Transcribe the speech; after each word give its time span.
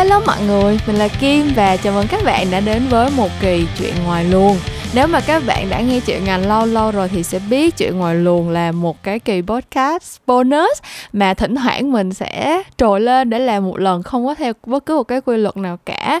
Hello 0.00 0.20
mọi 0.26 0.42
người, 0.46 0.78
mình 0.86 0.96
là 0.96 1.08
Kim 1.08 1.52
và 1.56 1.76
chào 1.76 1.92
mừng 1.92 2.06
các 2.08 2.24
bạn 2.24 2.50
đã 2.50 2.60
đến 2.60 2.82
với 2.88 3.10
một 3.10 3.28
kỳ 3.40 3.66
chuyện 3.78 3.94
ngoài 4.04 4.24
luôn 4.24 4.58
nếu 4.94 5.06
mà 5.06 5.20
các 5.26 5.42
bạn 5.46 5.70
đã 5.70 5.80
nghe 5.80 6.00
chuyện 6.06 6.24
ngành 6.24 6.48
lâu 6.48 6.66
lâu 6.66 6.90
rồi 6.90 7.08
thì 7.08 7.22
sẽ 7.22 7.38
biết 7.50 7.76
chuyện 7.76 7.98
ngoài 7.98 8.14
luồng 8.14 8.48
là 8.48 8.72
một 8.72 9.02
cái 9.02 9.18
kỳ 9.18 9.42
podcast 9.42 10.16
bonus 10.26 10.78
mà 11.12 11.34
thỉnh 11.34 11.54
thoảng 11.54 11.92
mình 11.92 12.12
sẽ 12.12 12.62
trồi 12.76 13.00
lên 13.00 13.30
để 13.30 13.38
làm 13.38 13.64
một 13.64 13.78
lần 13.78 14.02
không 14.02 14.26
có 14.26 14.34
theo 14.34 14.52
bất 14.66 14.86
cứ 14.86 14.96
một 14.96 15.02
cái 15.02 15.20
quy 15.20 15.36
luật 15.36 15.56
nào 15.56 15.78
cả. 15.86 16.20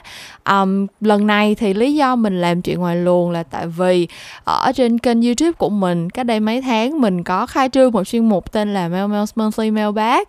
Um, 0.50 0.86
lần 1.00 1.26
này 1.26 1.54
thì 1.54 1.74
lý 1.74 1.94
do 1.94 2.16
mình 2.16 2.40
làm 2.40 2.62
chuyện 2.62 2.80
ngoài 2.80 2.96
luồng 2.96 3.30
là 3.30 3.42
tại 3.42 3.66
vì 3.66 4.08
ở 4.44 4.72
trên 4.74 4.98
kênh 4.98 5.22
youtube 5.22 5.52
của 5.52 5.68
mình 5.68 6.10
cách 6.10 6.26
đây 6.26 6.40
mấy 6.40 6.62
tháng 6.62 7.00
mình 7.00 7.24
có 7.24 7.46
khai 7.46 7.68
trương 7.68 7.92
một 7.92 8.04
chuyên 8.04 8.28
mục 8.28 8.52
tên 8.52 8.74
là 8.74 8.88
Mail 8.88 9.04
Mail's 9.04 9.32
Monthly 9.34 9.70
Mailbag. 9.70 10.22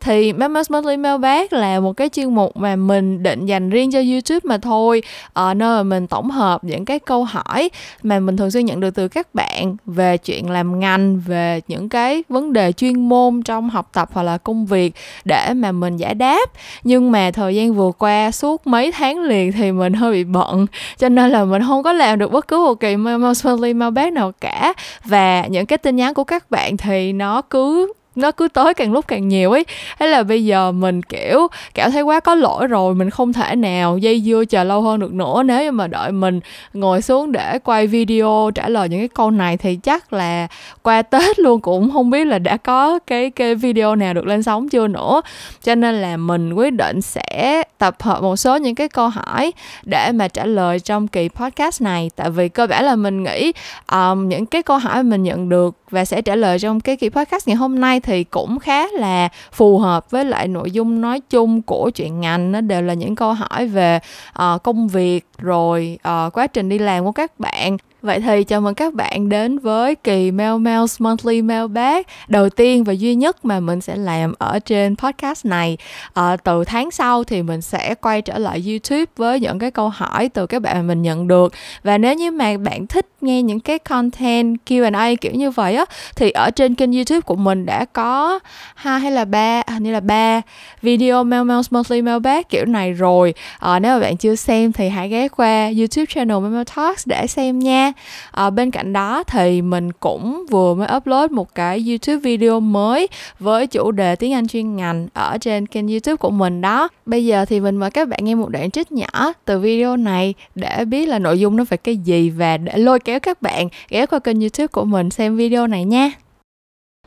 Thì 0.00 0.32
Mail 0.32 0.52
Mail's 0.52 0.64
Monthly 0.70 0.96
Mailbag 0.96 1.46
là 1.50 1.80
một 1.80 1.92
cái 1.92 2.08
chuyên 2.08 2.34
mục 2.34 2.56
mà 2.56 2.76
mình 2.76 3.22
định 3.22 3.46
dành 3.46 3.70
riêng 3.70 3.92
cho 3.92 3.98
youtube 3.98 4.40
mà 4.42 4.58
thôi 4.58 5.02
ở 5.32 5.54
nơi 5.54 5.76
mà 5.76 5.82
mình 5.82 6.06
tổng 6.06 6.30
hợp 6.30 6.64
những 6.64 6.84
cái 6.84 6.98
câu 6.98 7.24
hỏi 7.24 7.70
mà 8.02 8.20
mình 8.20 8.36
thường 8.36 8.50
xuyên 8.50 8.66
nhận 8.66 8.80
được 8.80 8.94
từ 8.94 9.08
các 9.08 9.34
bạn 9.34 9.76
về 9.86 10.16
chuyện 10.16 10.50
làm 10.50 10.80
ngành 10.80 11.20
về 11.26 11.60
những 11.68 11.88
cái 11.88 12.24
vấn 12.28 12.52
đề 12.52 12.72
chuyên 12.72 13.08
môn 13.08 13.42
trong 13.42 13.70
học 13.70 13.90
tập 13.92 14.08
hoặc 14.12 14.22
là 14.22 14.38
công 14.38 14.66
việc 14.66 14.94
để 15.24 15.54
mà 15.54 15.72
mình 15.72 15.96
giải 15.96 16.14
đáp 16.14 16.50
nhưng 16.84 17.12
mà 17.12 17.30
thời 17.30 17.54
gian 17.54 17.74
vừa 17.74 17.90
qua 17.98 18.30
suốt 18.30 18.66
mấy 18.66 18.92
tháng 18.92 19.20
liền 19.20 19.52
thì 19.52 19.72
mình 19.72 19.92
hơi 19.92 20.12
bị 20.12 20.24
bận 20.24 20.66
cho 20.98 21.08
nên 21.08 21.30
là 21.30 21.44
mình 21.44 21.62
không 21.66 21.82
có 21.82 21.92
làm 21.92 22.18
được 22.18 22.32
bất 22.32 22.48
cứ 22.48 22.56
một 22.56 22.74
kỳ 22.74 22.96
monthly 22.96 23.74
mail 23.74 24.10
nào 24.10 24.32
cả 24.40 24.72
và 25.04 25.46
những 25.46 25.66
cái 25.66 25.78
tin 25.78 25.96
nhắn 25.96 26.14
của 26.14 26.24
các 26.24 26.50
bạn 26.50 26.76
thì 26.76 27.12
nó 27.12 27.42
cứ 27.42 27.92
nó 28.18 28.32
cứ 28.32 28.48
tới 28.48 28.74
càng 28.74 28.92
lúc 28.92 29.08
càng 29.08 29.28
nhiều 29.28 29.50
ấy. 29.50 29.64
Thế 29.98 30.06
là 30.06 30.22
bây 30.22 30.44
giờ 30.44 30.72
mình 30.72 31.02
kiểu 31.02 31.48
cảm 31.74 31.90
thấy 31.90 32.02
quá 32.02 32.20
có 32.20 32.34
lỗi 32.34 32.66
rồi 32.66 32.94
mình 32.94 33.10
không 33.10 33.32
thể 33.32 33.56
nào 33.56 33.98
dây 33.98 34.20
dưa 34.20 34.44
chờ 34.44 34.64
lâu 34.64 34.82
hơn 34.82 35.00
được 35.00 35.12
nữa. 35.12 35.42
Nếu 35.44 35.64
như 35.64 35.72
mà 35.72 35.86
đợi 35.86 36.12
mình 36.12 36.40
ngồi 36.74 37.02
xuống 37.02 37.32
để 37.32 37.58
quay 37.58 37.86
video 37.86 38.50
trả 38.54 38.68
lời 38.68 38.88
những 38.88 39.00
cái 39.00 39.08
câu 39.08 39.30
này 39.30 39.56
thì 39.56 39.76
chắc 39.76 40.12
là 40.12 40.46
qua 40.82 41.02
tết 41.02 41.38
luôn 41.38 41.60
cũng 41.60 41.90
không 41.92 42.10
biết 42.10 42.24
là 42.24 42.38
đã 42.38 42.56
có 42.56 42.98
cái 43.06 43.30
cái 43.30 43.54
video 43.54 43.96
nào 43.96 44.14
được 44.14 44.26
lên 44.26 44.42
sóng 44.42 44.68
chưa 44.68 44.86
nữa. 44.86 45.20
Cho 45.62 45.74
nên 45.74 45.94
là 45.94 46.16
mình 46.16 46.52
quyết 46.52 46.70
định 46.70 47.02
sẽ 47.02 47.62
tập 47.78 47.96
hợp 48.00 48.22
một 48.22 48.36
số 48.36 48.56
những 48.56 48.74
cái 48.74 48.88
câu 48.88 49.08
hỏi 49.08 49.52
để 49.84 50.12
mà 50.12 50.28
trả 50.28 50.44
lời 50.44 50.80
trong 50.80 51.08
kỳ 51.08 51.28
podcast 51.28 51.82
này. 51.82 52.10
Tại 52.16 52.30
vì 52.30 52.48
cơ 52.48 52.66
bản 52.66 52.84
là 52.84 52.96
mình 52.96 53.22
nghĩ 53.22 53.52
um, 53.92 54.28
những 54.28 54.46
cái 54.46 54.62
câu 54.62 54.78
hỏi 54.78 55.02
mình 55.02 55.22
nhận 55.22 55.48
được 55.48 55.76
và 55.90 56.04
sẽ 56.04 56.22
trả 56.22 56.34
lời 56.34 56.58
trong 56.58 56.80
cái 56.80 56.96
kỳ 56.96 57.08
podcast 57.08 57.48
ngày 57.48 57.56
hôm 57.56 57.80
nay 57.80 58.00
thì 58.08 58.24
cũng 58.24 58.58
khá 58.58 58.86
là 58.92 59.28
phù 59.52 59.78
hợp 59.78 60.10
với 60.10 60.24
lại 60.24 60.48
nội 60.48 60.70
dung 60.70 61.00
nói 61.00 61.20
chung 61.30 61.62
của 61.62 61.90
chuyện 61.90 62.20
ngành. 62.20 62.52
Nó 62.52 62.60
đều 62.60 62.82
là 62.82 62.94
những 62.94 63.14
câu 63.14 63.32
hỏi 63.32 63.66
về 63.66 63.98
uh, 64.42 64.62
công 64.62 64.88
việc 64.88 65.26
rồi 65.38 65.98
uh, 66.08 66.32
quá 66.32 66.46
trình 66.46 66.68
đi 66.68 66.78
làm 66.78 67.04
của 67.04 67.12
các 67.12 67.40
bạn. 67.40 67.76
Vậy 68.02 68.20
thì 68.20 68.44
chào 68.44 68.60
mừng 68.60 68.74
các 68.74 68.94
bạn 68.94 69.28
đến 69.28 69.58
với 69.58 69.94
kỳ 69.94 70.30
Mail 70.30 70.52
Mail's 70.52 70.96
Monthly 70.98 71.42
Mailbag 71.42 72.02
đầu 72.28 72.48
tiên 72.50 72.84
và 72.84 72.92
duy 72.92 73.14
nhất 73.14 73.44
mà 73.44 73.60
mình 73.60 73.80
sẽ 73.80 73.96
làm 73.96 74.34
ở 74.38 74.58
trên 74.58 74.96
podcast 74.96 75.46
này. 75.46 75.76
À, 76.14 76.36
từ 76.36 76.64
tháng 76.64 76.90
sau 76.90 77.24
thì 77.24 77.42
mình 77.42 77.60
sẽ 77.60 77.94
quay 77.94 78.22
trở 78.22 78.38
lại 78.38 78.64
YouTube 78.66 79.04
với 79.16 79.40
những 79.40 79.58
cái 79.58 79.70
câu 79.70 79.88
hỏi 79.88 80.28
từ 80.28 80.46
các 80.46 80.62
bạn 80.62 80.76
mà 80.76 80.82
mình 80.82 81.02
nhận 81.02 81.28
được. 81.28 81.52
Và 81.82 81.98
nếu 81.98 82.14
như 82.14 82.30
mà 82.30 82.56
bạn 82.56 82.86
thích 82.86 83.06
nghe 83.20 83.42
những 83.42 83.60
cái 83.60 83.78
content 83.78 84.56
Q&A 84.66 85.14
kiểu 85.20 85.32
như 85.32 85.50
vậy 85.50 85.76
á 85.76 85.84
thì 86.16 86.30
ở 86.30 86.50
trên 86.50 86.74
kênh 86.74 86.92
YouTube 86.92 87.20
của 87.20 87.36
mình 87.36 87.66
đã 87.66 87.84
có 87.84 88.38
hai 88.74 89.00
hay 89.00 89.10
là 89.10 89.24
ba 89.24 89.62
à, 89.66 89.72
hình 89.72 89.82
như 89.82 89.92
là 89.92 90.00
ba 90.00 90.40
video 90.82 91.24
Mail 91.24 91.42
Mail's 91.42 91.68
Monthly 91.70 92.02
Mailbag 92.02 92.42
kiểu 92.48 92.64
này 92.64 92.92
rồi. 92.92 93.34
À, 93.58 93.78
nếu 93.78 93.94
mà 93.94 94.00
bạn 94.00 94.16
chưa 94.16 94.34
xem 94.34 94.72
thì 94.72 94.88
hãy 94.88 95.08
ghé 95.08 95.28
qua 95.28 95.70
YouTube 95.78 96.06
channel 96.08 96.38
Mail 96.38 96.64
Talks 96.76 97.08
để 97.08 97.26
xem 97.26 97.58
nha 97.58 97.87
à, 98.30 98.50
bên 98.50 98.70
cạnh 98.70 98.92
đó 98.92 99.22
thì 99.26 99.62
mình 99.62 99.92
cũng 99.92 100.46
vừa 100.50 100.74
mới 100.74 100.88
upload 100.96 101.30
một 101.30 101.54
cái 101.54 101.84
youtube 101.88 102.20
video 102.20 102.60
mới 102.60 103.08
với 103.38 103.66
chủ 103.66 103.90
đề 103.90 104.16
tiếng 104.16 104.32
anh 104.32 104.48
chuyên 104.48 104.76
ngành 104.76 105.08
ở 105.12 105.38
trên 105.38 105.66
kênh 105.66 105.88
youtube 105.88 106.16
của 106.16 106.30
mình 106.30 106.60
đó. 106.60 106.88
Bây 107.06 107.24
giờ 107.24 107.44
thì 107.44 107.60
mình 107.60 107.76
mời 107.76 107.90
các 107.90 108.08
bạn 108.08 108.24
nghe 108.24 108.34
một 108.34 108.48
đoạn 108.48 108.70
trích 108.70 108.92
nhỏ 108.92 109.32
từ 109.44 109.58
video 109.58 109.96
này 109.96 110.34
để 110.54 110.84
biết 110.84 111.06
là 111.06 111.18
nội 111.18 111.40
dung 111.40 111.56
nó 111.56 111.64
về 111.68 111.76
cái 111.76 111.96
gì 111.96 112.30
và 112.30 112.56
để 112.56 112.76
lôi 112.76 113.00
kéo 113.00 113.20
các 113.20 113.42
bạn 113.42 113.68
ghé 113.88 114.06
qua 114.06 114.18
kênh 114.18 114.40
youtube 114.40 114.66
của 114.66 114.84
mình 114.84 115.10
xem 115.10 115.36
video 115.36 115.66
này 115.66 115.84
nha 115.84 116.27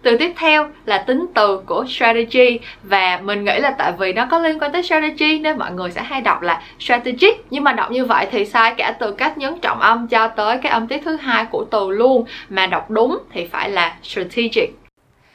từ 0.01 0.17
tiếp 0.17 0.31
theo 0.37 0.67
là 0.85 0.97
tính 0.97 1.25
từ 1.33 1.61
của 1.65 1.85
strategy. 1.87 2.59
Và 2.83 3.19
mình 3.23 3.45
nghĩ 3.45 3.59
là 3.59 3.71
tại 3.71 3.93
vì 3.99 4.13
nó 4.13 4.25
có 4.31 4.39
liên 4.39 4.59
quan 4.59 4.71
tới 4.71 4.83
strategy 4.83 5.39
nên 5.39 5.57
mọi 5.57 5.71
người 5.71 5.91
sẽ 5.91 6.01
hay 6.01 6.21
đọc 6.21 6.41
là 6.41 6.61
strategic. 6.79 7.45
Nhưng 7.49 7.63
mà 7.63 7.73
đọc 7.73 7.91
như 7.91 8.05
vậy 8.05 8.27
thì 8.31 8.45
sai 8.45 8.73
cả 8.77 8.95
từ 8.99 9.11
cách 9.11 9.37
nhấn 9.37 9.59
trọng 9.59 9.79
âm 9.79 10.07
cho 10.07 10.27
tới 10.27 10.57
cái 10.57 10.71
âm 10.71 10.87
tiết 10.87 11.01
thứ 11.05 11.15
hai 11.15 11.45
của 11.45 11.65
từ 11.71 11.89
luôn. 11.89 12.25
Mà 12.49 12.67
đọc 12.67 12.89
đúng 12.89 13.19
thì 13.31 13.47
phải 13.47 13.69
là 13.69 13.95
strategic 14.03 14.80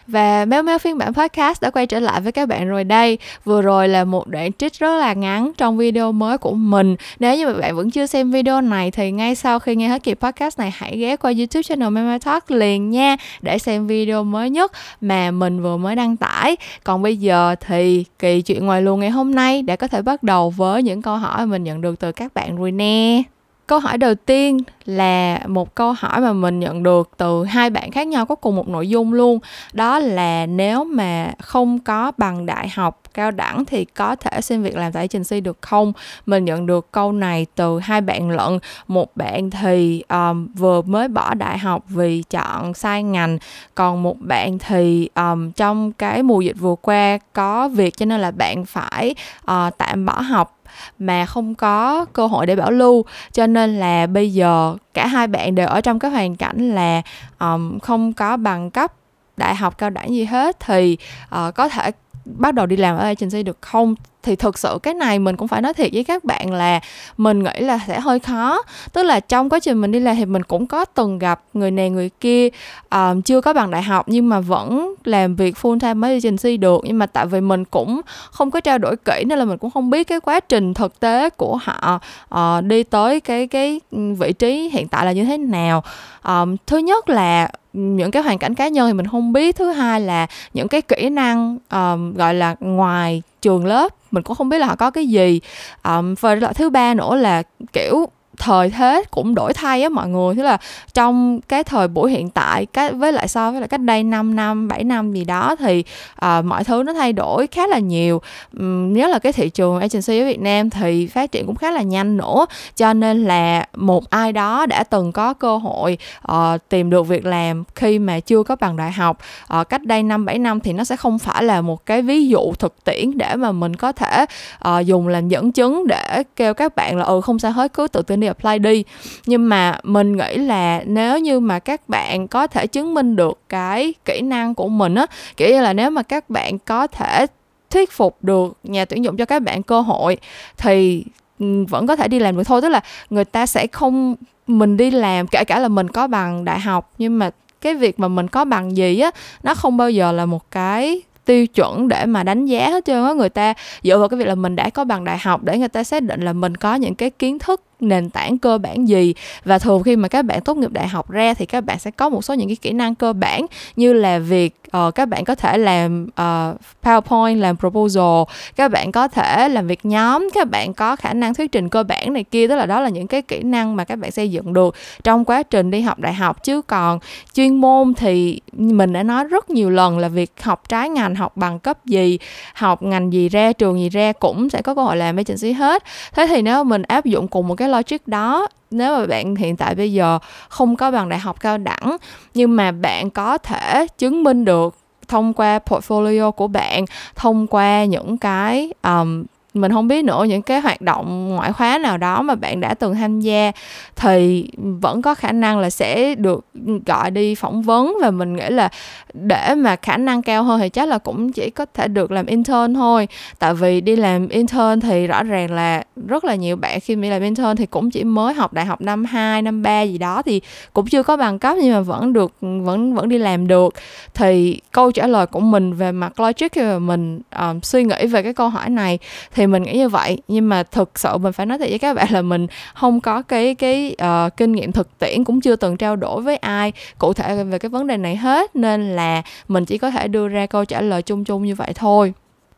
và 0.07 0.45
Mèo 0.45 0.63
Mèo 0.63 0.79
phiên 0.79 0.99
bản 0.99 1.15
podcast 1.15 1.63
đã 1.63 1.71
quay 1.71 1.87
trở 1.87 2.01
lại 2.01 2.21
với 2.21 2.33
các 2.33 2.49
bạn 2.49 2.69
rồi 2.69 2.85
đây. 2.85 3.19
Vừa 3.45 3.63
rồi 3.63 3.89
là 3.89 4.05
một 4.05 4.27
đoạn 4.29 4.53
trích 4.53 4.73
rất 4.79 4.97
là 4.97 5.13
ngắn 5.13 5.53
trong 5.57 5.77
video 5.77 6.13
mới 6.13 6.39
của 6.39 6.55
mình. 6.55 6.97
Nếu 7.19 7.37
như 7.37 7.47
mà 7.47 7.53
bạn 7.53 7.77
vẫn 7.77 7.91
chưa 7.91 8.07
xem 8.07 8.31
video 8.31 8.61
này 8.61 8.91
thì 8.91 9.11
ngay 9.11 9.35
sau 9.35 9.59
khi 9.59 9.77
nghe 9.77 9.89
hết 9.89 10.03
kỳ 10.03 10.15
podcast 10.15 10.59
này, 10.59 10.73
hãy 10.77 10.99
ghé 10.99 11.17
qua 11.17 11.33
youtube 11.39 11.63
channel 11.63 11.91
Mèo 11.91 12.05
Mèo 12.05 12.19
Talk 12.19 12.51
liền 12.51 12.91
nha, 12.91 13.17
Để 13.43 13.59
xem 13.59 13.87
video 13.87 14.25
mới 14.25 14.51
nhất 14.51 14.73
mà 15.01 15.31
mình 15.31 15.63
vừa 15.63 15.77
mới 15.77 15.97
đăng 15.97 16.17
tải. 16.17 16.57
Còn 16.85 17.03
bây 17.03 17.17
giờ 17.17 17.55
thì 17.61 18.05
kỳ 18.19 18.43
chuyện 18.43 18.67
ngoài 18.67 18.83
luồng 18.83 19.01
ngày 19.01 19.11
hôm 19.11 19.35
nay 19.35 19.63
đã 19.63 19.77
có 19.77 19.89
thể 19.89 20.03
bắt 20.03 20.23
đầu 20.23 20.51
với 20.51 20.83
những 20.83 21.03
câu 21.03 21.17
hỏi 21.17 21.47
mình 21.47 21.65
nhận 21.65 21.81
được 21.81 21.99
từ 22.01 22.13
các 22.13 22.35
bạn 22.35 22.57
rồi 22.57 22.73
nè 22.73 23.23
câu 23.67 23.79
hỏi 23.79 23.99
đầu 23.99 24.15
tiên 24.15 24.59
là 24.85 25.41
một 25.47 25.75
câu 25.75 25.93
hỏi 25.93 26.21
mà 26.21 26.33
mình 26.33 26.61
nhận 26.61 26.83
được 26.83 27.11
từ 27.17 27.45
hai 27.45 27.71
bạn 27.71 27.91
khác 27.91 28.07
nhau 28.07 28.27
có 28.27 28.35
cùng 28.35 28.57
một 28.57 28.69
nội 28.69 28.89
dung 28.89 29.13
luôn. 29.13 29.39
Đó 29.73 29.99
là 29.99 30.47
nếu 30.47 30.85
mà 30.85 31.33
không 31.39 31.79
có 31.79 32.13
bằng 32.19 32.47
đại 32.47 32.69
học 32.69 33.01
cao 33.15 33.31
đẳng 33.31 33.65
thì 33.65 33.85
có 33.85 34.17
thể 34.17 34.41
xin 34.41 34.63
việc 34.63 34.77
làm 34.77 34.93
tại 34.93 35.09
agency 35.13 35.41
được 35.41 35.59
không? 35.63 35.93
Mình 36.27 36.45
nhận 36.45 36.67
được 36.67 36.93
câu 36.93 37.13
này 37.13 37.47
từ 37.55 37.79
hai 37.79 38.01
bạn 38.01 38.31
lận. 38.31 38.59
Một 38.87 39.17
bạn 39.17 39.51
thì 39.51 40.03
um, 40.09 40.47
vừa 40.55 40.83
mới 40.83 41.09
bỏ 41.09 41.35
đại 41.35 41.59
học 41.59 41.85
vì 41.89 42.23
chọn 42.31 42.75
sai 42.75 43.03
ngành 43.03 43.39
còn 43.75 44.03
một 44.03 44.17
bạn 44.21 44.59
thì 44.59 45.09
um, 45.15 45.53
trong 45.53 45.93
cái 45.93 46.23
mùa 46.23 46.41
dịch 46.41 46.57
vừa 46.59 46.75
qua 46.83 47.19
có 47.33 47.69
việc 47.69 47.97
cho 47.97 48.07
nên 48.07 48.21
là 48.21 48.31
bạn 48.31 48.65
phải 48.65 49.15
uh, 49.51 49.79
tạm 49.79 50.07
bỏ 50.07 50.21
học 50.21 50.56
mà 50.99 51.27
không 51.27 51.55
có 51.55 52.05
cơ 52.13 52.27
hội 52.27 52.47
để 52.47 52.57
bảo 52.57 52.71
lưu. 52.71 53.05
Cho 53.33 53.47
nên 53.47 53.79
là 53.79 54.07
bây 54.07 54.33
giờ 54.33 54.77
cả 54.95 55.07
hai 55.07 55.27
bạn 55.27 55.55
đều 55.55 55.67
ở 55.67 55.81
trong 55.81 55.99
cái 55.99 56.11
hoàn 56.11 56.37
cảnh 56.37 56.75
là 56.75 57.03
um, 57.39 57.79
không 57.79 58.13
có 58.13 58.37
bằng 58.37 58.71
cấp 58.71 58.93
đại 59.37 59.55
học 59.55 59.79
cao 59.79 59.91
đẳng 59.91 60.15
gì 60.15 60.25
hết 60.25 60.61
thì 60.61 60.97
uh, 61.25 61.55
có 61.55 61.69
thể 61.69 61.91
bắt 62.25 62.55
đầu 62.55 62.67
đi 62.67 62.77
làm 62.77 62.97
ở 62.97 63.05
agency 63.05 63.43
được 63.43 63.59
không? 63.61 63.95
Thì 64.27 64.37
thực 64.37 64.59
sự 64.59 64.79
cái 64.83 64.95
này 64.95 65.19
mình 65.19 65.37
cũng 65.37 65.49
phải 65.49 65.63
nói 65.63 65.75
thiệt 65.75 65.91
với 65.93 66.05
các 66.05 66.25
bạn 66.25 66.53
là 66.53 66.81
mình 67.17 67.43
nghĩ 67.43 67.61
là 67.61 67.79
sẽ 67.87 68.01
hơi 68.01 68.19
khó. 68.19 68.63
Tức 68.93 69.03
là 69.03 69.21
trong 69.21 69.49
quá 69.49 69.61
trình 69.61 69.81
mình 69.81 69.93
đi 69.93 70.01
làm 70.01 70.17
thì 70.17 70.25
mình 70.25 70.43
cũng 70.43 70.67
có 70.67 70.85
từng 70.85 71.19
gặp 71.19 71.41
người 71.55 71.71
này 71.71 71.91
người 71.91 72.11
kia 72.21 72.49
um, 72.91 73.23
chưa 73.23 73.41
có 73.41 73.53
bằng 73.53 73.71
đại 73.71 73.83
học 73.83 74.09
nhưng 74.09 74.29
mà 74.29 74.41
vẫn 74.41 74.95
làm 75.05 75.37
việc 75.37 75.57
full 75.63 75.79
time 75.79 76.09
ở 76.09 76.13
agency 76.13 76.57
được. 76.57 76.81
Nhưng 76.85 76.99
mà 76.99 77.07
tại 77.07 77.27
vì 77.27 77.41
mình 77.41 77.65
cũng 77.65 78.01
không 78.31 78.51
có 78.51 78.61
trao 78.61 78.79
đổi 78.79 78.97
kỹ 78.97 79.25
nên 79.27 79.39
là 79.39 79.45
mình 79.45 79.59
cũng 79.59 79.71
không 79.71 79.91
biết 79.91 80.05
cái 80.05 80.21
quá 80.21 80.41
trình 80.41 80.75
thực 80.75 81.01
tế 81.01 81.31
của 81.31 81.59
họ 81.63 82.01
uh, 82.35 82.65
đi 82.65 82.83
tới 82.83 83.21
cái 83.21 83.47
cái 83.47 83.81
vị 84.19 84.33
trí 84.33 84.69
hiện 84.73 84.89
tại 84.89 85.07
là 85.07 85.13
như 85.13 85.25
thế 85.25 85.39
nào. 85.39 85.83
Um, 86.25 86.57
thứ 86.67 86.79
nhất 86.79 87.09
là 87.09 87.51
những 87.73 88.11
cái 88.11 88.23
hoàn 88.23 88.39
cảnh 88.39 88.55
cá 88.55 88.69
nhân 88.69 88.89
thì 88.89 88.93
mình 88.93 89.07
không 89.07 89.33
biết. 89.33 89.57
Thứ 89.57 89.71
hai 89.71 90.01
là 90.01 90.27
những 90.55 90.69
cái 90.69 90.83
kỹ 90.83 91.09
năng 91.09 91.59
um, 91.73 92.15
gọi 92.15 92.35
là 92.35 92.57
ngoài 92.61 93.23
trường 93.47 93.67
lớp 93.67 93.93
mình 94.11 94.23
cũng 94.23 94.37
không 94.37 94.49
biết 94.49 94.59
là 94.59 94.67
họ 94.67 94.77
có 94.77 94.91
cái 94.91 95.07
gì. 95.07 95.41
Um, 95.85 96.15
và 96.21 96.35
loại 96.35 96.55
thứ 96.55 96.71
ba 96.71 96.95
nữa 96.95 97.17
là 97.17 97.43
kiểu 97.73 98.07
thời 98.39 98.71
thế 98.71 99.03
cũng 99.11 99.35
đổi 99.35 99.53
thay 99.53 99.83
á 99.83 99.89
mọi 99.89 100.09
người. 100.09 100.35
Thế 100.35 100.43
là 100.43 100.59
trong 100.95 101.41
cái 101.49 101.65
thời 101.65 101.89
buổi 101.89 102.11
hiện 102.11 102.31
tại 102.31 102.67
cái 102.67 102.93
với 102.93 103.13
lại 103.13 103.29
so 103.29 103.51
với 103.51 103.61
lại 103.61 103.69
cách 103.69 103.81
đây 103.81 104.03
5 104.03 104.37
năm 104.37 104.69
7 104.69 104.85
năm 104.85 105.13
gì 105.13 105.25
đó 105.25 105.57
thì 105.59 105.85
uh, 106.25 106.45
mọi 106.45 106.65
thứ 106.65 106.83
nó 106.83 106.93
thay 106.93 107.13
đổi 107.13 107.47
khá 107.47 107.67
là 107.67 107.79
nhiều. 107.79 108.23
Um, 108.59 108.93
nhớ 108.93 109.09
là 109.09 109.19
cái 109.19 109.33
thị 109.33 109.49
trường 109.49 109.81
agency 109.81 110.21
ở 110.21 110.27
Việt 110.27 110.41
Nam 110.41 110.71
thì 110.71 111.07
phát 111.07 111.33
triển 111.33 111.47
cũng 111.47 111.57
khá 111.57 111.71
là 111.71 111.83
nhanh 111.83 112.17
nữa. 112.17 112.47
Cho 112.77 112.93
nên 112.93 113.25
là 113.25 113.67
một 113.77 114.11
ai 114.11 114.33
đó 114.33 114.67
đã 114.67 114.85
từng 114.85 115.13
có 115.13 115.35
cơ 115.35 115.57
hội 115.57 115.99
uh, 116.33 116.37
tìm 116.69 116.91
được 116.91 117.03
việc 117.03 117.27
làm 117.27 117.65
khi 117.75 117.99
mà 117.99 118.21
chưa 118.21 118.43
có 118.43 118.57
bằng 118.57 118.77
đại 118.77 118.93
học. 118.93 119.19
Uh, 119.61 119.69
cách 119.69 119.85
đây 119.85 120.03
5 120.03 120.25
7 120.25 120.39
năm 120.39 120.61
thì 120.61 120.73
nó 120.73 120.85
sẽ 120.85 120.97
không 120.97 121.19
phải 121.19 121.45
là 121.45 121.61
một 121.61 121.87
cái 121.87 122.03
ví 122.03 122.29
dụ 122.29 122.53
thực 122.59 122.85
tiễn 122.85 123.19
để 123.19 123.35
mà 123.37 123.53
mình 123.53 123.77
có 123.77 123.93
thể 123.93 124.25
uh, 124.69 124.87
dùng 124.87 125.09
làm 125.09 125.29
dẫn 125.29 125.53
chứng 125.53 125.87
để 125.87 126.23
kêu 126.37 126.55
các 126.55 126.77
bạn 126.77 126.97
là 126.97 127.05
ừ 127.05 127.21
không 127.21 127.39
sao 127.39 127.53
hết 127.53 127.73
cứ 127.73 127.89
tự 127.89 128.03
tin 128.03 128.21
đi 128.21 128.26
đi 128.27 128.29
apply 128.29 128.59
đi. 128.59 128.85
Nhưng 129.27 129.49
mà 129.49 129.79
mình 129.83 130.17
nghĩ 130.17 130.37
là 130.37 130.83
nếu 130.87 131.19
như 131.19 131.41
mà 131.41 131.59
các 131.59 131.89
bạn 131.89 132.29
có 132.29 132.47
thể 132.47 132.67
chứng 132.67 132.95
minh 132.95 133.17
được 133.17 133.41
cái 133.49 133.95
kỹ 134.05 134.21
năng 134.21 134.55
của 134.55 134.69
mình 134.69 134.95
á, 134.95 135.07
kiểu 135.37 135.49
như 135.49 135.63
là 135.63 135.73
nếu 135.73 135.91
mà 135.91 136.03
các 136.03 136.31
bạn 136.31 136.59
có 136.59 136.87
thể 136.87 137.27
thuyết 137.71 137.93
phục 137.93 138.17
được 138.23 138.57
nhà 138.65 138.85
tuyển 138.85 139.05
dụng 139.05 139.17
cho 139.17 139.25
các 139.25 139.43
bạn 139.43 139.63
cơ 139.63 139.81
hội, 139.81 140.17
thì 140.57 141.05
ừ, 141.39 141.65
vẫn 141.69 141.87
có 141.87 141.97
thể 141.97 142.09
đi 142.09 142.19
làm 142.19 142.37
được 142.37 142.45
thôi. 142.45 142.63
Tức 142.63 142.69
là 142.69 142.81
người 143.11 143.25
ta 143.25 143.47
sẽ 143.47 143.67
không, 143.67 144.15
mình 144.47 144.77
đi 144.77 144.91
làm, 144.91 145.27
kể 145.27 145.45
cả 145.45 145.59
là 145.59 145.69
mình 145.69 145.89
có 145.89 146.07
bằng 146.07 146.45
đại 146.45 146.61
học, 146.61 146.93
nhưng 146.99 147.19
mà 147.19 147.31
cái 147.61 147.75
việc 147.75 148.01
mà 148.01 148.09
mình 148.09 148.29
có 148.29 148.45
bằng 148.45 148.77
gì 148.77 149.01
á, 149.01 149.11
nó 149.43 149.55
không 149.55 149.77
bao 149.77 149.91
giờ 149.91 150.13
là 150.13 150.27
một 150.27 150.51
cái 150.51 151.03
tiêu 151.25 151.47
chuẩn 151.47 151.89
để 151.89 152.07
mà 152.07 152.23
đánh 152.23 152.47
giá 152.47 152.71
hết 152.71 152.85
trơn 152.85 153.05
á. 153.05 153.13
Người 153.13 153.29
ta, 153.29 153.55
dựa 153.83 153.99
vào 153.99 154.09
cái 154.09 154.19
việc 154.19 154.27
là 154.27 154.35
mình 154.35 154.57
đã 154.57 154.71
có 154.71 154.85
bằng 154.85 155.05
đại 155.05 155.19
học 155.19 155.45
để 155.45 155.59
người 155.59 155.69
ta 155.69 155.85
xác 155.85 156.03
định 156.03 156.21
là 156.23 156.33
mình 156.33 156.57
có 156.57 156.75
những 156.75 156.95
cái 156.95 157.11
kiến 157.11 157.39
thức 157.39 157.61
nền 157.81 158.11
tảng 158.11 158.39
cơ 158.39 158.59
bản 158.59 158.89
gì. 158.89 159.15
Và 159.45 159.59
thường 159.59 159.83
khi 159.83 159.97
mà 159.97 160.09
các 160.09 160.25
bạn 160.25 160.41
tốt 160.41 160.57
nghiệp 160.57 160.73
đại 160.73 160.89
học 160.89 161.11
ra 161.11 161.35
thì 161.35 161.47
các 161.47 161.65
bạn 161.65 161.79
sẽ 161.79 161.91
có 161.91 162.09
một 162.09 162.25
số 162.25 162.35
những 162.35 162.49
cái 162.49 162.57
kỹ 162.57 162.73
năng 162.73 162.95
cơ 162.95 163.13
bản 163.13 163.47
như 163.77 163.93
là 163.93 164.19
việc 164.19 164.55
uh, 164.77 164.95
các 164.95 165.09
bạn 165.09 165.25
có 165.25 165.35
thể 165.35 165.59
làm 165.59 166.05
uh, 166.05 166.57
PowerPoint 166.83 167.41
làm 167.41 167.57
proposal 167.57 168.23
các 168.57 168.71
bạn 168.71 168.93
có 168.93 169.09
thể 169.09 169.49
làm 169.49 169.67
việc 169.67 169.87
nhóm 169.87 170.29
các 170.35 170.51
bạn 170.51 170.75
có 170.75 170.97
khả 170.97 171.13
năng 171.13 171.35
thuyết 171.35 171.53
trình 171.53 171.69
cơ 171.69 171.83
bản 171.83 172.13
này 172.13 172.25
kia. 172.25 172.49
Tức 172.49 172.55
là 172.55 172.67
đó 172.67 172.81
là 172.81 172.89
những 172.89 173.07
cái 173.07 173.23
kỹ 173.23 173.43
năng 173.43 173.77
mà 173.77 173.85
các 173.85 173.97
bạn 173.97 174.11
xây 174.11 174.31
dựng 174.31 174.53
được 174.53 174.75
trong 175.05 175.25
quá 175.25 175.43
trình 175.43 175.71
đi 175.71 175.81
học 175.81 175.99
đại 175.99 176.15
học. 176.15 176.45
Chứ 176.45 176.63
còn 176.63 176.99
chuyên 177.35 177.61
môn 177.61 177.95
thì 177.95 178.41
mình 178.53 178.93
đã 178.93 179.03
nói 179.03 179.25
rất 179.25 179.51
nhiều 179.51 179.71
lần 179.71 179.99
là 179.99 180.09
việc 180.09 180.33
học 180.43 180.69
trái 180.69 180.89
ngành 180.89 181.15
học 181.15 181.37
bằng 181.37 181.59
cấp 181.59 181.85
gì 181.85 182.19
học 182.55 182.83
ngành 182.83 183.13
gì 183.13 183.29
ra 183.29 183.53
trường 183.53 183.81
gì 183.81 183.89
ra 183.89 184.13
cũng 184.13 184.51
sẽ 184.51 184.63
có 184.63 184.75
cơ 184.75 184.83
hội 184.83 184.97
làm 184.97 185.17
agency 185.17 185.53
hết? 185.53 185.83
Thế 186.13 186.27
thì 186.27 186.43
nếu 186.43 186.65
mình 186.65 186.83
áp 186.83 187.05
dụng 187.05 187.29
cùng 187.29 187.49
một 187.49 187.55
cái 187.55 187.66
logic 187.69 188.07
đó. 188.07 188.49
Nếu 188.71 188.99
mà 188.99 189.07
bạn 189.07 189.37
hiện 189.37 189.57
tại 189.57 189.75
bây 189.75 189.93
giờ 189.93 190.19
không 190.49 190.77
có 190.77 190.91
bằng 190.91 191.09
đại 191.09 191.19
học 191.19 191.41
cao 191.41 191.59
đẳng 191.59 191.97
nhưng 192.35 192.57
mà 192.57 192.73
bạn 192.73 193.11
có 193.11 193.39
thể 193.39 193.87
chứng 193.99 194.23
minh 194.23 194.45
được 194.45 194.77
thông 195.09 195.33
qua 195.33 195.59
portfolio 195.67 196.31
của 196.31 196.49
bạn 196.49 196.85
thông 197.15 197.47
qua 197.47 197.85
những 197.85 198.19
cái 198.19 198.73
um, 198.83 199.25
mình 199.57 199.73
không 199.73 199.89
biết 199.89 200.05
nữa 200.05 200.25
những 200.29 200.43
cái 200.43 200.61
hoạt 200.61 200.81
động 200.81 201.29
ngoại 201.29 201.53
khóa 201.53 201.79
nào 201.79 201.99
đó 201.99 202.23
mà 202.23 202.35
bạn 202.35 202.61
đã 202.61 202.75
từng 202.75 202.95
tham 202.95 203.21
gia 203.21 203.53
thì 203.97 204.49
vẫn 204.57 205.03
có 205.03 205.15
khả 205.15 205.33
năng 205.33 205.59
là 205.59 205.71
sẽ 205.71 206.15
được 206.15 206.45
ừ, 206.67 206.81
gọi 206.87 207.11
đi 207.11 207.35
phỏng 207.35 207.63
vấn. 207.63 207.97
Và 208.03 208.11
mình 208.11 208.37
nghĩ 208.37 208.49
là 208.49 208.69
để 209.15 209.55
mà 209.55 209.77
khả 209.77 209.97
năng 209.97 210.23
cao 210.23 210.43
hơn 210.43 210.61
thì 210.61 210.69
chắc 210.69 210.89
là 210.89 210.99
cũng 210.99 211.33
chỉ 211.33 211.51
có 211.51 211.67
thể 211.75 211.89
được 211.89 212.11
làm 212.11 212.27
intern 212.27 212.75
thôi. 212.75 213.09
Tại 213.39 213.55
vì 213.55 213.81
đi 213.81 213.97
làm 213.97 214.29
intern 214.29 214.81
thì 214.81 215.07
rõ 215.07 215.23
ràng 215.23 215.51
là 215.51 215.83
rất 216.09 216.25
là 216.25 216.35
nhiều 216.35 216.57
bạn 216.57 216.81
khi 216.81 216.95
đi 216.95 217.09
làm 217.09 217.23
intern 217.23 217.57
thì 217.57 217.67
cũng 217.67 217.91
chỉ 217.91 218.05
mới 218.05 218.35
học 218.35 218.53
đại 218.53 218.65
học 218.65 218.81
năm 218.81 219.05
2, 219.05 219.43
năm 219.43 219.63
3 219.63 219.83
gì 219.83 219.99
đó 219.99 220.23
thì 220.23 220.41
cũng 220.73 220.87
chưa 220.87 221.03
có 221.03 221.17
bằng 221.17 221.39
cấp 221.39 221.57
nhưng 221.63 221.73
mà 221.73 221.81
vẫn 221.81 222.13
được 222.13 222.33
ừ, 222.41 222.49
vẫn 222.63 222.95
vẫn 222.95 223.09
đi 223.09 223.19
làm 223.19 223.47
được. 223.47 223.75
Thì 224.15 224.61
câu 224.73 224.93
trả 224.93 225.07
lời 225.07 225.27
của 225.27 225.41
mình 225.41 225.75
về 225.75 225.93
mặt 225.93 226.21
logic 226.21 226.53
khi 226.53 226.63
mà 226.63 226.79
mình 226.79 227.21
um, 227.39 227.61
suy 227.61 227.85
nghĩ 227.85 228.07
về 228.07 228.23
cái 228.23 228.33
câu 228.33 228.49
hỏi 228.49 228.71
này 228.71 228.99
thì 229.35 229.46
mình 229.47 229.63
nghĩ 229.63 229.77
như 229.77 229.89
vậy. 229.89 230.19
Nhưng 230.29 230.49
mà 230.49 230.63
thực 230.63 230.99
sự 230.99 231.19
mình 231.19 231.33
phải 231.33 231.47
nói 231.47 231.59
thật 231.59 231.67
với 231.71 231.79
các 231.79 231.95
bạn 231.95 232.07
là 232.11 232.23
mình 232.23 232.47
không 232.75 233.01
có 233.01 233.23
cái 233.23 233.55
cái 233.55 233.97
uh, 234.03 234.37
kinh 234.37 234.53
nghiệm 234.53 234.73
thực 234.73 234.99
tiễn 234.99 235.25
cũng 235.25 235.41
chưa 235.41 235.57
từng 235.57 235.77
trao 235.77 235.97
đổi 235.97 236.23
với 236.23 236.37
ai 236.37 236.73
cụ 236.99 237.13
thể 237.13 237.45
về 237.45 237.59
cái 237.59 237.69
vấn 237.69 237.87
đề 237.87 237.97
này 237.97 238.17
hết. 238.17 238.57
Nên 238.57 238.97
là 238.97 239.23
mình 239.49 239.65
chỉ 239.65 239.79
có 239.79 239.91
thể 239.91 240.09
đưa 240.09 240.29
ra 240.29 240.47
câu 240.47 240.65
trả 240.65 240.81
lời 240.81 241.03
chung 241.03 241.25
chung 241.25 241.45
như 241.45 241.55
vậy 241.55 241.73
thôi. 241.75 242.13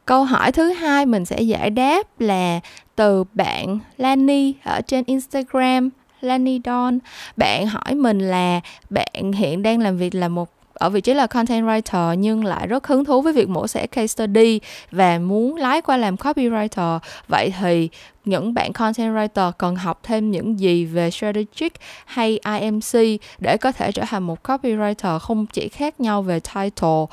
Câu 0.04 0.24
hỏi 0.24 0.52
thứ 0.52 0.72
hai 0.72 1.06
mình 1.06 1.24
sẽ 1.24 1.40
giải 1.40 1.70
đáp 1.70 2.20
là 2.20 2.60
từ 2.96 3.24
bạn 3.34 3.78
Lani 3.96 4.52
ở 4.64 4.80
trên 4.80 5.04
Instagram 5.06 5.90
Lani 6.20 6.60
Don. 6.64 6.98
Bạn 7.36 7.66
hỏi 7.66 7.94
mình 7.94 8.18
là 8.18 8.60
bạn 8.90 9.32
hiện 9.32 9.62
đang 9.62 9.80
làm 9.80 9.96
việc 9.96 10.14
là 10.14 10.28
một 10.28 10.48
ở 10.78 10.90
vị 10.90 11.00
trí 11.00 11.14
là 11.14 11.26
content 11.26 11.64
writer 11.64 12.14
nhưng 12.14 12.44
lại 12.44 12.66
rất 12.66 12.86
hứng 12.86 13.04
thú 13.04 13.22
với 13.22 13.32
việc 13.32 13.48
mổ 13.48 13.66
xẻ 13.66 13.86
case 13.86 14.06
study 14.06 14.60
và 14.90 15.18
muốn 15.18 15.56
lái 15.56 15.82
qua 15.82 15.96
làm 15.96 16.16
copywriter 16.16 16.98
vậy 17.28 17.54
thì 17.60 17.88
những 18.24 18.54
bạn 18.54 18.72
content 18.72 19.14
writer 19.14 19.52
cần 19.52 19.76
học 19.76 20.00
thêm 20.02 20.30
những 20.30 20.58
gì 20.58 20.84
về 20.84 21.10
strategic 21.10 21.72
hay 22.06 22.40
IMC 22.60 23.20
để 23.38 23.56
có 23.56 23.72
thể 23.72 23.92
trở 23.92 24.02
thành 24.08 24.22
một 24.22 24.48
copywriter 24.48 25.18
không 25.18 25.46
chỉ 25.46 25.68
khác 25.68 26.00
nhau 26.00 26.22
về 26.22 26.40
title. 26.40 27.04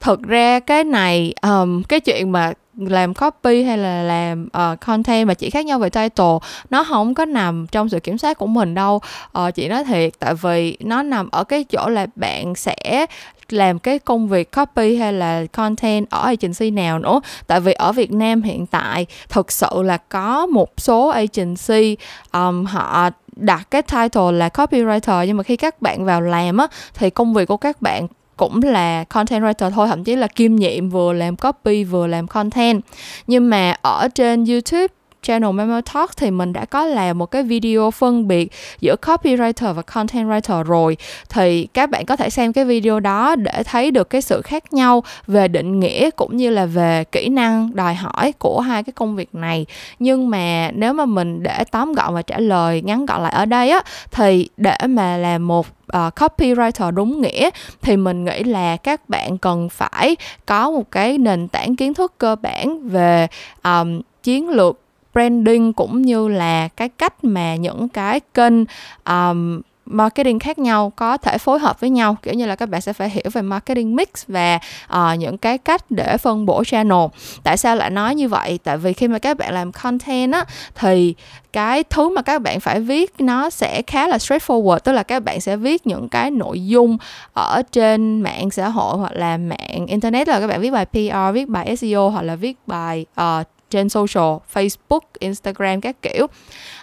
Thực 0.00 0.22
ra 0.22 0.60
cái 0.60 0.84
này 0.84 1.34
um, 1.42 1.82
cái 1.82 2.00
chuyện 2.00 2.32
mà 2.32 2.52
làm 2.76 3.14
copy 3.14 3.62
hay 3.62 3.78
là 3.78 4.02
làm 4.02 4.48
uh, 4.72 4.80
content 4.80 5.28
mà 5.28 5.34
chỉ 5.34 5.50
khác 5.50 5.66
nhau 5.66 5.78
về 5.78 5.90
title 5.90 6.38
nó 6.70 6.84
không 6.84 7.14
có 7.14 7.24
nằm 7.24 7.66
trong 7.66 7.88
sự 7.88 8.00
kiểm 8.00 8.18
soát 8.18 8.38
của 8.38 8.46
mình 8.46 8.74
đâu. 8.74 9.00
Uh, 9.38 9.54
chị 9.54 9.68
nói 9.68 9.84
thiệt 9.84 10.12
tại 10.18 10.34
vì 10.34 10.76
nó 10.80 11.02
nằm 11.02 11.30
ở 11.30 11.44
cái 11.44 11.64
chỗ 11.64 11.88
là 11.88 12.06
bạn 12.16 12.54
sẽ 12.54 13.06
làm 13.48 13.78
cái 13.78 13.98
công 13.98 14.28
việc 14.28 14.52
copy 14.52 14.96
hay 14.96 15.12
là 15.12 15.44
content 15.52 16.10
ở 16.10 16.22
agency 16.22 16.70
nào 16.70 16.98
nữa. 16.98 17.20
Tại 17.46 17.60
vì 17.60 17.72
ở 17.72 17.92
Việt 17.92 18.12
Nam 18.12 18.42
hiện 18.42 18.66
tại 18.66 19.06
thực 19.28 19.52
sự 19.52 19.82
là 19.82 19.96
có 19.96 20.46
một 20.46 20.72
số 20.76 21.08
agency 21.08 21.96
um, 22.32 22.64
họ 22.64 23.10
đặt 23.36 23.66
cái 23.70 23.82
title 23.82 24.32
là 24.32 24.48
copywriter 24.48 25.24
nhưng 25.24 25.36
mà 25.36 25.42
khi 25.42 25.56
các 25.56 25.82
bạn 25.82 26.04
vào 26.04 26.20
làm 26.20 26.56
á 26.56 26.66
thì 26.94 27.10
công 27.10 27.34
việc 27.34 27.48
của 27.48 27.56
các 27.56 27.82
bạn 27.82 28.06
cũng 28.36 28.62
là 28.62 29.04
content 29.04 29.42
writer 29.42 29.70
thôi, 29.70 29.88
thậm 29.88 30.04
chí 30.04 30.16
là 30.16 30.26
kiêm 30.26 30.56
nhiệm 30.56 30.88
vừa 30.88 31.12
làm 31.12 31.36
copy 31.36 31.84
vừa 31.84 32.06
làm 32.06 32.26
content. 32.26 32.82
Nhưng 33.26 33.50
mà 33.50 33.76
ở 33.82 34.08
trên 34.08 34.44
youtube 34.44 34.86
channel 35.24 35.52
Memo 35.52 35.80
Talk 35.94 36.16
thì 36.16 36.30
mình 36.30 36.52
đã 36.52 36.64
có 36.64 36.84
làm 36.84 37.18
một 37.18 37.26
cái 37.26 37.42
video 37.42 37.90
phân 37.90 38.28
biệt 38.28 38.52
giữa 38.80 38.96
copywriter 39.02 39.72
và 39.72 39.82
content 39.82 40.28
writer 40.28 40.62
rồi. 40.62 40.96
Thì 41.28 41.68
các 41.74 41.90
bạn 41.90 42.06
có 42.06 42.16
thể 42.16 42.30
xem 42.30 42.52
cái 42.52 42.64
video 42.64 43.00
đó 43.00 43.36
để 43.36 43.62
thấy 43.64 43.90
được 43.90 44.10
cái 44.10 44.22
sự 44.22 44.42
khác 44.42 44.72
nhau 44.72 45.04
về 45.26 45.48
định 45.48 45.80
nghĩa 45.80 46.10
cũng 46.10 46.36
như 46.36 46.50
là 46.50 46.66
về 46.66 47.04
kỹ 47.12 47.28
năng 47.28 47.74
đòi 47.74 47.94
hỏi 47.94 48.32
của 48.38 48.60
hai 48.60 48.82
cái 48.82 48.92
công 48.92 49.16
việc 49.16 49.34
này. 49.34 49.66
Nhưng 49.98 50.30
mà 50.30 50.70
nếu 50.74 50.92
mà 50.92 51.04
mình 51.04 51.42
để 51.42 51.64
tóm 51.70 51.92
gọn 51.92 52.14
và 52.14 52.22
trả 52.22 52.38
lời 52.38 52.82
ngắn 52.82 53.06
gọn 53.06 53.22
lại 53.22 53.32
ở 53.32 53.44
đây 53.44 53.70
á 53.70 53.82
thì 54.10 54.48
để 54.56 54.76
mà 54.88 55.16
làm 55.16 55.46
một 55.46 55.66
uh, 55.96 56.14
copywriter 56.14 56.90
đúng 56.90 57.22
nghĩa 57.22 57.50
thì 57.82 57.96
mình 57.96 58.24
nghĩ 58.24 58.44
là 58.44 58.76
các 58.76 59.08
bạn 59.08 59.38
cần 59.38 59.68
phải 59.68 60.16
có 60.46 60.70
một 60.70 60.90
cái 60.90 61.18
nền 61.18 61.48
tảng 61.48 61.76
kiến 61.76 61.94
thức 61.94 62.12
cơ 62.18 62.36
bản 62.36 62.88
về 62.88 63.26
um, 63.64 64.00
chiến 64.22 64.48
lược 64.48 64.83
branding 65.14 65.72
cũng 65.72 66.02
như 66.02 66.28
là 66.28 66.68
cái 66.68 66.88
cách 66.88 67.24
mà 67.24 67.56
những 67.56 67.88
cái 67.88 68.20
kênh 68.34 68.64
um, 69.04 69.60
marketing 69.86 70.38
khác 70.38 70.58
nhau 70.58 70.92
có 70.96 71.16
thể 71.16 71.38
phối 71.38 71.58
hợp 71.58 71.80
với 71.80 71.90
nhau. 71.90 72.16
Kiểu 72.22 72.34
như 72.34 72.46
là 72.46 72.56
các 72.56 72.68
bạn 72.68 72.80
sẽ 72.80 72.92
phải 72.92 73.10
hiểu 73.10 73.24
về 73.32 73.42
marketing 73.42 73.96
mix 73.96 74.08
và 74.28 74.58
uh, 74.92 75.18
những 75.18 75.38
cái 75.38 75.58
cách 75.58 75.90
để 75.90 76.16
phân 76.16 76.46
bổ 76.46 76.64
channel. 76.64 77.06
Tại 77.42 77.56
sao 77.56 77.76
lại 77.76 77.90
nói 77.90 78.14
như 78.14 78.28
vậy? 78.28 78.58
Tại 78.64 78.76
vì 78.76 78.92
khi 78.92 79.08
mà 79.08 79.18
các 79.18 79.38
bạn 79.38 79.54
làm 79.54 79.72
content 79.72 80.32
á 80.32 80.44
thì 80.74 81.14
cái 81.52 81.84
thứ 81.84 82.08
mà 82.08 82.22
các 82.22 82.42
bạn 82.42 82.60
phải 82.60 82.80
viết 82.80 83.14
nó 83.18 83.50
sẽ 83.50 83.82
khá 83.82 84.08
là 84.08 84.16
straightforward 84.16 84.78
tức 84.78 84.92
là 84.92 85.02
các 85.02 85.24
bạn 85.24 85.40
sẽ 85.40 85.56
viết 85.56 85.86
những 85.86 86.08
cái 86.08 86.30
nội 86.30 86.66
dung 86.66 86.98
ở 87.32 87.62
trên 87.72 88.22
mạng 88.22 88.50
xã 88.50 88.68
hội 88.68 88.98
hoặc 88.98 89.12
là 89.12 89.36
mạng 89.36 89.86
internet. 89.86 90.28
Là 90.28 90.40
các 90.40 90.46
bạn 90.46 90.60
viết 90.60 90.70
bài 90.70 90.86
PR 90.86 91.34
viết 91.34 91.48
bài 91.48 91.76
SEO 91.76 92.10
hoặc 92.10 92.22
là 92.22 92.36
viết 92.36 92.56
bài 92.66 93.06
uh, 93.20 93.46
trên 93.74 93.88
social 93.88 94.36
Facebook 94.54 95.00
Instagram 95.18 95.80
các 95.80 95.96
kiểu. 96.02 96.26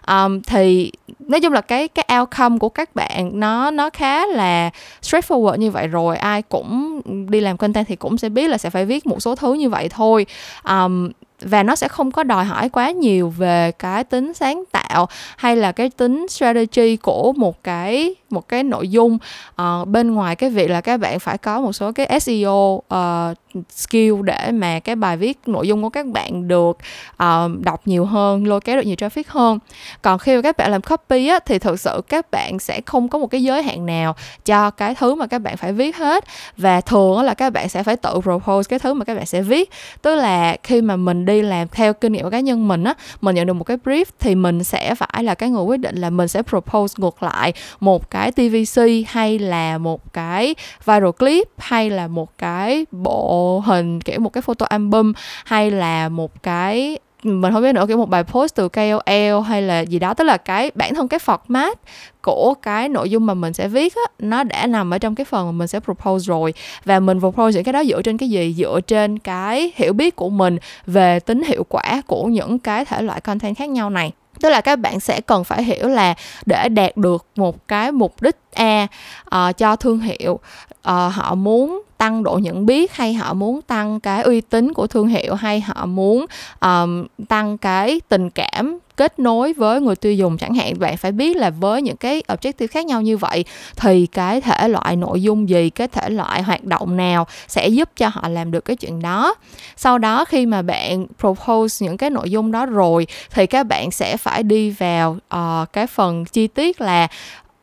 Um, 0.07 0.41
thì 0.41 0.91
nói 1.19 1.41
chung 1.41 1.53
là 1.53 1.61
cái 1.61 1.87
cái 1.87 2.05
outcome 2.19 2.57
của 2.57 2.69
các 2.69 2.95
bạn 2.95 3.39
nó 3.39 3.71
nó 3.71 3.89
khá 3.89 4.25
là 4.27 4.69
straightforward 5.01 5.55
như 5.55 5.71
vậy 5.71 5.87
rồi 5.87 6.17
ai 6.17 6.41
cũng 6.41 7.01
đi 7.29 7.39
làm 7.39 7.57
content 7.57 7.87
thì 7.87 7.95
cũng 7.95 8.17
sẽ 8.17 8.29
biết 8.29 8.49
là 8.49 8.57
sẽ 8.57 8.69
phải 8.69 8.85
viết 8.85 9.07
một 9.07 9.19
số 9.19 9.35
thứ 9.35 9.53
như 9.53 9.69
vậy 9.69 9.89
thôi. 9.89 10.25
Um, 10.69 11.09
và 11.41 11.63
nó 11.63 11.75
sẽ 11.75 11.87
không 11.87 12.11
có 12.11 12.23
đòi 12.23 12.45
hỏi 12.45 12.69
quá 12.69 12.91
nhiều 12.91 13.29
về 13.29 13.71
cái 13.71 14.03
tính 14.03 14.33
sáng 14.33 14.63
tạo 14.71 15.07
hay 15.37 15.55
là 15.55 15.71
cái 15.71 15.89
tính 15.89 16.25
strategy 16.29 16.95
của 16.95 17.33
một 17.33 17.63
cái 17.63 18.15
một 18.29 18.47
cái 18.47 18.63
nội 18.63 18.89
dung. 18.89 19.17
Uh, 19.61 19.87
bên 19.87 20.13
ngoài 20.13 20.35
cái 20.35 20.49
việc 20.49 20.69
là 20.69 20.81
các 20.81 20.99
bạn 20.99 21.19
phải 21.19 21.37
có 21.37 21.61
một 21.61 21.73
số 21.73 21.91
cái 21.91 22.19
SEO 22.19 22.73
uh, 22.75 22.83
ờ, 22.87 23.33
skill 23.69 24.21
để 24.23 24.51
mà 24.51 24.79
cái 24.79 24.95
bài 24.95 25.17
viết 25.17 25.39
nội 25.45 25.67
dung 25.67 25.81
của 25.81 25.89
các 25.89 26.05
bạn 26.05 26.47
được 26.47 26.77
uh, 27.23 27.59
đọc 27.59 27.81
nhiều 27.85 28.05
hơn 28.05 28.47
lôi 28.47 28.61
kéo 28.61 28.75
được 28.75 28.85
nhiều 28.85 28.95
traffic 28.95 29.23
hơn. 29.27 29.59
Còn 30.01 30.19
khi 30.19 30.35
mà 30.35 30.41
các 30.41 30.57
bạn 30.57 30.71
làm 30.71 30.81
copy 30.81 31.27
á, 31.27 31.39
thì 31.45 31.59
thực 31.59 31.79
sự 31.79 32.01
các 32.07 32.31
bạn 32.31 32.59
sẽ 32.59 32.81
không 32.85 33.07
có 33.07 33.17
một 33.19 33.27
cái 33.27 33.43
giới 33.43 33.63
hạn 33.63 33.85
nào 33.85 34.15
cho 34.45 34.69
cái 34.69 34.95
thứ 34.95 35.15
mà 35.15 35.27
các 35.27 35.39
bạn 35.39 35.57
phải 35.57 35.73
viết 35.73 35.97
hết. 35.97 36.25
Và 36.57 36.81
thường 36.81 37.21
là 37.21 37.33
các 37.33 37.53
bạn 37.53 37.69
sẽ 37.69 37.83
phải 37.83 37.95
tự 37.95 38.21
propose 38.21 38.69
cái 38.69 38.79
thứ 38.79 38.93
mà 38.93 39.05
các 39.05 39.15
bạn 39.15 39.25
sẽ 39.25 39.41
viết. 39.41 39.69
Tức 40.01 40.15
là 40.15 40.57
khi 40.63 40.81
mà 40.81 40.95
mình 40.95 41.25
đi 41.25 41.41
làm 41.41 41.67
theo 41.67 41.93
kinh 41.93 42.13
nghiệm 42.13 42.23
của 42.23 42.29
cá 42.29 42.39
nhân 42.39 42.67
mình 42.67 42.83
á 42.83 42.93
mình 43.21 43.35
nhận 43.35 43.47
được 43.47 43.53
một 43.53 43.63
cái 43.63 43.77
brief 43.85 44.05
thì 44.19 44.35
mình 44.35 44.63
sẽ 44.63 44.95
phải 44.95 45.23
là 45.23 45.35
cái 45.35 45.49
người 45.49 45.63
quyết 45.63 45.79
định 45.79 45.95
là 45.95 46.09
mình 46.09 46.27
sẽ 46.27 46.41
propose 46.41 46.95
ngược 46.97 47.23
lại 47.23 47.53
một 47.79 48.09
cái 48.09 48.31
TVC 48.31 48.81
hay 49.07 49.39
là 49.39 49.77
một 49.77 50.13
cái 50.13 50.55
viral 50.85 51.11
clip 51.19 51.47
hay 51.57 51.89
là 51.89 52.07
một 52.07 52.37
cái 52.37 52.85
bộ 52.91 53.40
hình 53.65 54.01
kiểu 54.01 54.19
một 54.19 54.33
cái 54.33 54.41
photo 54.41 54.65
album 54.65 55.13
hay 55.45 55.71
là 55.71 56.09
một 56.09 56.43
cái 56.43 56.97
mình 57.23 57.53
không 57.53 57.61
biết 57.61 57.73
nữa 57.73 57.85
kiểu 57.87 57.97
một 57.97 58.09
bài 58.09 58.23
post 58.23 58.55
từ 58.55 58.69
KOL 58.69 59.41
hay 59.45 59.61
là 59.61 59.79
gì 59.79 59.99
đó. 59.99 60.13
Tức 60.13 60.23
là 60.23 60.37
cái 60.37 60.71
bản 60.75 60.95
thân 60.95 61.07
cái 61.07 61.19
format 61.25 61.73
của 62.21 62.53
cái 62.53 62.89
nội 62.89 63.09
dung 63.09 63.25
mà 63.25 63.33
mình 63.33 63.53
sẽ 63.53 63.67
viết 63.67 63.95
á 63.95 64.01
nó 64.19 64.43
đã 64.43 64.67
nằm 64.67 64.93
ở 64.93 64.97
trong 64.97 65.15
cái 65.15 65.25
phần 65.25 65.45
mà 65.45 65.51
mình 65.51 65.67
sẽ 65.67 65.79
propose 65.79 66.25
rồi. 66.25 66.53
Và 66.85 66.99
mình 66.99 67.19
propose 67.19 67.55
những 67.55 67.63
cái 67.63 67.73
đó 67.73 67.83
dựa 67.83 68.01
trên 68.01 68.17
cái 68.17 68.29
gì? 68.29 68.55
Dựa 68.57 68.79
trên 68.87 69.19
cái 69.19 69.71
hiểu 69.75 69.93
biết 69.93 70.15
của 70.15 70.29
mình 70.29 70.57
về 70.85 71.19
tính 71.19 71.43
hiệu 71.43 71.63
quả 71.69 72.01
của 72.07 72.25
những 72.25 72.59
cái 72.59 72.85
thể 72.85 73.01
loại 73.01 73.21
content 73.21 73.57
khác 73.57 73.69
nhau 73.69 73.89
này. 73.89 74.11
Tức 74.41 74.49
là 74.49 74.61
các 74.61 74.79
bạn 74.79 74.99
sẽ 74.99 75.21
cần 75.21 75.43
phải 75.43 75.63
hiểu 75.63 75.87
là 75.87 76.13
để 76.45 76.69
đạt 76.69 76.97
được 76.97 77.25
một 77.35 77.67
cái 77.67 77.91
mục 77.91 78.21
đích 78.21 78.35
a 78.53 78.87
uh, 79.35 79.57
cho 79.57 79.75
thương 79.75 79.99
hiệu 79.99 80.33
uh, 80.33 81.13
họ 81.13 81.35
muốn 81.35 81.81
tăng 82.01 82.23
độ 82.23 82.37
nhận 82.37 82.65
biết 82.65 82.93
hay 82.95 83.13
họ 83.13 83.33
muốn 83.33 83.61
tăng 83.61 83.99
cái 83.99 84.21
uy 84.21 84.41
tín 84.41 84.73
của 84.73 84.87
thương 84.87 85.07
hiệu 85.07 85.35
hay 85.35 85.61
họ 85.61 85.85
muốn 85.85 86.25
um, 86.61 87.05
tăng 87.29 87.57
cái 87.57 88.01
tình 88.09 88.29
cảm 88.29 88.79
kết 88.97 89.19
nối 89.19 89.53
với 89.53 89.81
người 89.81 89.95
tiêu 89.95 90.13
dùng 90.13 90.37
chẳng 90.37 90.53
hạn. 90.53 90.79
Bạn 90.79 90.97
phải 90.97 91.11
biết 91.11 91.37
là 91.37 91.49
với 91.49 91.81
những 91.81 91.97
cái 91.97 92.23
objective 92.27 92.67
khác 92.67 92.85
nhau 92.85 93.01
như 93.01 93.17
vậy 93.17 93.45
thì 93.75 94.05
cái 94.05 94.41
thể 94.41 94.67
loại 94.67 94.95
nội 94.95 95.21
dung 95.21 95.49
gì 95.49 95.69
cái 95.69 95.87
thể 95.87 96.09
loại 96.09 96.41
hoạt 96.41 96.63
động 96.63 96.97
nào 96.97 97.27
sẽ 97.47 97.67
giúp 97.67 97.89
cho 97.97 98.07
họ 98.13 98.27
làm 98.29 98.51
được 98.51 98.65
cái 98.65 98.75
chuyện 98.75 99.01
đó. 99.01 99.35
Sau 99.75 99.97
đó 99.97 100.25
khi 100.25 100.45
mà 100.45 100.61
bạn 100.61 101.05
propose 101.19 101.85
những 101.85 101.97
cái 101.97 102.09
nội 102.09 102.29
dung 102.29 102.51
đó 102.51 102.65
rồi 102.65 103.07
thì 103.31 103.45
các 103.47 103.63
bạn 103.63 103.91
sẽ 103.91 104.17
phải 104.17 104.43
đi 104.43 104.69
vào 104.69 105.17
uh, 105.35 105.73
cái 105.73 105.87
phần 105.87 106.25
chi 106.25 106.47
tiết 106.47 106.81
là 106.81 107.07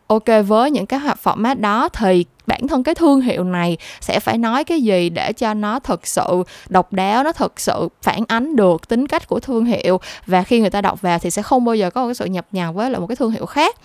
ok, 0.08 0.24
với 0.46 0.70
những 0.70 0.86
cái 0.86 1.00
hoạt 1.00 1.18
format 1.24 1.60
đó 1.60 1.88
thì 1.88 2.24
bản 2.46 2.68
thân 2.68 2.82
cái 2.82 2.94
thương 2.94 3.20
hiệu 3.20 3.44
này 3.44 3.76
sẽ 4.00 4.20
phải 4.20 4.38
nói 4.38 4.64
cái 4.64 4.82
gì 4.82 5.10
để 5.10 5.32
cho 5.32 5.54
nó 5.54 5.78
thật 5.78 6.06
sự 6.06 6.42
độc 6.68 6.92
đáo, 6.92 7.24
nó 7.24 7.32
thật 7.32 7.60
sự 7.60 7.88
phản 8.02 8.24
ánh 8.28 8.56
được 8.56 8.88
tính 8.88 9.06
cách 9.06 9.28
của 9.28 9.40
thương 9.40 9.64
hiệu. 9.64 10.00
Và 10.26 10.42
khi 10.42 10.60
người 10.60 10.70
ta 10.70 10.80
đọc 10.80 11.02
vào 11.02 11.18
thì 11.18 11.30
sẽ 11.30 11.42
không 11.42 11.64
bao 11.64 11.74
giờ 11.74 11.90
có 11.90 12.02
một 12.02 12.08
cái 12.08 12.14
sự 12.14 12.24
nhập 12.24 12.46
nhằng 12.52 12.74
với 12.74 12.90
lại 12.90 13.00
một 13.00 13.06
cái 13.06 13.16
thương 13.16 13.30
hiệu 13.30 13.46
khác. 13.46 13.76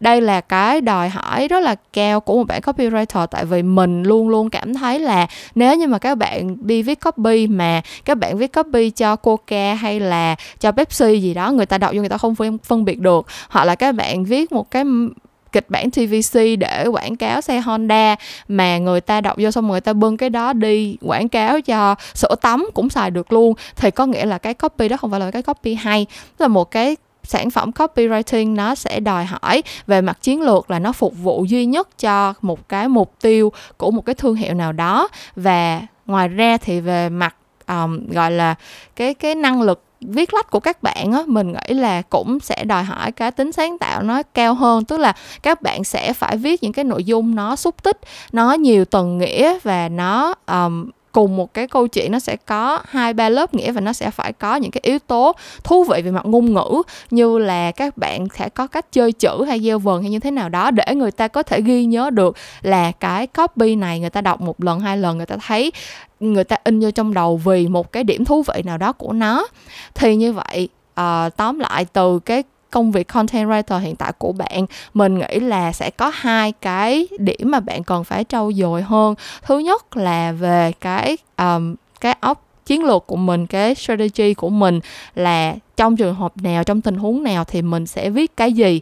Đây 0.00 0.20
là 0.20 0.40
cái 0.40 0.80
đòi 0.80 1.08
hỏi 1.08 1.48
rất 1.48 1.60
là 1.60 1.74
cao 1.92 2.20
của 2.20 2.36
một 2.36 2.44
bạn 2.46 2.60
copywriter, 2.60 3.26
tại 3.26 3.44
vì 3.44 3.62
mình 3.62 4.02
luôn 4.02 4.28
luôn 4.28 4.50
cảm 4.50 4.74
thấy 4.74 4.98
là 4.98 5.26
nếu 5.54 5.76
như 5.76 5.86
mà 5.86 5.98
các 5.98 6.14
bạn 6.14 6.56
đi 6.66 6.82
viết 6.82 7.00
copy 7.00 7.46
mà 7.46 7.82
các 8.04 8.18
bạn 8.18 8.38
viết 8.38 8.52
copy 8.52 8.90
cho 8.90 9.16
Coca 9.16 9.74
hay 9.74 10.00
là 10.00 10.36
cho 10.60 10.72
Pepsi 10.72 11.20
gì 11.20 11.34
đó, 11.34 11.52
người 11.52 11.66
ta 11.66 11.78
đọc 11.78 11.90
vô 11.94 12.00
người 12.00 12.08
ta 12.08 12.18
không 12.18 12.34
phân 12.64 12.84
biệt 12.84 13.00
được. 13.00 13.26
Hoặc 13.48 13.64
là 13.64 13.74
các 13.74 13.94
bạn 13.94 14.24
viết 14.24 14.52
một 14.52 14.70
cái 14.70 14.84
kịch 15.52 15.70
bản 15.70 15.90
TVC 15.90 16.38
để 16.58 16.86
quảng 16.86 17.16
cáo 17.16 17.40
xe 17.40 17.60
Honda 17.60 18.16
mà 18.48 18.78
người 18.78 19.00
ta 19.00 19.20
đọc 19.20 19.36
vô 19.40 19.50
xong 19.50 19.68
người 19.68 19.80
ta 19.80 19.92
bưng 19.92 20.16
cái 20.16 20.30
đó 20.30 20.52
đi 20.52 20.96
quảng 21.00 21.28
cáo 21.28 21.60
cho 21.60 21.94
sữa 22.14 22.34
tắm 22.40 22.66
cũng 22.74 22.88
xài 22.88 23.10
được 23.10 23.32
luôn. 23.32 23.54
Thì 23.76 23.90
có 23.90 24.06
nghĩa 24.06 24.24
là 24.26 24.38
cái 24.38 24.54
copy 24.54 24.88
đó 24.88 24.96
không 24.96 25.10
phải 25.10 25.20
là 25.20 25.30
cái 25.30 25.42
copy 25.42 25.74
hay. 25.74 26.06
Là 26.38 26.48
một 26.48 26.70
cái 26.70 26.96
sản 27.22 27.50
phẩm 27.50 27.70
copywriting 27.70 28.54
nó 28.54 28.74
sẽ 28.74 29.00
đòi 29.00 29.24
hỏi 29.24 29.62
về 29.86 30.00
mặt 30.00 30.18
chiến 30.22 30.40
lược 30.40 30.70
là 30.70 30.78
nó 30.78 30.92
phục 30.92 31.14
vụ 31.16 31.44
duy 31.44 31.66
nhất 31.66 31.88
cho 31.98 32.34
một 32.42 32.68
cái 32.68 32.88
mục 32.88 33.12
tiêu 33.20 33.52
của 33.76 33.90
một 33.90 34.06
cái 34.06 34.14
thương 34.14 34.34
hiệu 34.34 34.54
nào 34.54 34.72
đó. 34.72 35.08
Và 35.36 35.80
ngoài 36.06 36.28
ra 36.28 36.56
thì 36.56 36.80
về 36.80 37.08
mặt 37.08 37.36
um, 37.68 38.06
gọi 38.06 38.30
là 38.30 38.54
cái 38.96 39.14
cái 39.14 39.34
năng 39.34 39.62
lực 39.62 39.82
viết 40.08 40.34
lách 40.34 40.50
của 40.50 40.60
các 40.60 40.82
bạn 40.82 41.12
á 41.12 41.22
mình 41.26 41.52
nghĩ 41.52 41.74
là 41.74 42.02
cũng 42.02 42.40
sẽ 42.40 42.64
đòi 42.64 42.84
hỏi 42.84 43.12
cái 43.12 43.30
tính 43.30 43.52
sáng 43.52 43.78
tạo 43.78 44.02
nó 44.02 44.22
cao 44.34 44.54
hơn. 44.54 44.84
Tức 44.84 44.98
là 44.98 45.12
các 45.42 45.62
bạn 45.62 45.84
sẽ 45.84 46.12
phải 46.12 46.36
viết 46.36 46.62
những 46.62 46.72
cái 46.72 46.84
nội 46.84 47.04
dung 47.04 47.34
nó 47.34 47.56
xúc 47.56 47.82
tích 47.82 47.98
nó 48.32 48.52
nhiều 48.52 48.84
tầng 48.84 49.18
nghĩa 49.18 49.58
và 49.62 49.88
nó 49.88 50.34
um, 50.46 50.90
cùng 51.12 51.36
một 51.36 51.54
cái 51.54 51.66
câu 51.66 51.86
chuyện 51.86 52.12
nó 52.12 52.18
sẽ 52.18 52.36
có 52.36 52.80
hai 52.88 53.14
ba 53.14 53.28
lớp 53.28 53.54
nghĩa 53.54 53.72
và 53.72 53.80
nó 53.80 53.92
sẽ 53.92 54.10
phải 54.10 54.32
có 54.32 54.56
những 54.56 54.70
cái 54.70 54.80
yếu 54.84 54.98
tố 54.98 55.32
thú 55.64 55.84
vị 55.84 56.02
về 56.02 56.10
mặt 56.10 56.26
ngôn 56.26 56.54
ngữ 56.54 56.82
như 57.10 57.38
là 57.38 57.70
các 57.70 57.96
bạn 57.96 58.26
sẽ 58.38 58.48
có 58.48 58.66
cách 58.66 58.92
chơi 58.92 59.12
chữ 59.12 59.44
hay 59.46 59.60
gieo 59.60 59.78
vần 59.78 60.02
hay 60.02 60.10
như 60.10 60.18
thế 60.18 60.30
nào 60.30 60.48
đó 60.48 60.70
để 60.70 60.94
người 60.94 61.10
ta 61.10 61.28
có 61.28 61.42
thể 61.42 61.60
ghi 61.60 61.84
nhớ 61.84 62.10
được 62.10 62.36
là 62.62 62.92
cái 62.92 63.26
copy 63.26 63.76
này 63.76 64.00
người 64.00 64.10
ta 64.10 64.20
đọc 64.20 64.40
một 64.40 64.64
lần 64.64 64.80
hai 64.80 64.96
lần 64.96 65.16
người 65.16 65.26
ta 65.26 65.36
thấy 65.46 65.72
người 66.20 66.44
ta 66.44 66.56
in 66.64 66.80
vô 66.80 66.90
trong 66.90 67.14
đầu 67.14 67.36
vì 67.36 67.68
một 67.68 67.92
cái 67.92 68.04
điểm 68.04 68.24
thú 68.24 68.42
vị 68.42 68.62
nào 68.64 68.78
đó 68.78 68.92
của 68.92 69.12
nó. 69.12 69.46
Thì 69.94 70.16
như 70.16 70.32
vậy 70.32 70.68
uh, 71.00 71.36
tóm 71.36 71.58
lại 71.58 71.84
từ 71.84 72.18
cái 72.18 72.42
công 72.72 72.92
việc 72.92 73.08
content 73.08 73.48
writer 73.48 73.78
hiện 73.78 73.96
tại 73.96 74.12
của 74.18 74.32
bạn 74.32 74.66
mình 74.94 75.18
nghĩ 75.18 75.40
là 75.40 75.72
sẽ 75.72 75.90
có 75.90 76.12
hai 76.14 76.52
cái 76.52 77.08
điểm 77.18 77.50
mà 77.50 77.60
bạn 77.60 77.84
cần 77.84 78.04
phải 78.04 78.24
trau 78.28 78.52
dồi 78.52 78.82
hơn. 78.82 79.14
Thứ 79.42 79.58
nhất 79.58 79.96
là 79.96 80.32
về 80.32 80.72
cái 80.80 81.16
um, 81.38 81.74
cái 82.00 82.16
óc 82.20 82.44
chiến 82.66 82.84
lược 82.84 83.06
của 83.06 83.16
mình 83.16 83.46
cái 83.46 83.74
strategy 83.74 84.34
của 84.34 84.48
mình 84.48 84.80
là 85.14 85.54
trong 85.76 85.96
trường 85.96 86.14
hợp 86.14 86.32
nào 86.42 86.64
trong 86.64 86.80
tình 86.80 86.96
huống 86.96 87.22
nào 87.22 87.44
thì 87.44 87.62
mình 87.62 87.86
sẽ 87.86 88.10
viết 88.10 88.36
cái 88.36 88.52
gì. 88.52 88.80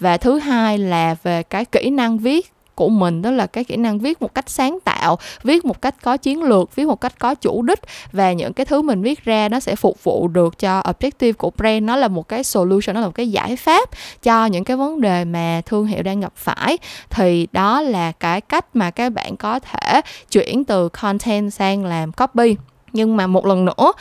Và 0.00 0.16
thứ 0.16 0.38
hai 0.38 0.78
là 0.78 1.16
về 1.22 1.42
cái 1.42 1.64
kỹ 1.64 1.90
năng 1.90 2.18
viết 2.18 2.52
của 2.74 2.88
mình, 2.88 3.22
đó 3.22 3.30
là 3.30 3.46
cái 3.46 3.64
kỹ 3.64 3.76
năng 3.76 3.98
viết 3.98 4.22
một 4.22 4.34
cách 4.34 4.50
sáng 4.50 4.78
tạo, 4.84 5.18
viết 5.42 5.64
một 5.64 5.82
cách 5.82 5.94
có 6.02 6.16
chiến 6.16 6.42
lược, 6.42 6.74
viết 6.74 6.86
một 6.86 7.00
cách 7.00 7.12
có 7.18 7.34
chủ 7.34 7.62
đích. 7.62 7.80
Và 8.12 8.32
những 8.32 8.52
cái 8.52 8.66
thứ 8.66 8.82
mình 8.82 9.02
viết 9.02 9.24
ra 9.24 9.48
nó 9.48 9.60
sẽ 9.60 9.76
phục 9.76 10.04
vụ 10.04 10.28
được 10.28 10.58
cho 10.58 10.80
objective 10.80 11.32
của 11.32 11.50
brand. 11.50 11.82
Nó 11.82 11.96
là 11.96 12.08
một 12.08 12.28
cái 12.28 12.44
solution, 12.44 12.94
nó 12.94 13.00
là 13.00 13.06
một 13.06 13.14
cái 13.14 13.30
giải 13.30 13.56
pháp 13.56 13.88
cho 14.22 14.46
những 14.46 14.64
cái 14.64 14.76
vấn 14.76 15.00
đề 15.00 15.24
mà 15.24 15.60
thương 15.66 15.86
hiệu 15.86 16.02
đang 16.02 16.20
gặp 16.20 16.32
phải. 16.36 16.78
Thì 17.10 17.46
đó 17.52 17.80
là 17.80 18.12
cái 18.12 18.40
cách 18.40 18.76
mà 18.76 18.90
các 18.90 19.12
bạn 19.12 19.36
có 19.36 19.58
thể 19.58 20.00
chuyển 20.30 20.64
từ 20.64 20.88
content 20.88 21.52
sang 21.52 21.84
làm 21.84 22.12
copy. 22.12 22.56
Nhưng 22.92 23.16
mà 23.16 23.26
một 23.26 23.46
lần 23.46 23.64
nữa 23.64 23.92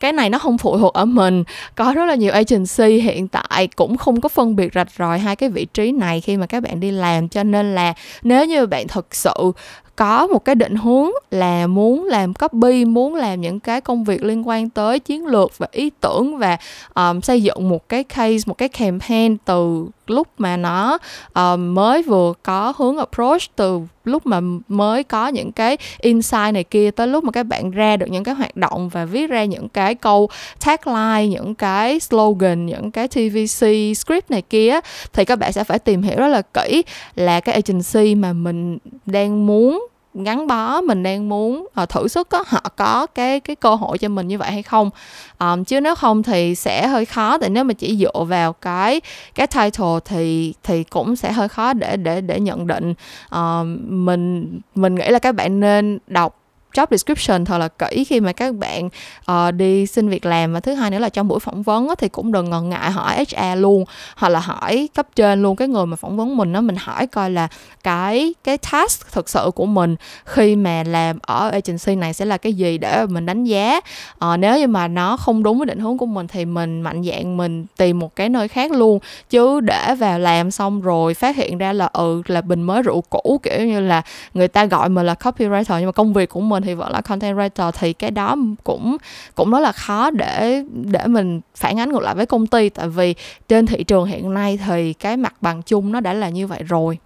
cái 0.00 0.12
này 0.12 0.30
nó 0.30 0.38
không 0.38 0.58
phụ 0.58 0.78
thuộc 0.78 0.94
ở 0.94 1.04
mình. 1.04 1.44
Có 1.74 1.92
rất 1.92 2.04
là 2.04 2.14
nhiều 2.14 2.32
agency 2.32 3.00
hiện 3.00 3.28
tại 3.28 3.68
cũng 3.76 3.96
không 3.96 4.20
có 4.20 4.28
phân 4.28 4.56
biệt 4.56 4.74
rạch 4.74 4.88
ròi 4.98 5.18
hai 5.18 5.36
cái 5.36 5.48
vị 5.48 5.66
trí 5.74 5.92
này 5.92 6.20
khi 6.20 6.36
mà 6.36 6.46
các 6.46 6.62
bạn 6.62 6.80
đi 6.80 6.90
làm. 6.90 7.28
Cho 7.28 7.42
nên 7.42 7.74
là 7.74 7.94
nếu 8.22 8.46
như 8.46 8.66
bạn 8.66 8.88
thực 8.88 9.14
sự 9.14 9.52
có 9.96 10.26
một 10.26 10.44
cái 10.44 10.54
định 10.54 10.76
hướng 10.76 11.10
là 11.30 11.66
muốn 11.66 12.04
làm 12.04 12.34
copy 12.34 12.84
muốn 12.84 13.14
làm 13.14 13.40
những 13.40 13.60
cái 13.60 13.80
công 13.80 14.04
việc 14.04 14.24
liên 14.24 14.48
quan 14.48 14.70
tới 14.70 14.98
chiến 14.98 15.26
lược 15.26 15.58
và 15.58 15.66
ý 15.72 15.90
tưởng 16.00 16.38
và 16.38 16.56
um, 16.94 17.20
xây 17.20 17.42
dựng 17.42 17.68
một 17.68 17.88
cái 17.88 18.04
case 18.04 18.42
một 18.46 18.58
cái 18.58 18.68
campaign 18.68 19.36
từ 19.44 19.86
lúc 20.06 20.28
mà 20.38 20.56
nó 20.56 20.98
um, 21.34 21.74
mới 21.74 22.02
vừa 22.02 22.32
có 22.42 22.72
hướng 22.76 22.98
approach 22.98 23.56
từ 23.56 23.80
lúc 24.04 24.26
mà 24.26 24.40
mới 24.68 25.04
có 25.04 25.28
những 25.28 25.52
cái 25.52 25.76
insight 26.00 26.54
này 26.54 26.64
kia, 26.64 26.90
tới 26.90 27.06
lúc 27.06 27.24
mà 27.24 27.32
các 27.32 27.42
bạn 27.42 27.70
ra 27.70 27.96
được 27.96 28.06
những 28.10 28.24
cái 28.24 28.34
hoạt 28.34 28.56
động 28.56 28.88
và 28.88 29.04
viết 29.04 29.30
ra 29.30 29.44
những 29.44 29.68
cái 29.68 29.94
câu 29.94 30.28
tagline, 30.64 31.26
những 31.26 31.54
cái 31.54 32.00
slogan, 32.00 32.66
những 32.66 32.90
cái 32.90 33.08
tvc 33.08 33.66
script 33.96 34.30
này 34.30 34.42
kia 34.42 34.80
thì 35.12 35.24
các 35.24 35.38
bạn 35.38 35.52
sẽ 35.52 35.64
phải 35.64 35.78
tìm 35.78 36.02
hiểu 36.02 36.16
rất 36.16 36.28
là 36.28 36.42
kỹ 36.42 36.82
là 37.14 37.40
cái 37.40 37.54
agency 37.54 38.14
mà 38.14 38.32
mình 38.32 38.78
đang 39.06 39.46
muốn 39.46 39.86
gắn 40.14 40.46
bó 40.46 40.80
mình 40.80 41.02
đang 41.02 41.28
muốn 41.28 41.66
uh, 41.82 41.88
thử 41.88 42.08
sức 42.08 42.30
á 42.30 42.38
họ 42.46 42.60
có 42.76 43.06
cái 43.06 43.40
cái 43.40 43.56
cơ 43.56 43.74
hội 43.74 43.98
cho 43.98 44.08
mình 44.08 44.28
như 44.28 44.38
vậy 44.38 44.50
hay 44.50 44.62
không? 44.62 44.90
Um, 45.38 45.64
chứ 45.64 45.80
nếu 45.80 45.94
không 45.94 46.22
thì 46.22 46.54
sẽ 46.54 46.86
hơi 46.86 47.04
khó 47.04 47.38
tại 47.38 47.50
nếu 47.50 47.64
mà 47.64 47.74
chỉ 47.74 47.96
dựa 47.96 48.24
vào 48.24 48.52
cái 48.52 49.00
cái 49.34 49.46
title 49.46 49.98
thì 50.04 50.54
thì 50.62 50.84
cũng 50.84 51.16
sẽ 51.16 51.32
hơi 51.32 51.48
khó 51.48 51.72
để 51.72 51.96
để 51.96 52.20
để 52.20 52.40
nhận 52.40 52.66
định. 52.66 52.94
Um, 53.30 53.78
mình 54.04 54.60
mình 54.74 54.94
nghĩ 54.94 55.08
là 55.08 55.18
các 55.18 55.34
bạn 55.34 55.60
nên 55.60 55.98
đọc 56.06 56.43
job 56.74 56.86
description 56.90 57.44
thật 57.44 57.58
là 57.58 57.68
kỹ 57.68 58.04
khi 58.04 58.20
mà 58.20 58.32
các 58.32 58.54
bạn 58.54 58.88
uh, 59.30 59.54
đi 59.54 59.86
xin 59.86 60.08
việc 60.08 60.26
làm. 60.26 60.52
Và 60.52 60.60
thứ 60.60 60.74
hai 60.74 60.90
nữa 60.90 60.98
là 60.98 61.08
trong 61.08 61.28
buổi 61.28 61.40
phỏng 61.40 61.62
vấn 61.62 61.88
á, 61.88 61.94
thì 61.98 62.08
cũng 62.08 62.32
đừng 62.32 62.50
ngần 62.50 62.68
ngại 62.68 62.90
hỏi 62.90 63.24
HR 63.28 63.58
luôn 63.58 63.84
hoặc 64.16 64.28
là 64.28 64.40
hỏi 64.40 64.88
cấp 64.94 65.06
trên 65.16 65.42
luôn. 65.42 65.56
Cái 65.56 65.68
người 65.68 65.86
mà 65.86 65.96
phỏng 65.96 66.16
vấn 66.16 66.36
mình 66.36 66.52
đó 66.52 66.60
mình 66.60 66.76
hỏi 66.76 67.06
coi 67.06 67.30
là 67.30 67.48
cái 67.84 68.34
cái 68.44 68.58
task 68.58 69.12
thực 69.12 69.28
sự 69.28 69.50
của 69.54 69.66
mình 69.66 69.96
khi 70.24 70.56
mà 70.56 70.82
làm 70.82 71.18
ở 71.22 71.50
agency 71.50 71.96
này 71.96 72.12
sẽ 72.12 72.24
là 72.24 72.36
cái 72.36 72.52
gì 72.52 72.78
để 72.78 73.06
mình 73.06 73.26
đánh 73.26 73.44
giá. 73.44 73.80
Uh, 74.24 74.38
nếu 74.38 74.58
như 74.58 74.66
mà 74.66 74.88
nó 74.88 75.16
không 75.16 75.42
đúng 75.42 75.58
với 75.58 75.66
định 75.66 75.78
hướng 75.78 75.98
của 75.98 76.06
mình 76.06 76.26
thì 76.28 76.44
mình 76.44 76.82
mạnh 76.82 77.04
dạng 77.04 77.36
mình 77.36 77.66
tìm 77.76 77.98
một 77.98 78.16
cái 78.16 78.28
nơi 78.28 78.48
khác 78.48 78.72
luôn. 78.72 78.98
Chứ 79.30 79.60
để 79.60 79.94
vào 79.94 80.18
làm 80.18 80.50
xong 80.50 80.80
rồi 80.80 81.14
phát 81.14 81.36
hiện 81.36 81.58
ra 81.58 81.72
là 81.72 81.86
ừ 81.92 82.22
là 82.26 82.40
bình 82.40 82.62
mới 82.62 82.82
rượu 82.82 83.00
cũ 83.00 83.40
kiểu 83.42 83.66
như 83.66 83.80
là 83.80 84.02
người 84.34 84.48
ta 84.48 84.64
gọi 84.64 84.88
mình 84.88 85.06
là 85.06 85.14
copywriter 85.14 85.78
nhưng 85.78 85.86
mà 85.86 85.92
công 85.92 86.12
việc 86.12 86.28
của 86.28 86.40
mình 86.40 86.63
thì 86.64 86.74
vẫn 86.74 86.92
là 86.92 87.00
content 87.00 87.36
writer 87.36 87.70
thì 87.78 87.92
cái 87.92 88.10
đó 88.10 88.36
cũng 88.64 88.96
cũng 89.34 89.50
rất 89.50 89.60
là 89.60 89.72
khó 89.72 90.10
để 90.10 90.62
để 90.72 91.06
mình 91.06 91.40
phản 91.56 91.80
ánh 91.80 91.92
ngược 91.92 92.02
lại 92.02 92.14
với 92.14 92.26
công 92.26 92.46
ty. 92.46 92.68
Tại 92.68 92.88
vì 92.88 93.14
trên 93.48 93.66
thị 93.66 93.84
trường 93.84 94.04
hiện 94.04 94.34
nay 94.34 94.58
thì 94.66 94.92
cái 94.92 95.16
mặt 95.16 95.34
bằng 95.40 95.62
chung 95.62 95.92
nó 95.92 96.00
đã 96.00 96.12
là 96.12 96.28
như 96.28 96.46
vậy 96.46 96.62
rồi. 96.62 96.98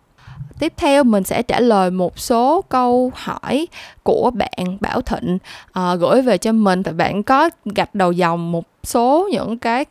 Tiếp 0.59 0.73
theo 0.77 1.05
mình 1.05 1.25
sẽ 1.25 1.43
trả 1.43 1.61
lời 1.61 1.91
một 1.91 2.19
số 2.19 2.65
câu 2.69 3.13
hỏi 3.15 3.69
của 4.03 4.31
bạn 4.31 4.79
Bảo 4.81 5.01
Thịnh 5.01 5.39
uh, 5.79 6.01
gửi 6.01 6.23
về 6.23 6.39
cho 6.39 6.53
mình. 6.53 6.83
Và 6.83 6.93
bạn 6.93 7.23
có 7.23 7.51
gạch 7.65 7.95
đầu 7.95 8.13
dòng 8.13 8.53
một 8.53 8.65
số 8.85 9.29
những 9.33 9.59
cái 9.59 9.85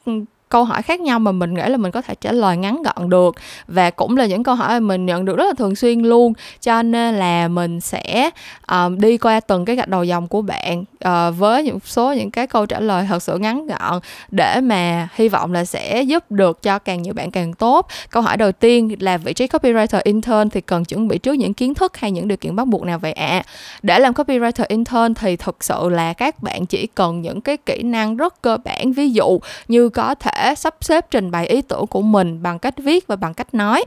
câu 0.50 0.64
hỏi 0.64 0.82
khác 0.82 1.00
nhau 1.00 1.20
mà 1.20 1.32
mình 1.32 1.54
nghĩ 1.54 1.64
là 1.66 1.78
mình 1.78 1.92
có 1.92 2.02
thể 2.02 2.16
trả 2.22 2.32
lời 2.32 2.58
ngắn 2.58 2.84
gọn 2.84 3.10
được. 3.10 3.36
Và 3.68 3.90
cũng 3.90 4.18
là 4.18 4.26
những 4.26 4.44
câu 4.44 4.56
hỏi 4.56 4.80
mà 4.80 4.80
mình 4.80 5.06
nhận 5.06 5.26
được 5.26 5.38
rất 5.38 5.46
là 5.46 5.54
thường 5.58 5.76
xuyên 5.76 6.02
luôn. 6.02 6.34
Cho 6.62 6.82
nên 6.82 7.16
là 7.16 7.48
mình 7.48 7.82
sẽ 7.82 8.30
um, 8.72 9.00
đi 9.00 9.18
qua 9.18 9.40
từng 9.40 9.66
cái 9.66 9.76
gạch 9.76 9.88
đầu 9.88 10.04
dòng 10.04 10.28
của 10.28 10.42
bạn 10.42 10.82
uh, 10.82 11.38
với 11.38 11.64
những 11.64 11.80
số 11.86 12.14
những 12.14 12.32
cái 12.32 12.48
câu 12.48 12.66
trả 12.66 12.80
lời 12.80 13.06
thật 13.10 13.24
sự 13.24 13.38
ngắn 13.38 13.68
gọn 13.68 14.00
để 14.32 14.62
mà 14.62 15.08
hy 15.16 15.30
vọng 15.30 15.54
là 15.54 15.66
sẽ 15.66 16.02
giúp 16.02 16.32
được 16.32 16.64
cho 16.64 16.80
càng 16.80 17.02
nhiều 17.02 17.14
bạn 17.14 17.32
càng 17.32 17.54
tốt. 17.54 17.88
Câu 18.10 18.24
hỏi 18.24 18.38
đầu 18.38 18.52
tiên 18.52 18.96
là 19.00 19.18
vị 19.18 19.34
trí 19.34 19.48
copywriter 19.48 20.02
intern 20.04 20.50
thì 20.50 20.62
cần 20.62 20.86
chuẩn 20.86 21.08
bị 21.08 21.18
trước 21.18 21.34
những 21.34 21.54
kiến 21.54 21.74
thức 21.74 21.98
hay 21.98 22.12
những 22.12 22.28
điều 22.28 22.38
kiện 22.38 22.56
bắt 22.56 22.68
buộc 22.68 22.84
nào 22.84 23.00
vậy 23.00 23.14
ạ? 23.14 23.28
À? 23.28 23.44
để 23.84 24.00
làm 24.00 24.14
copywriter 24.14 24.66
intern 24.68 25.14
thì 25.14 25.36
thực 25.36 25.64
sự 25.64 25.90
là 25.90 26.14
các 26.14 26.44
bạn 26.44 26.66
chỉ 26.66 26.88
cần 26.96 27.22
những 27.22 27.42
cái 27.42 27.58
kỹ 27.58 27.84
năng 27.84 28.18
rất 28.18 28.42
cơ 28.42 28.58
bản 28.64 28.94
ví 28.94 29.12
dụ 29.12 29.40
như 29.68 29.90
có 29.90 30.16
thể 30.16 30.37
sắp 30.56 30.76
xếp 30.82 31.06
trình 31.12 31.32
bày 31.32 31.48
ý 31.48 31.62
tưởng 31.62 31.88
của 31.88 32.02
mình 32.02 32.44
bằng 32.44 32.60
cách 32.60 32.74
viết 32.78 33.08
và 33.08 33.16
bằng 33.16 33.34
cách 33.34 33.54
nói. 33.54 33.86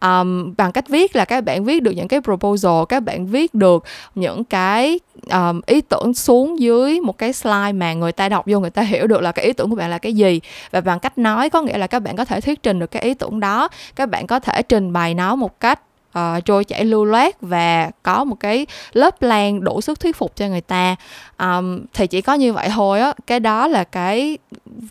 Um, 0.00 0.54
bằng 0.56 0.72
cách 0.72 0.88
viết 0.88 1.16
là 1.16 1.24
các 1.24 1.44
bạn 1.44 1.64
viết 1.64 1.82
được 1.82 1.90
những 1.90 2.08
cái 2.08 2.20
proposal 2.20 2.84
các 2.88 3.00
bạn 3.00 3.26
viết 3.26 3.54
được 3.54 3.84
những 4.14 4.44
cái 4.44 5.00
um, 5.30 5.60
ý 5.66 5.80
tưởng 5.80 6.14
xuống 6.14 6.60
dưới 6.60 7.00
một 7.00 7.18
cái 7.18 7.32
slide 7.32 7.72
mà 7.72 7.94
người 7.94 8.12
ta 8.12 8.28
đọc 8.28 8.44
vô 8.46 8.60
người 8.60 8.70
ta 8.70 8.82
hiểu 8.82 9.06
được 9.06 9.20
là 9.20 9.32
cái 9.32 9.44
ý 9.44 9.52
tưởng 9.52 9.70
của 9.70 9.76
bạn 9.76 9.90
là 9.90 9.98
cái 9.98 10.12
gì. 10.12 10.40
Và 10.70 10.80
bằng 10.80 11.00
cách 11.00 11.18
nói 11.18 11.50
có 11.50 11.62
nghĩa 11.62 11.78
là 11.78 11.86
các 11.86 12.00
bạn 12.00 12.16
có 12.16 12.24
thể 12.24 12.40
thuyết 12.40 12.62
trình 12.62 12.78
được 12.78 12.90
cái 12.90 13.02
ý 13.02 13.14
tưởng 13.14 13.40
đó 13.40 13.68
các 13.96 14.08
bạn 14.08 14.26
có 14.26 14.40
thể 14.40 14.62
trình 14.62 14.92
bày 14.92 15.14
nó 15.14 15.36
một 15.36 15.60
cách 15.60 15.80
uh, 16.18 16.44
trôi 16.44 16.64
chảy 16.64 16.84
lưu 16.84 17.04
loát 17.04 17.40
và 17.40 17.90
có 18.02 18.24
một 18.24 18.36
cái 18.40 18.66
lớp 18.92 19.22
lan 19.22 19.64
đủ 19.64 19.80
sức 19.80 20.00
thuyết 20.00 20.16
phục 20.16 20.36
cho 20.36 20.48
người 20.48 20.60
ta. 20.60 20.96
Um, 21.38 21.80
thì 21.94 22.06
chỉ 22.06 22.20
có 22.20 22.34
như 22.34 22.52
vậy 22.52 22.68
thôi 22.74 23.00
á. 23.00 23.12
Cái 23.26 23.40
đó 23.40 23.68
là 23.68 23.84
cái 23.84 24.38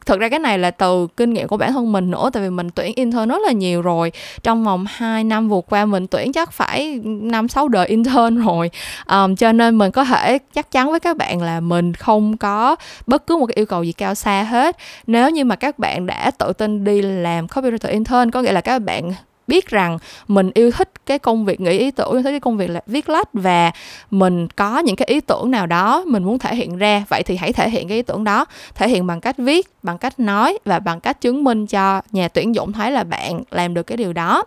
thực 0.05 0.19
ra 0.19 0.29
cái 0.29 0.39
này 0.39 0.59
là 0.59 0.71
từ 0.71 1.07
kinh 1.17 1.33
nghiệm 1.33 1.47
của 1.47 1.57
bản 1.57 1.73
thân 1.73 1.91
mình 1.91 2.11
nữa 2.11 2.29
tại 2.33 2.43
vì 2.43 2.49
mình 2.49 2.69
tuyển 2.69 2.93
intern 2.95 3.29
rất 3.29 3.41
là 3.45 3.51
nhiều 3.51 3.81
rồi. 3.81 4.11
Trong 4.43 4.63
vòng 4.63 4.85
2 4.89 5.23
năm 5.23 5.49
vừa 5.49 5.61
qua 5.69 5.85
mình 5.85 6.07
tuyển 6.07 6.33
chắc 6.33 6.51
phải 6.51 6.99
năm 7.03 7.47
sáu 7.47 7.67
đời 7.67 7.87
intern 7.87 8.35
rồi. 8.45 8.71
Um, 9.09 9.35
cho 9.35 9.51
nên 9.51 9.77
mình 9.77 9.91
có 9.91 10.03
thể 10.03 10.37
chắc 10.53 10.71
chắn 10.71 10.91
với 10.91 10.99
các 10.99 11.17
bạn 11.17 11.41
là 11.41 11.59
mình 11.59 11.93
không 11.93 12.37
có 12.37 12.75
bất 13.07 13.27
cứ 13.27 13.37
một 13.37 13.45
cái 13.45 13.55
yêu 13.55 13.65
cầu 13.65 13.83
gì 13.83 13.91
cao 13.91 14.15
xa 14.15 14.43
hết. 14.43 14.77
Nếu 15.07 15.29
như 15.29 15.45
mà 15.45 15.55
các 15.55 15.79
bạn 15.79 16.05
đã 16.05 16.31
tự 16.31 16.53
tin 16.53 16.83
đi 16.83 17.01
làm 17.01 17.45
copywriter 17.45 17.91
intern 17.91 18.31
có 18.31 18.41
nghĩa 18.41 18.51
là 18.51 18.61
các 18.61 18.79
bạn 18.79 19.11
biết 19.51 19.69
rằng 19.69 19.97
mình 20.27 20.51
yêu 20.53 20.71
thích 20.71 20.89
cái 21.05 21.19
công 21.19 21.45
việc, 21.45 21.61
nghĩ 21.61 21.77
ý 21.77 21.91
tưởng, 21.91 22.11
yêu 22.11 22.23
thích 22.23 22.31
cái 22.31 22.39
công 22.39 22.57
việc 22.57 22.69
là 22.69 22.81
viết 22.87 23.09
lách 23.09 23.29
và 23.33 23.71
mình 24.11 24.47
có 24.47 24.79
những 24.79 24.95
cái 24.95 25.05
ý 25.05 25.19
tưởng 25.19 25.51
nào 25.51 25.67
đó 25.67 26.03
mình 26.07 26.23
muốn 26.23 26.39
thể 26.39 26.55
hiện 26.55 26.77
ra, 26.77 27.03
vậy 27.09 27.23
thì 27.23 27.35
hãy 27.35 27.53
thể 27.53 27.69
hiện 27.69 27.87
cái 27.87 27.97
ý 27.97 28.01
tưởng 28.01 28.23
đó, 28.23 28.45
thể 28.75 28.87
hiện 28.87 29.07
bằng 29.07 29.21
cách 29.21 29.35
viết, 29.37 29.67
bằng 29.83 29.97
cách 29.97 30.19
nói 30.19 30.57
và 30.65 30.79
bằng 30.79 30.99
cách 30.99 31.21
chứng 31.21 31.43
minh 31.43 31.67
cho 31.67 32.01
nhà 32.11 32.27
tuyển 32.27 32.55
dụng 32.55 32.71
thấy 32.71 32.91
là 32.91 33.03
bạn 33.03 33.43
làm 33.51 33.73
được 33.73 33.83
cái 33.83 33.97
điều 33.97 34.13
đó 34.13 34.43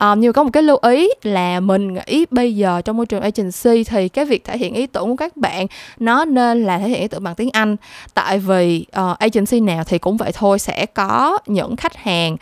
um, 0.00 0.20
nhưng 0.20 0.32
có 0.32 0.42
một 0.42 0.50
cái 0.52 0.62
lưu 0.62 0.78
ý 0.82 1.08
là 1.22 1.60
mình 1.60 1.94
nghĩ 1.94 2.26
bây 2.30 2.56
giờ 2.56 2.80
trong 2.84 2.96
môi 2.96 3.06
trường 3.06 3.22
agency 3.22 3.84
thì 3.84 4.08
cái 4.08 4.24
việc 4.24 4.44
thể 4.44 4.58
hiện 4.58 4.74
ý 4.74 4.86
tưởng 4.86 5.08
của 5.08 5.16
các 5.16 5.36
bạn 5.36 5.66
nó 5.98 6.24
nên 6.24 6.64
là 6.64 6.78
thể 6.78 6.88
hiện 6.88 7.00
ý 7.00 7.08
tưởng 7.08 7.24
bằng 7.24 7.34
tiếng 7.34 7.50
Anh. 7.50 7.76
Tại 8.14 8.38
vì 8.38 8.86
uh, 9.00 9.18
agency 9.18 9.60
nào 9.60 9.84
thì 9.84 9.98
cũng 9.98 10.16
vậy 10.16 10.30
thôi 10.34 10.58
sẽ 10.58 10.86
có 10.86 11.38
những 11.46 11.76
khách 11.76 11.96
hàng 11.96 12.32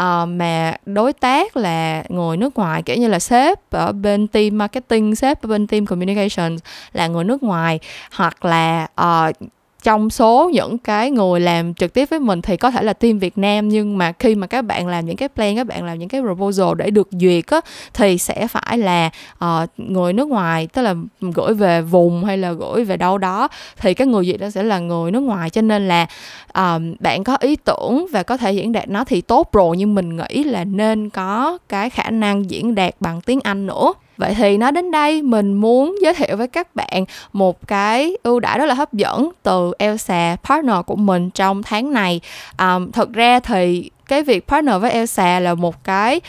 uh, 0.00 0.28
mà 0.28 0.74
đối 0.86 1.12
tác 1.12 1.56
là 1.56 2.04
người 2.08 2.36
nước 2.36 2.56
ngoài 2.56 2.82
kiểu 2.82 2.96
như 2.96 3.08
là 3.08 3.18
sếp 3.18 3.70
ở 3.70 3.92
bên 3.92 4.28
team 4.28 4.58
marketing 4.58 5.14
sếp 5.14 5.42
ở 5.42 5.46
bên 5.46 5.66
team 5.66 5.86
communication 5.86 6.56
là 6.92 7.06
người 7.06 7.24
nước 7.24 7.42
ngoài 7.42 7.78
hoặc 8.12 8.44
là 8.44 8.86
uh, 9.00 9.36
trong 9.82 10.10
số 10.10 10.50
những 10.52 10.78
cái 10.78 11.10
người 11.10 11.40
làm 11.40 11.74
trực 11.74 11.94
tiếp 11.94 12.10
với 12.10 12.20
mình 12.20 12.42
thì 12.42 12.56
có 12.56 12.70
thể 12.70 12.82
là 12.82 12.92
team 12.92 13.18
Việt 13.18 13.38
Nam 13.38 13.68
nhưng 13.68 13.98
mà 13.98 14.12
khi 14.12 14.34
mà 14.34 14.46
các 14.46 14.62
bạn 14.62 14.86
làm 14.86 15.06
những 15.06 15.16
cái 15.16 15.28
plan 15.28 15.56
các 15.56 15.66
bạn 15.66 15.84
làm 15.84 15.98
những 15.98 16.08
cái 16.08 16.20
proposal 16.20 16.68
để 16.76 16.90
được 16.90 17.08
duyệt 17.10 17.46
á 17.46 17.60
thì 17.94 18.18
sẽ 18.18 18.46
phải 18.46 18.78
là 18.78 19.10
uh, 19.44 19.68
người 19.76 20.12
nước 20.12 20.28
ngoài 20.28 20.66
tức 20.66 20.82
là 20.82 20.94
gửi 21.20 21.54
về 21.54 21.82
vùng 21.82 22.24
hay 22.24 22.38
là 22.38 22.52
gửi 22.52 22.84
về 22.84 22.96
đâu 22.96 23.18
đó 23.18 23.48
thì 23.76 23.94
cái 23.94 24.06
người 24.06 24.26
duyệt 24.26 24.40
đó 24.40 24.50
sẽ 24.50 24.62
là 24.62 24.78
người 24.78 25.10
nước 25.10 25.20
ngoài. 25.20 25.50
Cho 25.50 25.62
nên 25.62 25.88
là 25.88 26.06
uh, 26.48 27.00
bạn 27.00 27.24
có 27.24 27.36
ý 27.40 27.56
tưởng 27.56 28.06
và 28.12 28.22
có 28.22 28.36
thể 28.36 28.52
diễn 28.52 28.72
đạt 28.72 28.88
nó 28.88 29.04
thì 29.04 29.20
tốt 29.20 29.52
rồi 29.52 29.76
nhưng 29.76 29.94
mình 29.94 30.16
nghĩ 30.16 30.44
là 30.44 30.64
nên 30.64 31.10
có 31.10 31.58
cái 31.68 31.90
khả 31.90 32.10
năng 32.10 32.50
diễn 32.50 32.74
đạt 32.74 32.94
bằng 33.00 33.20
tiếng 33.20 33.40
Anh 33.44 33.66
nữa 33.66 33.92
vậy 34.18 34.34
thì 34.34 34.58
nói 34.58 34.72
đến 34.72 34.90
đây 34.90 35.22
mình 35.22 35.54
muốn 35.54 35.96
giới 36.02 36.14
thiệu 36.14 36.36
với 36.36 36.48
các 36.48 36.74
bạn 36.74 37.04
một 37.32 37.68
cái 37.68 38.16
ưu 38.22 38.40
đãi 38.40 38.58
rất 38.58 38.66
là 38.66 38.74
hấp 38.74 38.92
dẫn 38.92 39.30
từ 39.42 39.72
Elsa 39.78 40.36
partner 40.44 40.76
của 40.86 40.96
mình 40.96 41.30
trong 41.30 41.62
tháng 41.62 41.92
này. 41.92 42.20
Um, 42.58 42.90
thật 42.90 43.12
ra 43.12 43.40
thì 43.40 43.90
cái 44.08 44.22
việc 44.22 44.48
partner 44.48 44.74
với 44.80 44.90
Elsa 44.90 45.40
là 45.40 45.54
một 45.54 45.84
cái 45.84 46.20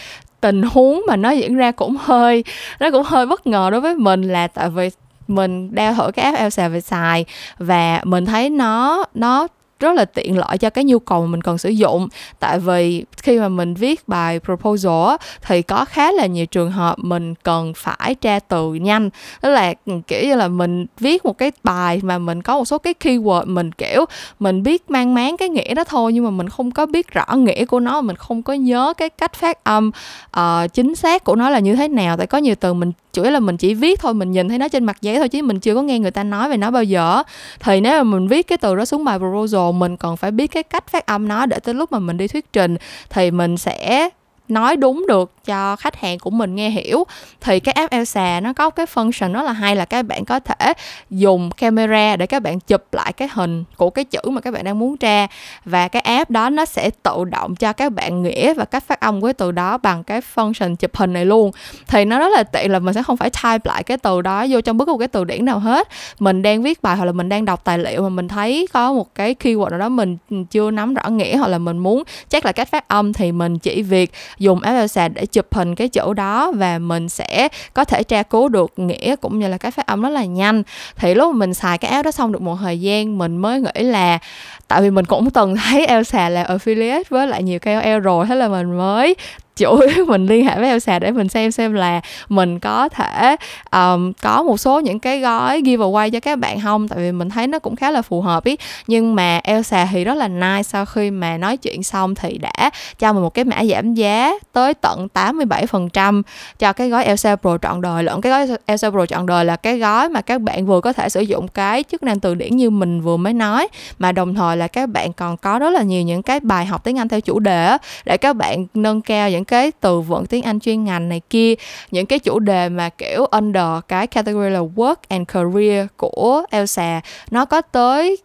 tình 0.41 0.62
huống 0.62 1.02
mà 1.08 1.15
nó 1.15 1.30
diễn 1.30 1.56
ra 1.56 1.71
cũng 1.71 1.97
hơi 1.99 2.43
nó 2.80 2.91
cũng 2.91 3.04
hơi 3.04 3.25
bất 3.25 3.47
ngờ 3.47 3.69
đối 3.71 3.82
với 3.82 3.95
mình 3.95 4.21
là 4.21 4.47
tại 4.47 4.69
vì 4.69 4.89
mình 5.28 5.75
đeo 5.75 5.93
thử 5.93 6.12
cái 6.12 6.25
app 6.25 6.38
Elsa 6.38 6.67
về 6.67 6.82
xài 6.82 7.25
và 7.58 8.02
mình 8.04 8.25
thấy 8.25 8.49
nó 8.49 9.06
nó 9.13 9.47
rất 9.79 9.95
là 9.95 10.05
tiện 10.05 10.37
lợi 10.37 10.57
cho 10.57 10.69
cái 10.69 10.83
nhu 10.83 10.99
cầu 10.99 11.21
mà 11.21 11.27
mình 11.27 11.41
cần 11.41 11.57
sử 11.57 11.69
dụng. 11.69 12.07
Tại 12.39 12.59
vì 12.59 13.05
khi 13.17 13.39
mà 13.39 13.49
mình 13.49 13.73
viết 13.73 14.07
bài 14.07 14.39
proposal 14.39 15.15
thì 15.41 15.61
có 15.61 15.85
khá 15.85 16.11
là 16.11 16.25
nhiều 16.25 16.45
trường 16.45 16.71
hợp 16.71 16.99
mình 16.99 17.35
cần 17.35 17.73
phải 17.75 18.15
tra 18.15 18.39
từ 18.39 18.73
nhanh. 18.73 19.09
Tức 19.41 19.49
là 19.49 19.73
ừ, 19.85 19.93
kiểu 20.07 20.23
như 20.23 20.35
là 20.35 20.47
mình 20.47 20.85
viết 20.99 21.25
một 21.25 21.37
cái 21.37 21.51
bài 21.63 21.99
mà 22.03 22.17
mình 22.17 22.41
có 22.41 22.57
một 22.57 22.65
số 22.65 22.77
cái 22.77 22.93
keyword 22.99 23.45
mình 23.45 23.71
kiểu 23.71 24.05
mình 24.39 24.63
biết 24.63 24.91
mang 24.91 25.13
máng 25.13 25.37
cái 25.37 25.49
nghĩa 25.49 25.73
đó 25.73 25.83
thôi 25.83 26.13
nhưng 26.13 26.23
mà 26.23 26.29
mình 26.29 26.49
không 26.49 26.71
có 26.71 26.85
biết 26.85 27.11
rõ 27.11 27.25
nghĩa 27.35 27.65
của 27.65 27.79
nó 27.79 28.01
mình 28.01 28.15
không 28.15 28.43
có 28.43 28.53
nhớ 28.53 28.93
cái 28.97 29.09
cách 29.09 29.33
phát 29.33 29.63
âm 29.63 29.91
uh, 30.39 30.73
chính 30.73 30.95
xác 30.95 31.23
của 31.23 31.35
nó 31.35 31.49
là 31.49 31.59
như 31.59 31.75
thế 31.75 31.87
nào. 31.87 32.17
Tại 32.17 32.27
có 32.27 32.37
nhiều 32.37 32.55
từ 32.55 32.73
mình 32.73 32.91
chủ 33.13 33.24
yếu 33.24 33.32
là 33.32 33.39
mình 33.39 33.58
chỉ 33.58 33.74
viết 33.74 34.00
thôi, 34.00 34.13
mình 34.13 34.32
nhìn 34.32 34.50
thấy 34.50 34.58
nó 34.58 34.67
trên 34.67 34.84
mặt 34.84 34.98
giấy 35.02 35.17
thôi, 35.17 35.30
chứ 35.30 35.41
mình 35.43 35.60
chưa 35.60 35.76
có 35.76 35.82
nghe 35.82 36.00
người 36.00 36.12
ta 36.12 36.24
nói 36.24 36.50
về 36.50 36.58
nó 36.58 36.72
bao 36.72 36.84
giờ. 36.84 37.24
Thì 37.60 37.82
nếu 37.82 38.04
mà 38.04 38.04
mình 38.04 38.28
viết 38.28 38.48
cái 38.48 38.58
từ 38.58 38.76
đó 38.76 38.86
xuống 38.86 39.04
bài 39.04 39.19
proposal, 39.19 39.74
mình 39.74 39.98
còn 39.98 40.17
phải 40.17 40.32
biết 40.32 40.48
cái 40.48 40.63
cách 40.63 40.88
phát 40.88 41.06
âm 41.06 41.28
nó 41.28 41.45
để 41.45 41.60
tới 41.60 41.74
lúc 41.74 41.91
mà 41.91 42.00
mình 42.00 42.17
đi 42.17 42.28
thuyết 42.28 42.54
trình, 42.54 42.78
thì 43.10 43.32
mình 43.32 43.58
sẽ 43.58 44.10
nói 44.48 44.76
đúng 44.76 45.06
được 45.08 45.32
cho 45.49 45.75
khách 45.75 45.95
hàng 45.95 46.19
của 46.19 46.29
mình 46.29 46.55
nghe 46.55 46.69
hiểu. 46.69 47.03
Thì 47.41 47.59
cái 47.59 47.73
app 47.73 47.91
Elsa 47.91 48.39
nó 48.39 48.53
có 48.53 48.69
cái 48.69 48.85
function 48.93 49.33
rất 49.33 49.41
là 49.41 49.51
hay 49.51 49.75
là 49.75 49.85
các 49.85 50.05
bạn 50.05 50.25
có 50.25 50.39
thể 50.39 50.73
dùng 51.09 51.51
camera 51.51 52.15
để 52.15 52.25
các 52.25 52.39
bạn 52.43 52.59
chụp 52.59 52.83
lại 52.91 53.13
cái 53.13 53.27
hình 53.31 53.63
của 53.77 53.89
cái 53.89 54.05
chữ 54.05 54.19
mà 54.29 54.41
các 54.41 54.53
bạn 54.53 54.63
đang 54.63 54.79
muốn 54.79 54.97
tra. 54.97 55.27
Và 55.65 55.88
cái 55.88 56.01
app 56.01 56.31
đó 56.31 56.49
nó 56.49 56.65
sẽ 56.65 56.89
tự 57.03 57.23
động 57.23 57.55
cho 57.55 57.73
các 57.73 57.93
bạn 57.93 58.23
nghĩa 58.23 58.53
và 58.53 58.65
cách 58.65 58.83
phát 58.88 58.99
âm 58.99 59.21
của 59.21 59.27
cái 59.27 59.33
từ 59.33 59.51
đó 59.51 59.77
bằng 59.77 60.03
cái 60.03 60.21
function 60.35 60.75
chụp 60.75 60.95
hình 60.95 61.13
này 61.13 61.25
luôn. 61.25 61.51
Thì 61.88 62.05
nó 62.05 62.19
rất 62.19 62.27
là 62.33 62.43
tiện 62.43 62.71
là 62.71 62.79
mình 62.79 62.93
sẽ 62.93 63.03
không 63.03 63.17
phải 63.17 63.29
type 63.29 63.59
lại 63.63 63.83
cái 63.83 63.97
từ 63.97 64.21
đó 64.21 64.45
vô 64.49 64.62
trong 64.62 64.77
bất 64.77 64.85
cứ 64.85 64.91
một 64.91 64.97
cái 64.97 65.07
từ 65.07 65.23
điển 65.23 65.45
nào 65.45 65.59
hết. 65.59 65.88
Mình 66.19 66.41
đang 66.41 66.63
viết 66.63 66.81
bài 66.81 66.97
hoặc 66.97 67.05
là 67.05 67.12
mình 67.12 67.29
đang 67.29 67.45
đọc 67.45 67.63
tài 67.63 67.77
liệu 67.77 68.01
mà 68.01 68.09
mình 68.09 68.27
thấy 68.27 68.67
có 68.73 68.93
một 68.93 69.15
cái 69.15 69.35
keyword 69.39 69.69
nào 69.69 69.79
đó 69.79 69.89
mình 69.89 70.17
chưa 70.51 70.71
nắm 70.71 70.93
rõ 70.93 71.09
nghĩa 71.09 71.38
hoặc 71.38 71.47
là 71.47 71.57
mình 71.57 71.77
muốn 71.77 72.03
chắc 72.29 72.45
là 72.45 72.51
cách 72.51 72.67
phát 72.71 72.88
âm 72.88 73.13
thì 73.13 73.31
mình 73.31 73.59
chỉ 73.59 73.81
việc 73.81 74.12
dùng 74.38 74.62
app 74.62 74.77
Elsa 74.77 75.07
để 75.07 75.25
chụp 75.25 75.38
hình 75.52 75.75
cái 75.75 75.89
chỗ 75.89 76.13
đó 76.13 76.52
và 76.56 76.80
mình 76.80 77.10
sẽ 77.10 77.47
có 77.73 77.84
thể 77.84 78.04
tra 78.04 78.23
cứu 78.23 78.49
được 78.49 78.73
nghĩa 78.78 79.15
cũng 79.15 79.39
như 79.39 79.47
là 79.47 79.58
cái 79.58 79.71
phát 79.71 79.86
âm 79.88 80.02
rất 80.02 80.10
là 80.10 80.25
nhanh. 80.25 80.63
Thì 80.95 81.13
lúc 81.13 81.34
mà 81.34 81.38
mình 81.39 81.54
xài 81.54 81.78
cái 81.78 81.91
app 81.91 82.06
đó 82.06 82.12
xong 82.12 82.32
được 82.32 82.41
một 82.41 82.56
thời 82.62 82.82
gian, 82.82 83.17
mình 83.17 83.38
mới 83.38 83.62
nghĩ 83.62 83.84
là, 83.84 84.19
tại 84.67 84.82
vì 84.82 84.89
mình 84.89 85.06
cũng 85.06 85.30
từng 85.30 85.56
thấy 85.69 85.86
Elsa 85.86 86.30
là 86.30 86.43
affiliate 86.43 87.04
với 87.10 87.28
lại 87.28 87.43
nhiều 87.43 87.60
KOL 87.60 87.99
rồi, 87.99 88.25
thế 88.25 88.36
là 88.36 88.47
mình 88.47 88.78
mới 88.78 89.15
chủ 89.60 89.80
yếu 89.80 90.06
mình 90.08 90.26
liên 90.26 90.45
hệ 90.45 90.56
với 90.60 90.69
Elsa 90.69 91.00
để 91.00 91.12
mình 91.12 91.30
xem 91.30 91.52
xem 91.52 91.74
là 91.74 92.02
mình 92.30 92.60
có 92.60 92.89
thể 92.89 93.36
um, 93.72 94.13
có 94.22 94.43
một 94.43 94.58
số 94.58 94.80
những 94.80 95.00
cái 95.00 95.19
gói 95.19 95.62
giveaway 95.62 96.10
cho 96.10 96.19
các 96.19 96.39
bạn 96.39 96.60
không? 96.62 96.88
Tại 96.88 97.00
vì 97.00 97.12
mình 97.12 97.30
thấy 97.30 97.48
nó 97.48 97.60
cũng 97.60 97.76
khá 97.76 97.91
là 97.91 98.02
phù 98.02 98.22
hợp 98.22 98.43
ý. 98.43 98.58
Nhưng 98.88 99.15
mà 99.15 99.39
Elsa 99.43 99.88
thì 99.91 100.04
rất 100.04 100.13
là 100.13 100.28
nice 100.28 100.63
sau 100.63 100.86
khi 100.86 101.12
mà 101.12 101.38
nói 101.38 101.58
chuyện 101.58 101.84
xong 101.84 102.15
thì 102.15 102.38
đã 102.38 102.69
cho 103.00 103.13
mình 103.13 103.24
một 103.24 103.34
cái 103.34 103.45
mã 103.45 103.65
giảm 103.65 103.93
giá 103.93 104.34
tới 104.54 104.74
tận 104.74 105.08
87% 105.13 106.22
cho 106.60 106.74
cái 106.74 106.89
gói 106.89 107.04
Elsa 107.04 107.36
Pro 107.36 107.58
trọn 107.58 107.82
đời. 107.82 108.04
Lẫn 108.04 108.22
cái 108.22 108.32
gói 108.32 108.58
Elsa 108.65 108.89
Pro 108.89 109.06
trọn 109.06 109.26
đời 109.26 109.45
là 109.45 109.56
cái 109.56 109.78
gói 109.78 110.10
mà 110.10 110.22
các 110.22 110.41
bạn 110.41 110.65
vừa 110.65 110.82
có 110.82 110.93
thể 110.93 111.10
sử 111.10 111.22
dụng 111.22 111.48
cái 111.48 111.84
chức 111.84 112.04
năng 112.04 112.19
từ 112.19 112.36
điển 112.36 112.56
như 112.56 112.69
mình 112.69 113.02
vừa 113.02 113.17
mới 113.17 113.34
nói. 113.34 113.67
Mà 114.00 114.12
đồng 114.12 114.36
thời 114.36 114.58
là 114.58 114.67
các 114.67 114.89
bạn 114.89 115.13
còn 115.13 115.38
có 115.38 115.60
rất 115.60 115.69
là 115.69 115.82
nhiều 115.82 116.02
những 116.02 116.24
cái 116.24 116.39
bài 116.39 116.65
học 116.65 116.84
tiếng 116.84 117.00
Anh 117.00 117.08
theo 117.08 117.22
chủ 117.22 117.39
đề 117.39 117.78
để 118.06 118.17
các 118.17 118.36
bạn 118.36 118.65
nâng 118.74 119.02
cao 119.02 119.30
những 119.30 119.45
cái 119.49 119.71
từ 119.71 120.01
vựng 120.01 120.25
tiếng 120.25 120.43
Anh 120.43 120.59
chuyên 120.59 120.83
ngành 120.83 121.09
này 121.09 121.21
kia. 121.29 121.53
Những 121.91 122.05
cái 122.05 122.19
chủ 122.19 122.39
đề 122.39 122.69
mà, 122.69 122.89
kiểu, 122.89 123.25
under 123.25 123.83
cái 123.88 124.07
category 124.07 124.49
là 124.49 124.59
work 124.59 124.95
and 125.07 125.27
career 125.27 125.88
của 125.97 126.43
Elsa, 126.51 127.01
nó 127.31 127.45
có 127.45 127.62
tới 127.62 128.17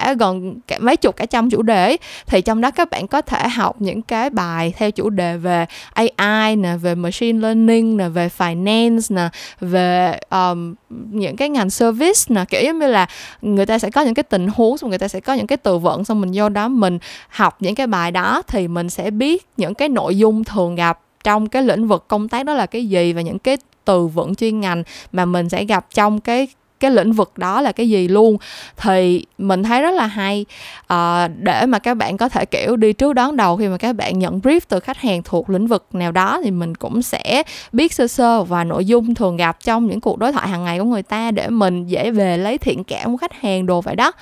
cả 0.00 0.12
gần 0.12 0.60
cả 0.66 0.78
mấy 0.78 0.96
chục 0.96 1.16
cả 1.16 1.26
trăm 1.26 1.50
chủ 1.50 1.62
đề. 1.62 1.96
Thì 2.26 2.40
trong 2.40 2.60
đó 2.60 2.70
các 2.70 2.90
bạn 2.90 3.06
có 3.06 3.20
thể 3.20 3.48
học 3.48 3.76
những 3.78 4.02
cái 4.02 4.30
bài 4.30 4.72
theo 4.76 4.90
chủ 4.90 5.10
đề 5.10 5.36
về 5.36 5.66
AI 5.94 6.56
nè 6.56 6.76
về 6.76 6.94
machine 6.94 7.38
learning 7.40 7.96
nè 7.96 8.08
về 8.08 8.28
finance 8.38 9.14
nè 9.14 9.28
về 9.60 10.18
um, 10.30 10.74
những 11.10 11.36
cái 11.36 11.48
ngành 11.48 11.70
service 11.70 12.20
nè. 12.28 12.44
Kiểu 12.48 12.62
giống 12.64 12.78
như 12.78 12.86
là 12.86 13.06
người 13.42 13.66
ta 13.66 13.78
sẽ 13.78 13.90
có 13.90 14.00
những 14.00 14.14
cái 14.14 14.22
tình 14.22 14.48
huống 14.54 14.78
xong 14.78 14.90
người 14.90 14.98
ta 14.98 15.08
sẽ 15.08 15.20
có 15.20 15.32
những 15.32 15.46
cái 15.46 15.56
từ 15.56 15.78
vựng 15.78 16.04
xong 16.04 16.20
mình 16.20 16.30
vô 16.34 16.48
đó 16.48 16.68
mình 16.68 16.98
học 17.28 17.56
những 17.60 17.74
cái 17.74 17.86
bài 17.86 18.10
đó 18.10 18.42
thì 18.48 18.68
mình 18.68 18.90
sẽ 18.90 19.10
biết 19.10 19.46
những 19.56 19.74
cái 19.74 19.88
nội 19.88 20.18
dung 20.18 20.44
thường 20.44 20.74
gặp 20.74 21.00
trong 21.24 21.48
cái 21.48 21.62
lĩnh 21.62 21.88
vực 21.88 22.04
công 22.08 22.28
tác 22.28 22.46
đó 22.46 22.54
là 22.54 22.66
cái 22.66 22.86
gì 22.86 23.12
và 23.12 23.20
những 23.20 23.38
cái 23.38 23.56
từ 23.84 24.06
vựng 24.06 24.34
chuyên 24.34 24.60
ngành 24.60 24.82
mà 25.12 25.24
mình 25.24 25.48
sẽ 25.48 25.64
gặp 25.64 25.86
trong 25.94 26.20
cái 26.20 26.48
cái 26.80 26.90
lĩnh 26.90 27.12
vực 27.12 27.38
đó 27.38 27.60
là 27.60 27.72
cái 27.72 27.88
gì 27.88 28.08
luôn. 28.08 28.36
Thì 28.76 29.24
mình 29.38 29.62
thấy 29.62 29.82
rất 29.82 29.90
là 29.90 30.06
hay. 30.06 30.46
À, 30.86 31.28
để 31.28 31.66
mà 31.66 31.78
các 31.78 31.94
bạn 31.94 32.16
có 32.16 32.28
thể 32.28 32.44
kiểu 32.44 32.76
đi 32.76 32.92
trước 32.92 33.12
đón 33.12 33.36
đầu 33.36 33.56
khi 33.56 33.68
mà 33.68 33.76
các 33.76 33.96
bạn 33.96 34.18
nhận 34.18 34.38
brief 34.38 34.60
từ 34.68 34.80
khách 34.80 34.98
hàng 34.98 35.22
thuộc 35.22 35.50
lĩnh 35.50 35.66
vực 35.66 35.86
nào 35.92 36.12
đó 36.12 36.40
thì 36.44 36.50
mình 36.50 36.74
cũng 36.74 37.02
sẽ 37.02 37.42
biết 37.72 37.92
sơ 37.92 38.06
sơ 38.06 38.42
và 38.42 38.64
nội 38.64 38.84
dung 38.84 39.14
thường 39.14 39.36
gặp 39.36 39.56
trong 39.64 39.86
những 39.86 40.00
cuộc 40.00 40.18
đối 40.18 40.32
thoại 40.32 40.48
hàng 40.48 40.64
ngày 40.64 40.78
của 40.78 40.84
người 40.84 41.02
ta 41.02 41.30
để 41.30 41.48
mình 41.48 41.86
dễ 41.86 42.10
về 42.10 42.36
lấy 42.36 42.58
thiện 42.58 42.84
cảm 42.84 43.12
của 43.12 43.16
khách 43.16 43.42
hàng 43.42 43.66
đồ 43.66 43.80
vậy 43.80 43.96
đó. 43.96 44.12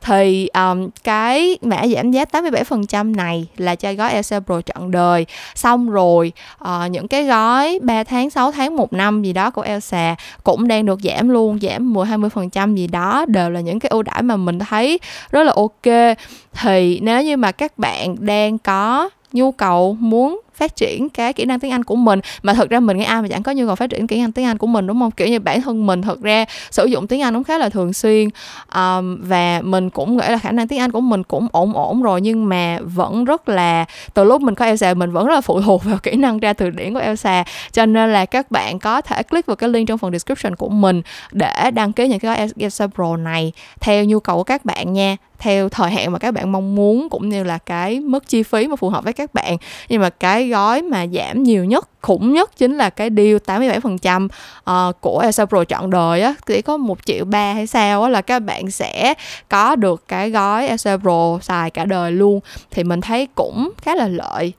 Thì 0.00 0.48
um, 0.48 0.88
cái 1.04 1.58
mã 1.62 1.86
giảm 1.94 2.10
giá 2.10 2.24
87% 2.24 3.14
này 3.14 3.46
là 3.56 3.74
cho 3.74 3.92
gói 3.92 4.14
LC 4.14 4.46
Pro 4.46 4.60
trọn 4.60 4.90
đời. 4.90 5.26
Xong 5.54 5.90
rồi 5.90 6.32
uh, 6.64 6.90
những 6.90 7.08
cái 7.08 7.24
gói 7.24 7.78
3 7.82 8.04
tháng 8.04 8.30
6 8.30 8.52
tháng 8.52 8.76
1 8.76 8.92
năm 8.92 9.22
gì 9.22 9.32
đó 9.32 9.50
của 9.50 9.62
Elsa 9.62 10.16
cũng 10.44 10.68
đang 10.68 10.86
được 10.86 11.00
giảm 11.02 11.28
luôn 11.28 11.58
giảm 11.62 11.92
10 11.92 12.05
20% 12.06 12.74
gì 12.74 12.86
đó 12.86 13.24
đều 13.28 13.50
là 13.50 13.60
những 13.60 13.80
cái 13.80 13.90
ưu 13.90 14.02
đãi 14.02 14.22
mà 14.22 14.36
mình 14.36 14.58
thấy 14.58 14.98
rất 15.30 15.42
là 15.42 15.52
ok. 15.56 16.16
Thì 16.52 17.00
nếu 17.02 17.22
như 17.22 17.36
mà 17.36 17.52
các 17.52 17.78
bạn 17.78 18.16
đang 18.20 18.58
có 18.58 19.08
nhu 19.32 19.52
cầu 19.52 19.96
muốn 20.00 20.40
phát 20.56 20.76
triển 20.76 21.08
cái 21.08 21.32
kỹ 21.32 21.44
năng 21.44 21.60
tiếng 21.60 21.70
Anh 21.70 21.84
của 21.84 21.96
mình. 21.96 22.20
Mà 22.42 22.54
thật 22.54 22.70
ra 22.70 22.80
mình 22.80 22.98
nghĩ 22.98 23.04
ai 23.04 23.22
mà 23.22 23.28
chẳng 23.28 23.42
có 23.42 23.52
nhu 23.52 23.66
cầu 23.66 23.74
phát 23.74 23.90
triển 23.90 24.06
kỹ 24.06 24.20
năng 24.20 24.32
tiếng 24.32 24.44
Anh 24.44 24.58
của 24.58 24.66
mình 24.66 24.86
đúng 24.86 25.00
không? 25.00 25.10
Kiểu 25.10 25.28
như 25.28 25.40
bản 25.40 25.62
thân 25.62 25.86
mình 25.86 26.02
thật 26.02 26.20
ra 26.20 26.44
sử 26.70 26.84
dụng 26.84 27.06
tiếng 27.06 27.22
Anh 27.22 27.34
cũng 27.34 27.44
khá 27.44 27.58
là 27.58 27.68
thường 27.68 27.92
xuyên. 27.92 28.28
Um, 28.74 29.18
và 29.22 29.60
mình 29.64 29.90
cũng 29.90 30.16
nghĩ 30.16 30.28
là 30.28 30.38
khả 30.38 30.52
năng 30.52 30.68
tiếng 30.68 30.78
Anh 30.78 30.92
của 30.92 31.00
mình 31.00 31.22
cũng 31.22 31.48
ổn 31.52 31.72
ổn 31.72 32.02
rồi 32.02 32.20
nhưng 32.20 32.48
mà 32.48 32.78
vẫn 32.82 33.24
rất 33.24 33.48
là 33.48 33.84
từ 34.14 34.24
lúc 34.24 34.42
mình 34.42 34.54
có 34.54 34.64
Elsa 34.64 34.94
mình 34.94 35.12
vẫn 35.12 35.26
rất 35.26 35.34
là 35.34 35.40
phụ 35.40 35.60
thuộc 35.60 35.84
vào 35.84 35.98
kỹ 36.02 36.16
năng 36.16 36.38
ra 36.38 36.52
từ 36.52 36.70
điển 36.70 36.94
của 36.94 37.00
Elsa. 37.00 37.44
Cho 37.72 37.86
nên 37.86 38.12
là 38.12 38.24
các 38.24 38.50
bạn 38.50 38.78
có 38.78 39.00
thể 39.00 39.22
click 39.22 39.46
vào 39.46 39.56
cái 39.56 39.68
link 39.68 39.88
trong 39.88 39.98
phần 39.98 40.12
description 40.12 40.56
của 40.56 40.68
mình 40.68 41.02
để 41.32 41.70
đăng 41.70 41.92
ký 41.92 42.08
những 42.08 42.20
cái 42.20 42.48
Elsa 42.58 42.86
Pro 42.86 43.16
này 43.16 43.52
theo 43.80 44.04
nhu 44.04 44.20
cầu 44.20 44.36
của 44.36 44.44
các 44.44 44.64
bạn 44.64 44.92
nha 44.92 45.16
theo 45.38 45.68
thời 45.68 45.90
hạn 45.90 46.12
mà 46.12 46.18
các 46.18 46.34
bạn 46.34 46.52
mong 46.52 46.74
muốn 46.74 47.08
cũng 47.10 47.28
như 47.28 47.44
là 47.44 47.58
cái 47.58 48.00
mức 48.00 48.28
chi 48.28 48.42
phí 48.42 48.68
mà 48.68 48.76
phù 48.76 48.88
hợp 48.88 49.04
với 49.04 49.12
các 49.12 49.34
bạn. 49.34 49.56
Nhưng 49.88 50.00
mà 50.00 50.10
cái 50.10 50.48
gói 50.48 50.82
mà 50.82 51.06
giảm 51.06 51.42
nhiều 51.42 51.64
nhất 51.64 51.88
khủng 52.02 52.32
nhất 52.32 52.50
chính 52.56 52.76
là 52.76 52.90
cái 52.90 53.10
deal 53.16 53.36
87% 53.36 54.24
uh, 54.24 54.30
ờ, 54.64 54.92
của 55.00 55.18
Elsa 55.18 55.44
Pro 55.44 55.64
chọn 55.64 55.90
đời 55.90 56.22
á. 56.22 56.34
Chỉ 56.46 56.62
có 56.62 56.76
một 56.76 56.98
triệu 57.04 57.24
ba 57.24 57.52
hay 57.52 57.66
sao 57.66 58.02
á 58.02 58.08
là 58.08 58.20
các 58.20 58.38
bạn 58.38 58.70
sẽ 58.70 59.14
có 59.48 59.76
được 59.76 60.08
cái 60.08 60.30
gói 60.30 60.68
Elsa 60.68 60.96
Pro 60.96 61.38
xài 61.42 61.70
cả 61.70 61.84
đời 61.84 62.12
luôn. 62.12 62.40
Thì 62.70 62.84
mình 62.84 63.00
thấy 63.00 63.28
cũng 63.34 63.70
khá 63.82 63.94
là 63.94 64.08
lợi. 64.08 64.52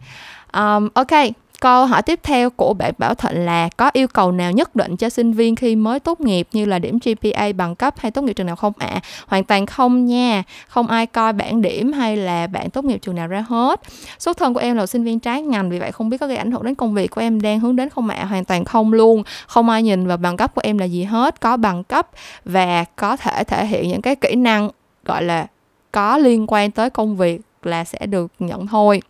Um, 0.54 0.90
ok. 0.94 1.12
Câu 1.62 1.86
hỏi 1.86 2.02
tiếp 2.02 2.20
theo 2.24 2.50
của 2.50 2.74
bạn 2.74 2.94
Bảo 2.98 3.16
Thịnh 3.16 3.46
là 3.46 3.70
có 3.78 3.90
yêu 3.94 4.08
cầu 4.08 4.32
nào 4.32 4.52
nhất 4.52 4.76
định 4.76 4.98
cho 4.98 5.10
sinh 5.10 5.34
viên 5.34 5.56
khi 5.56 5.76
mới 5.76 6.00
tốt 6.00 6.22
nghiệp 6.22 6.48
như 6.52 6.66
là 6.66 6.80
điểm 6.80 7.00
GPA 7.06 7.52
bằng 7.58 7.76
cấp 7.76 7.94
hay 7.98 8.12
tốt 8.12 8.22
nghiệp 8.22 8.34
trường 8.34 8.48
nào 8.48 8.56
không 8.56 8.74
ạ? 8.78 8.88
À? 8.88 9.02
Hoàn 9.28 9.44
toàn 9.44 9.66
không 9.66 10.06
nha, 10.06 10.44
không 10.68 10.88
ai 10.88 11.06
coi 11.06 11.34
bảng 11.34 11.62
điểm 11.62 11.94
hay 11.94 12.18
là 12.18 12.48
bạn 12.48 12.70
tốt 12.70 12.86
nghiệp 12.86 12.98
trường 13.02 13.16
nào 13.16 13.28
ra 13.28 13.46
hết. 13.50 13.82
Xuất 14.20 14.38
thân 14.38 14.54
của 14.54 14.60
em 14.60 14.76
là 14.76 14.86
sinh 14.86 15.04
viên 15.04 15.20
trái 15.20 15.42
ngành 15.42 15.70
vì 15.70 15.80
vậy 15.80 15.92
không 15.92 16.10
biết 16.10 16.18
có 16.18 16.28
gây 16.28 16.38
ảnh 16.38 16.52
hưởng 16.52 16.64
đến 16.64 16.76
công 16.76 16.94
việc 16.94 17.12
của 17.12 17.22
em 17.22 17.42
đang 17.42 17.60
hướng 17.60 17.76
đến 17.76 17.90
không 17.90 18.10
ạ? 18.10 18.16
À? 18.16 18.26
Hoàn 18.26 18.46
toàn 18.46 18.66
không 18.66 18.94
luôn, 18.94 19.24
không 19.48 19.70
ai 19.70 19.84
nhìn 19.84 20.08
vào 20.08 20.18
bằng 20.18 20.38
cấp 20.38 20.56
của 20.56 20.62
em 20.64 20.78
là 20.78 20.86
gì 20.86 21.04
hết, 21.04 21.42
có 21.42 21.58
bằng 21.58 21.84
cấp 21.84 22.10
và 22.46 22.86
có 22.96 23.18
thể 23.18 23.44
thể 23.44 23.66
hiện 23.66 23.88
những 23.88 24.02
cái 24.02 24.16
kỹ 24.16 24.36
năng 24.36 24.70
gọi 25.06 25.24
là 25.24 25.48
có 25.92 26.18
liên 26.18 26.46
quan 26.48 26.72
tới 26.72 26.90
công 26.90 27.18
việc 27.18 27.42
là 27.64 27.84
sẽ 27.84 28.06
được 28.06 28.32
nhận 28.40 28.68
thôi 28.68 29.02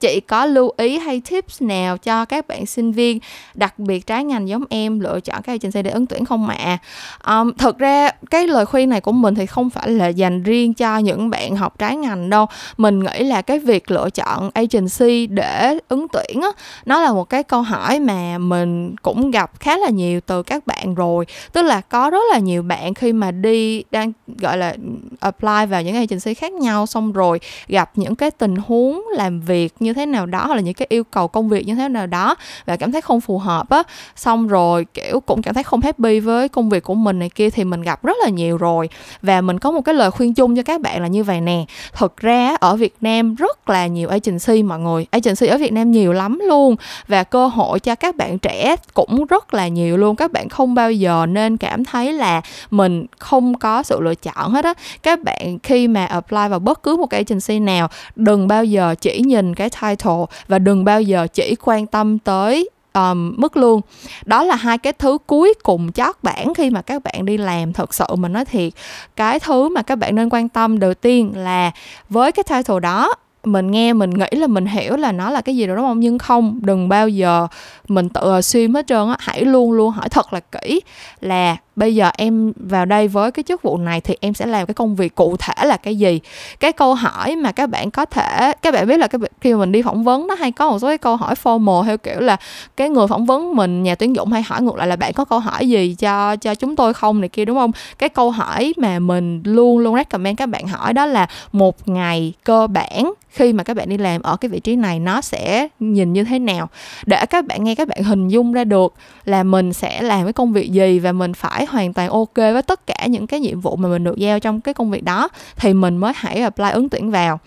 chị 0.00 0.20
có 0.20 0.46
lưu 0.46 0.72
ý 0.76 0.98
hay 0.98 1.22
tips 1.30 1.62
nào 1.62 1.98
cho 1.98 2.24
các 2.24 2.48
bạn 2.48 2.66
sinh 2.66 2.92
viên 2.92 3.18
đặc 3.54 3.78
biệt 3.78 4.06
trái 4.06 4.24
ngành 4.24 4.48
giống 4.48 4.64
em 4.70 5.00
lựa 5.00 5.20
chọn 5.20 5.42
các 5.42 5.52
agency 5.52 5.82
để 5.82 5.90
ứng 5.90 6.06
tuyển 6.06 6.24
không 6.24 6.48
ạ? 6.48 6.78
Um, 7.26 7.52
thực 7.52 7.78
ra 7.78 8.10
cái 8.30 8.46
lời 8.46 8.66
khuyên 8.66 8.88
này 8.88 9.00
của 9.00 9.12
mình 9.12 9.34
thì 9.34 9.46
không 9.46 9.70
phải 9.70 9.90
là 9.90 10.08
dành 10.08 10.42
riêng 10.42 10.74
cho 10.74 10.98
những 10.98 11.30
bạn 11.30 11.56
học 11.56 11.78
trái 11.78 11.96
ngành 11.96 12.30
đâu. 12.30 12.46
Mình 12.76 13.00
nghĩ 13.00 13.24
là 13.24 13.42
cái 13.42 13.58
việc 13.58 13.90
lựa 13.90 14.10
chọn 14.10 14.50
agency 14.54 15.26
để 15.26 15.78
ứng 15.88 16.06
tuyển 16.12 16.42
á 16.42 16.48
nó 16.86 17.00
là 17.00 17.12
một 17.12 17.24
cái 17.24 17.42
câu 17.42 17.62
hỏi 17.62 18.00
mà 18.00 18.38
mình 18.38 18.96
cũng 19.02 19.30
gặp 19.30 19.50
khá 19.60 19.76
là 19.76 19.88
nhiều 19.88 20.20
từ 20.20 20.42
các 20.42 20.66
bạn 20.66 20.94
rồi. 20.94 21.26
Tức 21.52 21.62
là 21.62 21.80
có 21.80 22.10
rất 22.10 22.22
là 22.32 22.38
nhiều 22.38 22.62
bạn 22.62 22.94
khi 22.94 23.12
mà 23.12 23.30
đi 23.30 23.84
đang 23.90 24.12
gọi 24.26 24.58
là 24.58 24.74
apply 25.20 25.66
vào 25.70 25.82
những 25.82 25.96
agency 25.96 26.34
khác 26.34 26.52
nhau 26.52 26.86
xong 26.86 27.12
rồi 27.12 27.40
gặp 27.68 27.90
những 27.94 28.16
cái 28.16 28.30
tình 28.30 28.56
huống 28.56 29.02
làm 29.16 29.40
việc 29.40 29.59
việc 29.60 29.74
như 29.80 29.92
thế 29.92 30.06
nào 30.06 30.26
đó, 30.26 30.44
hoặc 30.46 30.54
là 30.54 30.60
những 30.60 30.74
cái 30.74 30.86
yêu 30.88 31.04
cầu 31.04 31.28
công 31.28 31.48
việc 31.48 31.66
như 31.66 31.74
thế 31.74 31.88
nào 31.88 32.06
đó 32.06 32.34
và 32.66 32.76
cảm 32.76 32.92
thấy 32.92 33.00
không 33.00 33.20
phù 33.20 33.38
hợp 33.38 33.70
á. 33.70 33.82
Xong 34.16 34.48
rồi, 34.48 34.86
kiểu, 34.94 35.20
cũng 35.20 35.42
cảm 35.42 35.54
thấy 35.54 35.62
không 35.62 35.80
happy 35.80 36.20
với 36.20 36.48
công 36.48 36.68
việc 36.70 36.82
của 36.82 36.94
mình 36.94 37.18
này 37.18 37.28
kia 37.28 37.50
thì 37.50 37.64
mình 37.64 37.82
gặp 37.82 38.04
rất 38.04 38.16
là 38.24 38.30
nhiều 38.30 38.56
rồi. 38.56 38.88
Và 39.22 39.40
mình 39.40 39.58
có 39.58 39.70
một 39.70 39.80
cái 39.80 39.94
lời 39.94 40.10
khuyên 40.10 40.34
chung 40.34 40.56
cho 40.56 40.62
các 40.62 40.80
bạn 40.80 41.02
là 41.02 41.08
như 41.08 41.24
vậy 41.24 41.40
nè 41.40 41.64
thực 41.92 42.16
ra 42.16 42.56
ở 42.60 42.76
Việt 42.76 42.94
Nam 43.00 43.34
rất 43.34 43.70
là 43.70 43.86
nhiều 43.86 44.08
agency 44.08 44.62
mọi 44.62 44.78
người, 44.78 45.06
agency 45.10 45.46
ở 45.46 45.58
Việt 45.58 45.72
Nam 45.72 45.90
nhiều 45.90 46.12
lắm 46.12 46.38
luôn. 46.48 46.76
Và 47.08 47.24
cơ 47.24 47.46
hội 47.46 47.80
cho 47.80 47.94
các 47.94 48.16
bạn 48.16 48.38
trẻ 48.38 48.76
cũng 48.94 49.26
rất 49.26 49.54
là 49.54 49.68
nhiều 49.68 49.96
luôn. 49.96 50.16
Các 50.16 50.32
bạn 50.32 50.48
không 50.48 50.74
bao 50.74 50.92
giờ 50.92 51.26
nên 51.26 51.56
cảm 51.56 51.84
thấy 51.84 52.12
là 52.12 52.40
mình 52.70 53.06
không 53.18 53.58
có 53.58 53.82
sự 53.82 54.00
lựa 54.00 54.14
chọn 54.14 54.52
hết 54.52 54.64
á. 54.64 54.74
Các 55.02 55.22
bạn 55.22 55.58
khi 55.62 55.88
mà 55.88 56.04
apply 56.04 56.48
vào 56.50 56.58
bất 56.58 56.82
cứ 56.82 56.96
một 56.96 57.06
cái 57.06 57.24
agency 57.28 57.58
nào, 57.58 57.88
đừng 58.16 58.48
bao 58.48 58.64
giờ 58.64 58.94
chỉ 59.00 59.20
nhìn 59.20 59.49
cái 59.54 59.70
title 59.70 60.24
và 60.48 60.58
đừng 60.58 60.84
bao 60.84 61.02
giờ 61.02 61.26
chỉ 61.32 61.56
quan 61.64 61.86
tâm 61.86 62.18
tới 62.18 62.70
um, 62.94 63.34
mức 63.36 63.56
lương. 63.56 63.80
Đó 64.24 64.44
là 64.44 64.56
hai 64.56 64.78
cái 64.78 64.92
thứ 64.92 65.18
cuối 65.26 65.54
cùng 65.62 65.92
chót 65.92 66.16
bản 66.22 66.54
khi 66.54 66.70
mà 66.70 66.82
các 66.82 67.02
bạn 67.04 67.24
đi 67.24 67.36
làm 67.36 67.72
thật 67.72 67.94
sự 67.94 68.04
mình 68.14 68.32
nói 68.32 68.44
thiệt. 68.44 68.72
Cái 69.16 69.40
thứ 69.40 69.68
mà 69.68 69.82
các 69.82 69.96
bạn 69.96 70.14
nên 70.14 70.28
quan 70.30 70.48
tâm 70.48 70.78
đầu 70.78 70.94
tiên 70.94 71.32
là 71.36 71.70
với 72.08 72.32
cái 72.32 72.44
title 72.48 72.80
đó 72.80 73.14
mình 73.44 73.70
nghe 73.70 73.92
mình 73.92 74.10
nghĩ 74.10 74.26
là 74.30 74.46
mình 74.46 74.66
hiểu 74.66 74.96
là 74.96 75.12
nó 75.12 75.30
là 75.30 75.40
cái 75.40 75.56
gì 75.56 75.66
đó 75.66 75.74
đúng 75.74 75.84
không? 75.84 76.00
Nhưng 76.00 76.18
không 76.18 76.58
đừng 76.62 76.88
bao 76.88 77.08
giờ 77.08 77.46
mình 77.88 78.08
tự 78.08 78.40
suy 78.40 78.68
hết 78.68 78.86
trơn 78.86 79.08
á 79.08 79.16
hãy 79.18 79.44
luôn 79.44 79.72
luôn 79.72 79.90
hỏi 79.90 80.08
thật 80.08 80.32
là 80.32 80.40
kỹ 80.40 80.80
là 81.20 81.56
bây 81.76 81.94
giờ 81.94 82.10
em 82.18 82.52
vào 82.56 82.84
đây 82.84 83.08
với 83.08 83.30
cái 83.30 83.42
chức 83.42 83.62
vụ 83.62 83.76
này 83.76 84.00
thì 84.00 84.16
em 84.20 84.34
sẽ 84.34 84.46
làm 84.46 84.66
cái 84.66 84.74
công 84.74 84.96
việc 84.96 85.14
cụ 85.14 85.36
thể 85.36 85.64
là 85.64 85.76
cái 85.76 85.96
gì? 85.96 86.20
Cái 86.60 86.72
câu 86.72 86.94
hỏi 86.94 87.36
mà 87.36 87.52
các 87.52 87.70
bạn 87.70 87.90
có 87.90 88.04
thể, 88.04 88.52
các 88.62 88.74
bạn 88.74 88.86
biết 88.86 88.96
là 88.96 89.06
cái 89.06 89.20
khi 89.40 89.54
mình 89.54 89.72
đi 89.72 89.82
phỏng 89.82 90.04
vấn 90.04 90.26
nó 90.26 90.34
hay 90.34 90.52
có 90.52 90.70
một 90.70 90.78
số 90.78 90.88
cái 90.88 90.98
câu 90.98 91.16
hỏi 91.16 91.34
formal 91.42 91.84
theo 91.84 91.98
kiểu 91.98 92.20
là 92.20 92.36
cái 92.76 92.88
người 92.88 93.06
phỏng 93.06 93.26
vấn 93.26 93.56
mình, 93.56 93.82
nhà 93.82 93.94
tuyển 93.94 94.16
dụng 94.16 94.32
hay 94.32 94.42
hỏi 94.42 94.62
ngược 94.62 94.76
lại 94.76 94.86
là 94.86 94.96
bạn 94.96 95.12
có 95.12 95.24
câu 95.24 95.38
hỏi 95.38 95.68
gì 95.68 95.94
cho 95.98 96.36
cho 96.36 96.54
chúng 96.54 96.76
tôi 96.76 96.94
không 96.94 97.20
này 97.20 97.28
kia, 97.28 97.44
đúng 97.44 97.56
không? 97.56 97.72
Cái 97.98 98.08
câu 98.08 98.30
hỏi 98.30 98.72
mà 98.76 98.98
mình 98.98 99.42
luôn 99.44 99.78
luôn 99.78 99.96
recommend 99.96 100.38
các 100.38 100.46
bạn 100.46 100.68
hỏi 100.68 100.92
đó 100.92 101.06
là 101.06 101.26
một 101.52 101.88
ngày 101.88 102.32
cơ 102.44 102.66
bản 102.66 103.12
khi 103.30 103.52
mà 103.52 103.64
các 103.64 103.76
bạn 103.76 103.88
đi 103.88 103.98
làm 103.98 104.22
ở 104.22 104.36
cái 104.36 104.48
vị 104.48 104.60
trí 104.60 104.76
này 104.76 104.98
nó 104.98 105.20
sẽ 105.20 105.68
nhìn 105.80 106.12
như 106.12 106.24
thế 106.24 106.38
nào? 106.38 106.68
Để 107.06 107.26
các 107.26 107.46
bạn 107.46 107.64
nghe 107.64 107.74
các 107.74 107.88
bạn 107.88 108.02
hình 108.02 108.28
dung 108.28 108.52
ra 108.52 108.64
được 108.64 108.94
là 109.24 109.42
mình 109.42 109.72
sẽ 109.72 110.02
làm 110.02 110.24
cái 110.24 110.32
công 110.32 110.52
việc 110.52 110.72
gì 110.72 110.98
và 110.98 111.12
mình 111.12 111.34
phải 111.34 111.66
hoàn 111.70 111.92
toàn 111.92 112.10
ok 112.10 112.34
với 112.34 112.62
tất 112.62 112.86
cả 112.86 113.06
những 113.06 113.26
cái 113.26 113.40
nhiệm 113.40 113.60
vụ 113.60 113.76
mà 113.76 113.88
mình 113.88 114.04
được 114.04 114.16
giao 114.16 114.40
trong 114.40 114.60
cái 114.60 114.74
công 114.74 114.90
việc 114.90 115.04
đó 115.04 115.28
thì 115.56 115.74
mình 115.74 115.96
mới 115.96 116.12
hãy 116.16 116.40
apply 116.40 116.70
ứng 116.70 116.88
tuyển 116.88 117.10
vào. 117.10 117.40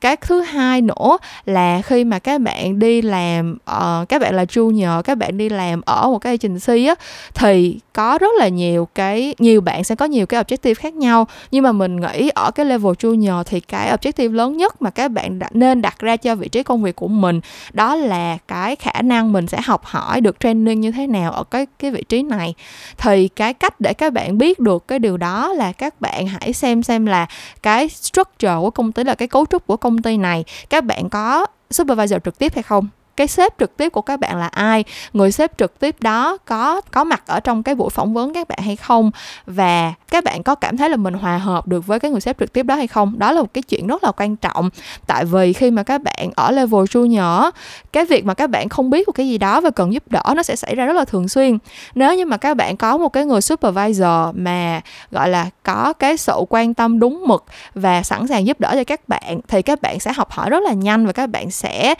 Cái 0.00 0.16
thứ 0.16 0.40
hai 0.40 0.80
nữa 0.80 1.18
là 1.44 1.82
khi 1.82 2.04
mà 2.04 2.18
các 2.18 2.40
bạn 2.40 2.78
đi 2.78 3.02
làm 3.02 3.58
uh, 3.70 4.08
các 4.08 4.20
bạn 4.20 4.34
là 4.34 4.44
junior 4.44 5.02
các 5.02 5.18
bạn 5.18 5.38
đi 5.38 5.48
làm 5.48 5.80
ở 5.80 6.08
một 6.08 6.18
cái 6.18 6.38
agency 6.42 6.86
á 6.86 6.94
thì 7.34 7.80
có 7.92 8.18
rất 8.18 8.30
là 8.38 8.48
nhiều 8.48 8.88
cái 8.94 9.34
nhiều 9.38 9.60
bạn 9.60 9.84
sẽ 9.84 9.94
có 9.94 10.04
nhiều 10.04 10.26
cái 10.26 10.42
objective 10.42 10.74
khác 10.74 10.94
nhau. 10.94 11.26
Nhưng 11.50 11.62
mà 11.62 11.72
mình 11.72 12.00
nghĩ 12.00 12.28
ở 12.34 12.50
cái 12.50 12.66
level 12.66 12.92
junior 12.92 13.44
thì 13.44 13.60
cái 13.60 13.96
objective 13.96 14.32
lớn 14.32 14.56
nhất 14.56 14.82
mà 14.82 14.90
các 14.90 15.10
bạn 15.10 15.38
đã 15.38 15.48
nên 15.52 15.82
đặt 15.82 15.98
ra 15.98 16.16
cho 16.16 16.34
vị 16.34 16.48
trí 16.48 16.62
công 16.62 16.82
việc 16.82 16.96
của 16.96 17.08
mình 17.08 17.40
đó 17.72 17.94
là 17.94 18.38
cái 18.48 18.76
khả 18.76 19.02
năng 19.02 19.32
mình 19.32 19.46
sẽ 19.46 19.60
học 19.64 19.84
hỏi 19.84 20.20
được 20.20 20.40
training 20.40 20.80
như 20.80 20.92
thế 20.92 21.06
nào 21.06 21.32
ở 21.32 21.44
cái 21.44 21.66
cái 21.78 21.90
vị 21.90 22.02
trí 22.08 22.22
này. 22.22 22.54
Thì 22.98 23.28
cái 23.28 23.53
cách 23.54 23.80
để 23.80 23.94
các 23.94 24.12
bạn 24.12 24.38
biết 24.38 24.58
được 24.58 24.88
cái 24.88 24.98
điều 24.98 25.16
đó 25.16 25.52
là 25.52 25.72
các 25.72 26.00
bạn 26.00 26.26
hãy 26.26 26.52
xem 26.52 26.82
xem 26.82 27.06
là 27.06 27.26
cái 27.62 27.88
structure 27.88 28.54
của 28.60 28.70
công 28.70 28.92
ty, 28.92 29.04
là 29.04 29.14
cái 29.14 29.28
cấu 29.28 29.46
trúc 29.50 29.66
của 29.66 29.76
công 29.76 30.02
ty 30.02 30.16
này, 30.16 30.44
các 30.70 30.84
bạn 30.84 31.08
có 31.08 31.46
supervisor 31.70 32.18
trực 32.24 32.38
tiếp 32.38 32.52
hay 32.54 32.62
không? 32.62 32.88
Cái 33.16 33.26
sếp 33.26 33.58
trực 33.58 33.76
tiếp 33.76 33.88
của 33.88 34.02
các 34.02 34.20
bạn 34.20 34.36
là 34.36 34.46
ai, 34.46 34.84
người 35.12 35.32
sếp 35.32 35.58
trực 35.58 35.78
tiếp 35.78 35.96
đó 36.00 36.36
có 36.44 36.80
có 36.90 37.04
mặt 37.04 37.22
ở 37.26 37.40
trong 37.40 37.62
cái 37.62 37.74
buổi 37.74 37.90
phỏng 37.90 38.14
vấn 38.14 38.34
các 38.34 38.48
bạn 38.48 38.58
hay 38.62 38.76
không, 38.76 39.10
và 39.46 39.92
các 40.10 40.24
bạn 40.24 40.42
có 40.42 40.54
cảm 40.54 40.76
thấy 40.76 40.90
là 40.90 40.96
mình 40.96 41.14
hòa 41.14 41.38
hợp 41.38 41.68
được 41.68 41.86
với 41.86 42.00
cái 42.00 42.10
người 42.10 42.20
sếp 42.20 42.38
trực 42.38 42.52
tiếp 42.52 42.62
đó 42.62 42.74
hay 42.74 42.86
không? 42.86 43.18
Đó 43.18 43.32
là 43.32 43.40
một 43.40 43.54
cái 43.54 43.62
chuyện 43.62 43.86
rất 43.86 44.04
là 44.04 44.12
quan 44.12 44.36
trọng. 44.36 44.70
Tại 45.06 45.24
vì 45.24 45.52
khi 45.52 45.70
mà 45.70 45.82
các 45.82 46.02
bạn 46.02 46.30
ở 46.36 46.50
level 46.50 46.82
junior, 46.82 47.50
cái 47.92 48.04
việc 48.04 48.24
mà 48.24 48.34
các 48.34 48.50
bạn 48.50 48.68
không 48.68 48.90
biết 48.90 49.08
một 49.08 49.12
cái 49.12 49.28
gì 49.28 49.38
đó 49.38 49.60
và 49.60 49.70
cần 49.70 49.92
giúp 49.92 50.02
đỡ 50.10 50.22
nó 50.36 50.42
sẽ 50.42 50.56
xảy 50.56 50.74
ra 50.74 50.86
rất 50.86 50.96
là 50.96 51.04
thường 51.04 51.28
xuyên. 51.28 51.58
Nếu 51.94 52.14
như 52.14 52.26
mà 52.26 52.36
các 52.36 52.56
bạn 52.56 52.76
có 52.76 52.98
một 52.98 53.08
cái 53.08 53.24
người 53.24 53.40
supervisor 53.40 54.34
mà, 54.34 54.80
gọi 55.10 55.28
là, 55.28 55.46
có 55.62 55.92
cái 55.92 56.16
sự 56.16 56.34
quan 56.48 56.74
tâm 56.74 56.98
đúng 56.98 57.24
mực 57.26 57.44
và 57.74 58.02
sẵn 58.02 58.26
sàng 58.26 58.46
giúp 58.46 58.60
đỡ 58.60 58.70
cho 58.74 58.84
các 58.84 59.08
bạn, 59.08 59.40
thì 59.48 59.62
các 59.62 59.82
bạn 59.82 60.00
sẽ 60.00 60.12
học 60.16 60.30
hỏi 60.30 60.50
rất 60.50 60.62
là 60.62 60.72
nhanh 60.72 61.06
và 61.06 61.12
các 61.12 61.26
bạn 61.26 61.50
sẽ 61.50 61.94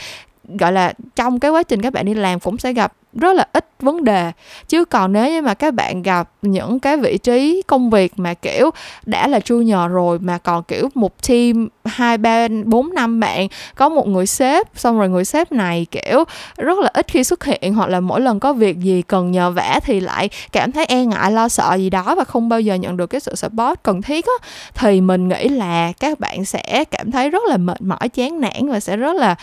gọi 0.48 0.72
là 0.72 0.92
trong 1.16 1.40
cái 1.40 1.50
quá 1.50 1.62
trình 1.62 1.82
các 1.82 1.92
bạn 1.92 2.06
đi 2.06 2.14
làm 2.14 2.40
cũng 2.40 2.58
sẽ 2.58 2.72
gặp 2.72 2.92
rất 3.14 3.36
là 3.36 3.46
ít 3.52 3.66
vấn 3.80 4.04
đề. 4.04 4.32
Chứ 4.68 4.84
còn 4.84 5.12
nếu 5.12 5.30
như 5.30 5.42
mà 5.42 5.54
các 5.54 5.74
bạn 5.74 6.02
gặp 6.02 6.30
những 6.42 6.80
cái 6.80 6.96
vị 6.96 7.18
trí 7.18 7.62
công 7.66 7.90
việc 7.90 8.12
mà, 8.16 8.34
kiểu, 8.34 8.70
đã 9.06 9.26
là 9.26 9.38
junior 9.38 9.88
rồi 9.88 10.18
mà 10.18 10.38
còn, 10.38 10.62
kiểu, 10.62 10.88
một 10.94 11.28
team 11.28 11.68
hai 11.84 12.18
ba 12.18 12.48
bốn 12.64 12.94
năm 12.94 13.20
bạn, 13.20 13.48
có 13.74 13.88
một 13.88 14.08
người 14.08 14.26
sếp, 14.26 14.66
xong 14.74 14.98
rồi 14.98 15.08
người 15.08 15.24
sếp 15.24 15.52
này, 15.52 15.86
kiểu, 15.90 16.24
rất 16.56 16.78
là 16.78 16.90
ít 16.94 17.06
khi 17.08 17.24
xuất 17.24 17.44
hiện 17.44 17.74
hoặc 17.74 17.88
là 17.88 18.00
mỗi 18.00 18.20
lần 18.20 18.40
có 18.40 18.52
việc 18.52 18.80
gì 18.80 19.02
cần 19.02 19.32
nhờ 19.32 19.50
vả 19.50 19.80
thì 19.84 20.00
lại 20.00 20.28
cảm 20.52 20.72
thấy 20.72 20.84
e 20.84 21.04
ngại, 21.04 21.32
lo 21.32 21.48
sợ 21.48 21.74
gì 21.74 21.90
đó 21.90 22.14
và 22.14 22.24
không 22.24 22.48
bao 22.48 22.60
giờ 22.60 22.74
nhận 22.74 22.96
được 22.96 23.06
cái 23.06 23.20
sự 23.20 23.34
support 23.34 23.82
cần 23.82 24.02
thiết 24.02 24.26
á, 24.26 24.48
thì 24.74 25.00
mình 25.00 25.28
nghĩ 25.28 25.48
là 25.48 25.92
các 26.00 26.20
bạn 26.20 26.44
sẽ 26.44 26.84
cảm 26.90 27.10
thấy 27.10 27.30
rất 27.30 27.42
là 27.48 27.56
mệt 27.56 27.82
mỏi, 27.82 28.08
chán 28.14 28.40
nản 28.40 28.68
và 28.70 28.80
sẽ 28.80 28.96
rất 28.96 29.16
là, 29.16 29.34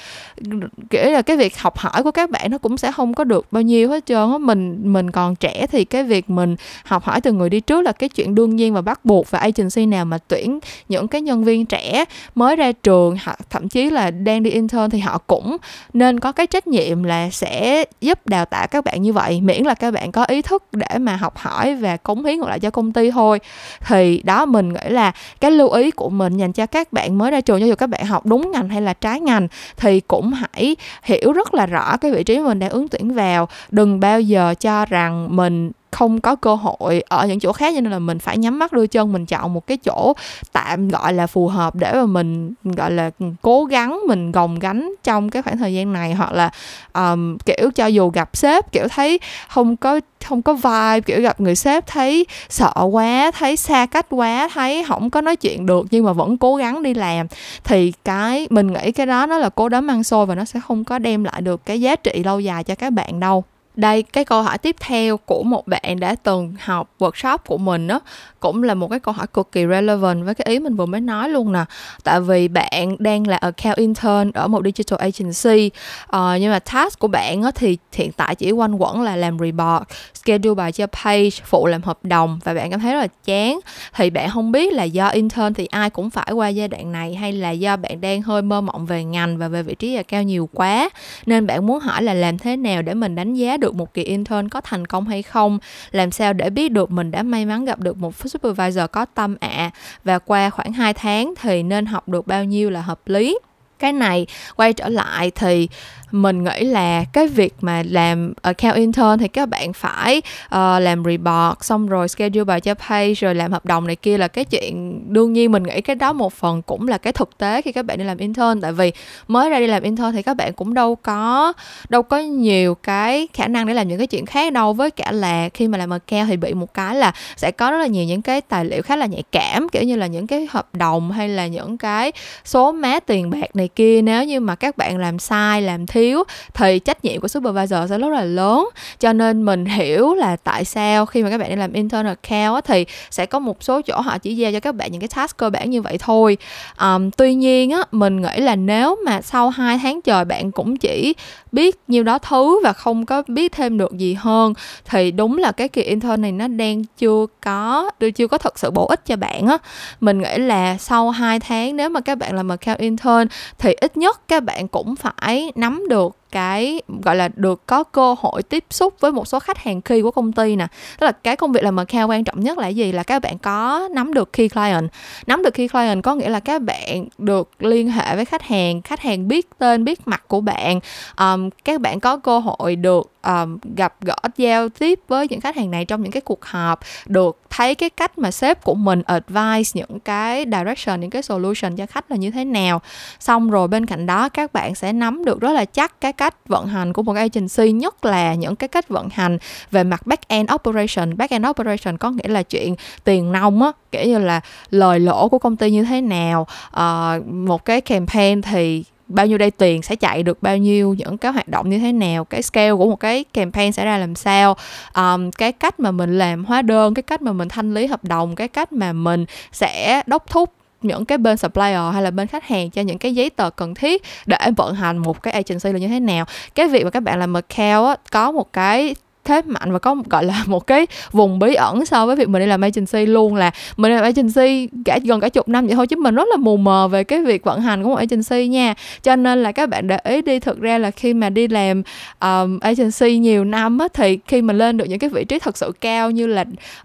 kiểu 0.90 1.12
là, 1.12 1.22
cái 1.22 1.38
việc 1.38 1.58
học 1.58 1.78
hỏi 1.78 2.04
của 2.04 2.12
các 2.12 2.30
bạn 2.30 2.52
nó 2.52 2.58
cũng 2.58 2.78
sẽ 2.78 2.92
không 2.92 3.14
có 3.14 3.24
được 3.24 3.46
bao 3.52 3.61
bao 3.62 3.66
nhiêu 3.66 3.90
hết 3.90 4.06
trơn 4.06 4.32
á. 4.32 4.38
Mình 4.38 4.94
mình 4.94 5.12
còn 5.12 5.36
trẻ 5.36 5.68
thì 5.72 5.86
cái 5.86 6.04
việc 6.04 6.30
mình 6.30 6.56
học 6.84 7.04
hỏi 7.04 7.22
từ 7.22 7.32
người 7.32 7.50
đi 7.50 7.60
trước 7.60 7.82
là 7.82 7.92
cái 7.92 8.10
chuyện 8.10 8.36
đương 8.36 8.56
nhiên 8.56 8.74
và 8.74 8.82
bắt 8.82 9.06
buộc 9.06 9.32
và 9.32 9.40
agency 9.40 9.86
nào 9.86 10.06
mà 10.06 10.18
tuyển 10.28 10.60
những 10.90 11.08
cái 11.08 11.22
nhân 11.22 11.44
viên 11.44 11.66
trẻ 11.66 12.06
mới 12.36 12.56
ra 12.56 12.72
trường, 12.72 13.18
hoặc 13.24 13.40
thậm 13.50 13.70
chí 13.70 13.90
là 13.90 14.12
đang 14.12 14.44
đi 14.44 14.50
intern 14.50 14.90
thì 14.90 15.00
họ 15.00 15.18
cũng 15.18 15.58
nên 15.94 16.20
có 16.20 16.32
cái 16.32 16.48
trách 16.48 16.68
nhiệm 16.68 17.04
là 17.04 17.30
sẽ 17.30 17.86
giúp 18.02 18.28
đào 18.28 18.46
tạo 18.46 18.68
các 18.68 18.86
bạn 18.86 19.02
như 19.02 19.14
vậy, 19.14 19.42
miễn 19.42 19.64
là 19.64 19.74
các 19.74 19.92
bạn 19.92 20.12
có 20.12 20.24
ý 20.24 20.42
thức 20.42 20.64
để 20.72 20.98
mà 20.98 21.16
học 21.16 21.38
hỏi 21.38 21.76
và 21.76 21.98
cống 21.98 22.26
hiến 22.26 22.40
lại 22.40 22.60
cho 22.60 22.70
công 22.70 22.94
ty 22.94 23.12
thôi. 23.12 23.40
Thì 23.88 24.22
đó, 24.24 24.46
mình 24.46 24.74
nghĩ 24.74 24.90
là 24.90 25.12
cái 25.40 25.52
lưu 25.52 25.70
ý 25.70 25.92
của 25.92 26.10
mình 26.10 26.38
dành 26.38 26.54
cho 26.54 26.66
các 26.66 26.94
bạn 26.94 27.18
mới 27.18 27.32
ra 27.32 27.42
trường, 27.42 27.60
cho 27.60 27.66
dù 27.66 27.76
các 27.76 27.88
bạn 27.88 28.06
học 28.06 28.26
đúng 28.26 28.52
ngành 28.52 28.70
hay 28.70 28.82
là 28.82 28.94
trái 28.94 29.20
ngành, 29.20 29.48
thì 29.78 30.00
cũng 30.00 30.32
hãy 30.34 30.76
hiểu 31.04 31.34
rất 31.34 31.54
là 31.54 31.66
rõ 31.66 31.98
cái 31.98 32.12
vị 32.12 32.24
trí 32.24 32.40
mình 32.40 32.60
đang 32.60 32.70
ứng 32.70 32.88
tuyển 32.88 33.14
vào 33.14 33.48
đừng 33.72 34.00
bao 34.00 34.22
giờ 34.22 34.54
cho 34.60 34.86
rằng 34.86 35.36
mình 35.36 35.72
không 35.92 36.22
có 36.22 36.36
cơ 36.36 36.56
hội 36.56 37.04
ở 37.08 37.28
những 37.28 37.40
chỗ 37.40 37.54
khác 37.54 37.74
cho 37.76 37.82
nên 37.82 37.92
là 37.92 38.00
mình 38.00 38.20
phải 38.20 38.38
nhắm 38.38 38.60
mắt 38.60 38.74
đưa 38.74 38.88
chân 38.88 39.14
mình 39.14 39.26
chọn 39.26 39.54
một 39.54 39.68
cái 39.68 39.78
chỗ 39.78 40.14
tạm 40.52 40.90
gọi 40.90 41.14
là 41.14 41.28
phù 41.28 41.48
hợp 41.48 41.76
để 41.76 41.94
mà 41.94 42.06
mình 42.06 42.54
gọi 42.64 42.92
là 42.92 43.12
ừ, 43.20 43.26
cố 43.42 43.66
gắng 43.66 44.00
mình 44.08 44.32
gồng 44.32 44.60
gánh 44.60 44.92
trong 45.04 45.30
cái 45.30 45.42
khoảng 45.42 45.58
thời 45.58 45.74
gian 45.74 45.94
này. 45.94 46.14
Hoặc 46.14 46.32
là 46.32 46.52
um, 46.94 47.38
kiểu 47.38 47.72
cho 47.76 47.86
dù 47.86 48.10
gặp 48.10 48.30
sếp 48.34 48.72
kiểu 48.72 48.88
thấy 48.88 49.20
không 49.48 49.78
có 49.78 50.00
không 50.26 50.42
có 50.42 50.54
vibe 50.54 51.02
kiểu 51.06 51.22
gặp 51.22 51.42
người 51.42 51.56
sếp 51.56 51.88
thấy 51.88 52.26
sợ 52.50 52.74
quá 52.92 53.32
thấy 53.32 53.58
xa 53.58 53.86
cách 53.86 54.06
quá 54.10 54.50
thấy 54.54 54.84
không 54.88 55.10
có 55.10 55.22
nói 55.22 55.36
chuyện 55.36 55.66
được 55.66 55.88
nhưng 55.92 56.06
mà 56.06 56.14
vẫn 56.14 56.38
cố 56.38 56.56
gắng 56.56 56.84
đi 56.84 56.94
làm 56.94 57.28
thì 57.64 57.94
cái 58.06 58.48
mình 58.50 58.74
nghĩ 58.74 58.92
cái 58.92 59.06
đó 59.06 59.26
nó 59.26 59.38
là 59.38 59.50
cố 59.50 59.70
đấm 59.70 59.88
ăn 59.88 60.04
xôi 60.04 60.26
và 60.26 60.36
nó 60.36 60.46
sẽ 60.46 60.60
không 60.68 60.84
có 60.84 61.00
đem 61.00 61.24
lại 61.24 61.42
được 61.42 61.66
cái 61.66 61.82
giá 61.82 61.96
trị 61.96 62.24
lâu 62.24 62.40
dài 62.40 62.64
cho 62.64 62.76
các 62.76 62.90
bạn 62.90 63.20
đâu 63.20 63.44
đây 63.76 64.04
cái 64.04 64.26
câu 64.26 64.44
hỏi 64.44 64.58
tiếp 64.58 64.76
theo 64.80 65.18
của 65.18 65.44
một 65.44 65.68
bạn 65.68 66.00
đã 66.00 66.16
từng 66.24 66.54
học 66.60 66.90
workshop 67.00 67.38
của 67.38 67.58
mình 67.58 67.88
đó 67.88 68.00
cũng 68.40 68.64
là 68.64 68.74
một 68.74 68.88
cái 68.88 69.00
câu 69.00 69.14
hỏi 69.14 69.28
cực 69.28 69.52
kỳ 69.52 69.66
relevant 69.70 70.26
với 70.26 70.36
cái 70.36 70.46
ý 70.50 70.60
mình 70.60 70.76
vừa 70.76 70.86
mới 70.86 71.02
nói 71.02 71.30
luôn 71.30 71.52
nè. 71.52 71.66
Tại 72.04 72.22
vì 72.22 72.48
bạn 72.48 72.96
đang 73.00 73.28
là 73.28 73.38
account 73.38 73.78
intern 73.78 74.32
ở 74.34 74.48
một 74.48 74.62
digital 74.64 75.00
agency 75.00 75.72
uh, 76.04 76.42
nhưng 76.42 76.52
mà 76.52 76.60
task 76.60 77.00
của 77.00 77.08
bạn 77.08 77.42
á, 77.44 77.52
thì 77.56 77.78
hiện 77.94 78.12
tại 78.12 78.36
chỉ 78.36 78.52
quanh 78.52 78.76
quẩn 78.76 79.02
là 79.02 79.16
làm 79.16 79.40
report 79.40 79.84
schedule 80.14 80.56
bài 80.56 80.72
cho 80.72 80.88
page 80.88 81.30
phụ 81.30 81.68
làm 81.68 81.84
hợp 81.84 82.00
đồng 82.04 82.40
và 82.44 82.54
bạn 82.54 82.72
cảm 82.72 82.80
thấy 82.80 82.94
rất 82.94 83.00
là 83.00 83.08
chán. 83.26 83.60
Thì 83.96 84.10
bạn 84.10 84.30
không 84.30 84.52
biết 84.52 84.74
là 84.74 84.84
do 84.84 85.08
intern 85.08 85.54
thì 85.54 85.66
ai 85.66 85.90
cũng 85.90 86.10
phải 86.10 86.32
qua 86.32 86.48
giai 86.48 86.68
đoạn 86.68 86.92
này 86.92 87.16
hay 87.16 87.34
là 87.34 87.52
do 87.52 87.78
bạn 87.78 88.02
đang 88.02 88.22
hơi 88.22 88.42
mơ 88.42 88.62
mộng 88.62 88.86
về 88.86 89.04
ngành 89.04 89.38
và 89.38 89.48
về 89.48 89.64
vị 89.64 89.76
trí 89.76 89.96
là 89.96 90.04
cao 90.04 90.24
nhiều 90.24 90.50
quá 90.54 90.90
nên 91.26 91.48
bạn 91.48 91.68
muốn 91.68 91.80
hỏi 91.80 92.04
là 92.04 92.14
làm 92.14 92.38
thế 92.38 92.58
nào 92.58 92.82
để 92.82 92.94
mình 92.94 93.16
đánh 93.16 93.34
giá 93.34 93.58
được 93.62 93.76
một 93.76 93.94
kỳ 93.94 94.04
intern 94.04 94.50
có 94.50 94.62
thành 94.62 94.88
công 94.88 95.08
hay 95.08 95.22
không? 95.22 95.60
Làm 95.92 96.12
sao 96.12 96.34
để 96.34 96.50
biết 96.50 96.72
được 96.72 96.92
mình 96.92 97.12
đã 97.12 97.24
may 97.24 97.46
mắn 97.46 97.66
gặp 97.66 97.80
được 97.80 97.98
một 97.98 98.16
supervisor 98.16 98.86
có 98.92 99.06
tâm 99.06 99.36
ạ? 99.40 99.50
À, 99.50 99.72
và 100.04 100.20
qua 100.20 100.50
khoảng 100.50 100.74
2 100.74 100.94
tháng 100.94 101.34
thì 101.42 101.64
nên 101.64 101.86
học 101.86 102.10
được 102.10 102.28
bao 102.28 102.44
nhiêu 102.44 102.70
là 102.70 102.82
hợp 102.82 103.00
lý? 103.06 103.38
Cái 103.82 103.94
này. 103.94 104.28
Quay 104.56 104.74
trở 104.74 104.90
lại 104.90 105.32
thì 105.36 105.68
mình 106.12 106.44
nghĩ 106.44 106.64
là 106.64 107.04
cái 107.14 107.28
việc 107.28 107.54
mà 107.62 107.84
làm 107.90 108.34
account 108.42 108.76
intern 108.76 109.18
thì 109.20 109.28
các 109.28 109.50
bạn 109.50 109.74
phải 109.74 110.22
uh, 110.46 110.82
làm 110.82 111.04
report 111.04 111.62
xong 111.62 111.88
rồi 111.88 112.08
schedule 112.08 112.44
bài 112.44 112.62
cho 112.62 112.74
pay 112.74 113.14
rồi 113.14 113.36
làm 113.36 113.52
hợp 113.52 113.66
đồng 113.66 113.88
này 113.88 113.96
kia 113.96 114.18
là 114.18 114.28
cái 114.28 114.46
chuyện 114.46 115.02
đương 115.14 115.34
nhiên 115.34 115.52
mình 115.52 115.64
nghĩ 115.64 115.82
cái 115.82 115.96
đó 115.96 116.14
một 116.14 116.34
phần 116.34 116.62
cũng 116.62 116.88
là 116.88 116.98
cái 116.98 117.14
thực 117.14 117.38
tế 117.38 117.62
khi 117.62 117.72
các 117.72 117.86
bạn 117.86 117.98
đi 117.98 118.04
làm 118.04 118.18
intern. 118.18 118.62
Tại 118.62 118.72
vì 118.72 118.92
mới 119.28 119.50
ra 119.50 119.60
đi 119.60 119.68
làm 119.68 119.84
intern 119.84 120.12
thì 120.12 120.22
các 120.22 120.34
bạn 120.34 120.54
cũng 120.54 120.74
đâu 120.74 120.96
có 120.96 121.54
đâu 121.90 122.04
có 122.04 122.18
nhiều 122.18 122.76
cái 122.76 123.28
khả 123.34 123.48
năng 123.48 123.68
để 123.68 123.74
làm 123.74 123.88
những 123.88 123.98
cái 123.98 124.08
chuyện 124.08 124.26
khác 124.26 124.54
đâu. 124.54 124.74
Với 124.74 124.92
cả 124.92 125.12
là 125.12 125.50
khi 125.50 125.68
mà 125.68 125.78
làm 125.78 125.90
account 125.90 126.30
thì 126.30 126.38
bị 126.38 126.54
một 126.54 126.74
cái 126.74 126.96
là 126.96 127.14
sẽ 127.38 127.52
có 127.52 127.72
rất 127.72 127.78
là 127.78 127.88
nhiều 127.88 128.06
những 128.06 128.22
cái 128.22 128.42
tài 128.42 128.66
liệu 128.66 128.82
khá 128.82 128.96
là 128.96 129.06
nhạy 129.06 129.24
cảm 129.32 129.70
kiểu 129.70 129.84
như 129.84 129.96
là 129.96 130.08
những 130.08 130.28
cái 130.28 130.48
hợp 130.52 130.76
đồng 130.76 131.12
hay 131.12 131.30
là 131.30 131.48
những 131.48 131.78
cái 131.78 132.12
số 132.46 132.72
má 132.72 133.00
tiền 133.00 133.30
bạc 133.30 133.56
này 133.56 133.70
kia 133.76 134.02
nếu 134.02 134.24
như 134.24 134.40
mà 134.40 134.56
các 134.56 134.78
bạn 134.78 134.98
làm 134.98 135.20
sai 135.20 135.62
làm 135.62 135.88
thiếu 135.88 136.24
thì 136.54 136.80
trách 136.80 137.06
nhiệm 137.06 137.22
của 137.22 137.28
supervisor 137.28 137.90
sẽ 137.90 137.98
rất 137.98 138.10
là 138.10 138.24
lớn. 138.24 138.70
Cho 139.00 139.14
nên 139.14 139.46
mình 139.46 139.66
hiểu 139.66 140.14
là 140.14 140.36
tại 140.36 140.66
sao 140.66 141.06
khi 141.06 141.24
mà 141.24 141.30
các 141.30 141.38
bạn 141.38 141.50
đi 141.50 141.56
làm 141.56 141.74
intern 141.74 142.06
account 142.06 142.66
thì 142.66 142.86
sẽ 143.12 143.26
có 143.26 143.40
một 143.40 143.64
số 143.64 143.82
chỗ 143.82 144.02
họ 144.02 144.18
chỉ 144.18 144.36
giao 144.36 144.52
cho 144.52 144.60
các 144.60 144.76
bạn 144.76 144.92
những 144.92 145.02
cái 145.02 145.10
task 145.16 145.38
cơ 145.38 145.50
bản 145.50 145.70
như 145.70 145.82
vậy 145.82 145.98
thôi. 145.98 146.38
Um, 146.82 147.12
tuy 147.12 147.34
nhiên 147.34 147.72
á 147.72 147.84
mình 147.92 148.22
nghĩ 148.22 148.38
là 148.38 148.56
nếu 148.56 148.98
mà 149.06 149.22
sau 149.22 149.50
2 149.50 149.80
tháng 149.84 150.02
trời 150.02 150.26
bạn 150.26 150.52
cũng 150.52 150.78
chỉ 150.78 151.14
biết 151.52 151.80
nhiêu 151.88 152.04
đó 152.04 152.18
thứ 152.18 152.60
và 152.64 152.74
không 152.74 153.06
có 153.06 153.24
biết 153.28 153.52
thêm 153.52 153.78
được 153.78 153.98
gì 153.98 154.14
hơn 154.14 154.54
thì 154.86 155.12
đúng 155.12 155.38
là 155.38 155.52
cái 155.52 155.68
kỳ 155.68 155.82
intern 155.82 156.22
này 156.22 156.32
nó 156.32 156.48
đang 156.48 156.84
chưa 156.98 157.26
có 157.42 157.92
chưa 158.16 158.28
có 158.28 158.38
thật 158.38 158.60
sự 158.60 158.72
bổ 158.72 158.86
ích 158.86 159.06
cho 159.06 159.16
bạn 159.16 159.48
á. 159.48 159.58
Mình 160.00 160.22
nghĩ 160.22 160.38
là 160.38 160.78
sau 160.78 161.10
2 161.10 161.40
tháng 161.40 161.76
nếu 161.76 161.90
mà 161.90 162.02
các 162.02 162.18
bạn 162.18 162.36
làm 162.36 162.50
account 162.50 162.80
intern 162.80 163.28
thì 163.62 163.74
ít 163.74 163.98
nhất 163.98 164.22
các 164.28 164.44
bạn 164.44 164.68
cũng 164.68 164.96
phải 164.96 165.52
nắm 165.56 165.84
được 165.90 166.18
cái 166.32 166.82
gọi 167.04 167.16
là 167.16 167.30
được 167.36 167.68
có 167.68 167.84
cơ 167.84 168.16
hội 168.20 168.44
tiếp 168.44 168.66
xúc 168.70 168.94
với 169.00 169.12
một 169.12 169.28
số 169.28 169.40
khách 169.40 169.58
hàng 169.58 169.82
key 169.82 170.02
của 170.02 170.12
công 170.12 170.32
ty 170.32 170.56
nè. 170.56 170.68
Tức 171.00 171.06
là 171.06 171.12
cái 171.12 171.36
công 171.36 171.52
việc 171.52 171.64
làm 171.64 171.76
account 171.76 172.10
quan 172.10 172.24
trọng 172.24 172.40
nhất 172.40 172.58
là 172.58 172.68
gì? 172.68 172.92
Là 172.92 173.04
các 173.04 173.22
bạn 173.22 173.38
có 173.38 173.90
nắm 173.92 174.14
được 174.14 174.34
key 174.34 174.48
client. 174.48 174.90
Nắm 175.28 175.44
được 175.44 175.54
key 175.54 175.68
client 175.68 176.04
có 176.04 176.16
nghĩa 176.16 176.30
là 176.30 176.40
các 176.40 176.62
bạn 176.62 177.08
được 177.18 177.50
liên 177.60 177.90
hệ 177.90 178.16
với 178.16 178.26
khách 178.26 178.44
hàng 178.44 178.82
khách 178.82 179.00
hàng 179.00 179.28
biết 179.28 179.50
tên 179.58 179.84
biết 179.84 180.08
mặt 180.08 180.24
của 180.28 180.42
bạn. 180.42 180.80
Um, 181.18 181.50
các 181.66 181.82
bạn 181.82 182.00
có 182.00 182.18
cơ 182.18 182.40
hội 182.40 182.76
được 182.76 183.12
um, 183.24 183.58
gặp 183.76 183.94
gỡ 184.02 184.16
giao 184.38 184.70
tiếp 184.70 185.00
với 185.08 185.28
những 185.30 185.42
khách 185.42 185.56
hàng 185.56 185.72
này 185.72 185.86
trong 185.86 186.04
những 186.04 186.12
cái 186.12 186.22
cuộc 186.22 186.46
họp 186.46 186.80
được 187.06 187.38
thấy 187.50 187.76
cái 187.76 187.90
cách 187.90 188.18
mà 188.18 188.32
sếp 188.32 188.64
của 188.64 188.76
mình 188.76 189.02
advice 189.06 189.72
những 189.74 190.00
cái 190.00 190.46
direction 190.52 191.00
những 191.00 191.10
cái 191.10 191.22
solution 191.22 191.76
cho 191.76 191.86
khách 191.86 192.12
là 192.12 192.18
như 192.18 192.32
thế 192.32 192.46
nào. 192.46 192.82
Xong 193.20 193.52
rồi 193.52 193.68
bên 193.68 193.86
cạnh 193.86 194.06
đó 194.06 194.30
các 194.30 194.54
bạn 194.54 194.76
sẽ 194.76 194.94
nắm 194.94 195.26
được 195.26 195.42
rất 195.42 195.52
là 195.52 195.66
chắc 195.66 196.02
cái 196.02 196.14
cách 196.22 196.48
vận 196.48 196.68
hành 196.68 196.94
của 196.94 197.04
một 197.04 197.16
agency 197.16 197.72
nhất 197.72 198.06
là 198.06 198.34
những 198.34 198.56
cái 198.56 198.68
cách 198.68 198.90
vận 198.90 199.10
hành 199.10 199.38
về 199.72 199.84
mặt 199.84 200.08
back 200.08 200.28
end 200.28 200.50
operation. 200.54 201.18
Back 201.18 201.32
end 201.32 201.46
operation 201.50 201.98
có 201.98 202.12
nghĩa 202.12 202.28
là 202.28 202.44
chuyện 202.44 202.76
tiền 203.04 203.32
nông 203.32 203.64
á 203.64 203.72
kiểu 203.92 204.06
như 204.06 204.20
là 204.20 204.42
lời 204.70 205.00
lỗ 205.00 205.30
của 205.30 205.40
công 205.40 205.56
ty 205.56 205.72
như 205.72 205.84
thế 205.84 206.02
nào 206.02 206.48
uh, 206.78 207.28
một 207.28 207.66
cái 207.66 207.82
campaign 207.82 208.42
thì 208.42 208.84
bao 209.08 209.26
nhiêu 209.26 209.38
đây 209.38 209.52
tiền 209.52 209.82
sẽ 209.82 209.96
chạy 209.96 210.24
được 210.24 210.44
bao 210.44 210.58
nhiêu 210.58 210.94
những 210.94 211.18
cái 211.18 211.32
hoạt 211.32 211.48
động 211.48 211.70
như 211.70 211.80
thế 211.80 211.92
nào 211.92 212.26
cái 212.26 212.42
scale 212.42 212.74
của 212.74 212.90
một 212.90 213.00
cái 213.00 213.24
campaign 213.24 213.72
sẽ 213.72 213.86
ra 213.86 213.98
làm 213.98 214.16
sao. 214.16 214.58
Um, 214.96 215.32
cái 215.32 215.52
cách 215.52 215.80
mà 215.80 215.92
mình 215.92 216.18
làm 216.18 216.46
hóa 216.46 216.62
đơn 216.62 216.94
cái 216.94 217.04
cách 217.04 217.22
mà 217.22 217.32
mình 217.32 217.48
thanh 217.48 217.74
lý 217.74 217.86
hợp 217.86 218.04
đồng 218.04 218.36
cái 218.36 218.48
cách 218.48 218.74
mà 218.74 218.94
mình 218.94 219.26
sẽ 219.52 220.02
đốc 220.08 220.30
thúc 220.30 220.54
những 220.82 221.06
cái 221.06 221.18
bên 221.18 221.38
supplier 221.38 221.94
hay 221.94 222.04
là 222.04 222.12
bên 222.12 222.28
khách 222.28 222.44
hàng 222.44 222.70
cho 222.70 222.82
những 222.82 222.98
cái 222.98 223.16
giấy 223.16 223.30
tờ 223.30 223.50
cần 223.50 223.74
thiết 223.74 224.02
để 224.26 224.38
vận 224.58 224.76
hành 224.76 224.98
một 224.98 225.24
cái 225.24 225.34
agency 225.34 225.72
là 225.72 225.80
như 225.80 225.88
thế 225.88 226.00
nào. 226.00 226.26
Cái 226.56 226.68
việc 226.68 226.84
mà 226.84 226.90
các 226.90 227.00
bạn 227.00 227.20
làm 227.20 227.34
account 227.34 227.88
á, 227.88 227.96
có 228.12 228.32
một 228.32 228.54
cái 228.54 228.96
thế 229.26 229.42
mạnh 229.46 229.72
và 229.72 229.80
có 229.80 229.96
gọi 230.10 230.26
là 230.26 230.44
một 230.46 230.68
cái 230.68 230.88
vùng 231.12 231.40
bí 231.40 231.54
ẩn 231.54 231.86
so 231.86 232.06
với 232.06 232.16
việc 232.16 232.30
mình 232.30 232.42
đi 232.42 232.46
làm 232.46 232.62
agency 232.62 233.06
luôn 233.06 233.36
là 233.36 233.52
mình 233.78 233.92
đi 233.92 233.96
làm 233.96 234.04
agency 234.04 234.68
cả 234.86 235.00
gần 235.04 235.20
cả 235.20 235.30
chục 235.30 235.50
năm 235.50 235.68
vậy 235.68 235.76
thôi 235.76 235.88
chứ 235.88 235.96
mình 235.96 236.16
rất 236.16 236.28
là 236.32 236.38
mù 236.38 236.58
mờ 236.58 236.88
về 236.88 237.04
cái 237.04 237.22
việc 237.22 237.44
vận 237.44 237.62
hành 237.62 237.84
của 237.84 237.90
một 237.90 237.96
agency 237.96 238.48
nha. 238.48 238.74
Cho 239.04 239.16
nên 239.16 239.44
là 239.44 239.52
các 239.52 239.70
bạn 239.70 239.88
để 239.88 239.98
ý 240.04 240.22
đi 240.22 240.40
thực 240.40 240.62
ra 240.62 240.78
là 240.78 240.92
khi 240.92 241.14
mà 241.14 241.30
đi 241.30 241.48
làm 241.48 241.84
um, 242.20 242.60
agency 242.60 243.18
nhiều 243.18 243.44
năm 243.44 243.78
á, 243.78 243.88
thì 243.94 244.20
khi 244.28 244.42
mà 244.42 244.54
lên 244.54 244.78
được 244.78 244.86
những 244.86 245.00
cái 245.00 245.10
vị 245.10 245.26
trí 245.26 245.40
thật 245.40 245.58
sự 245.58 245.72
cao 245.82 246.12
như 246.12 246.28
là 246.28 246.42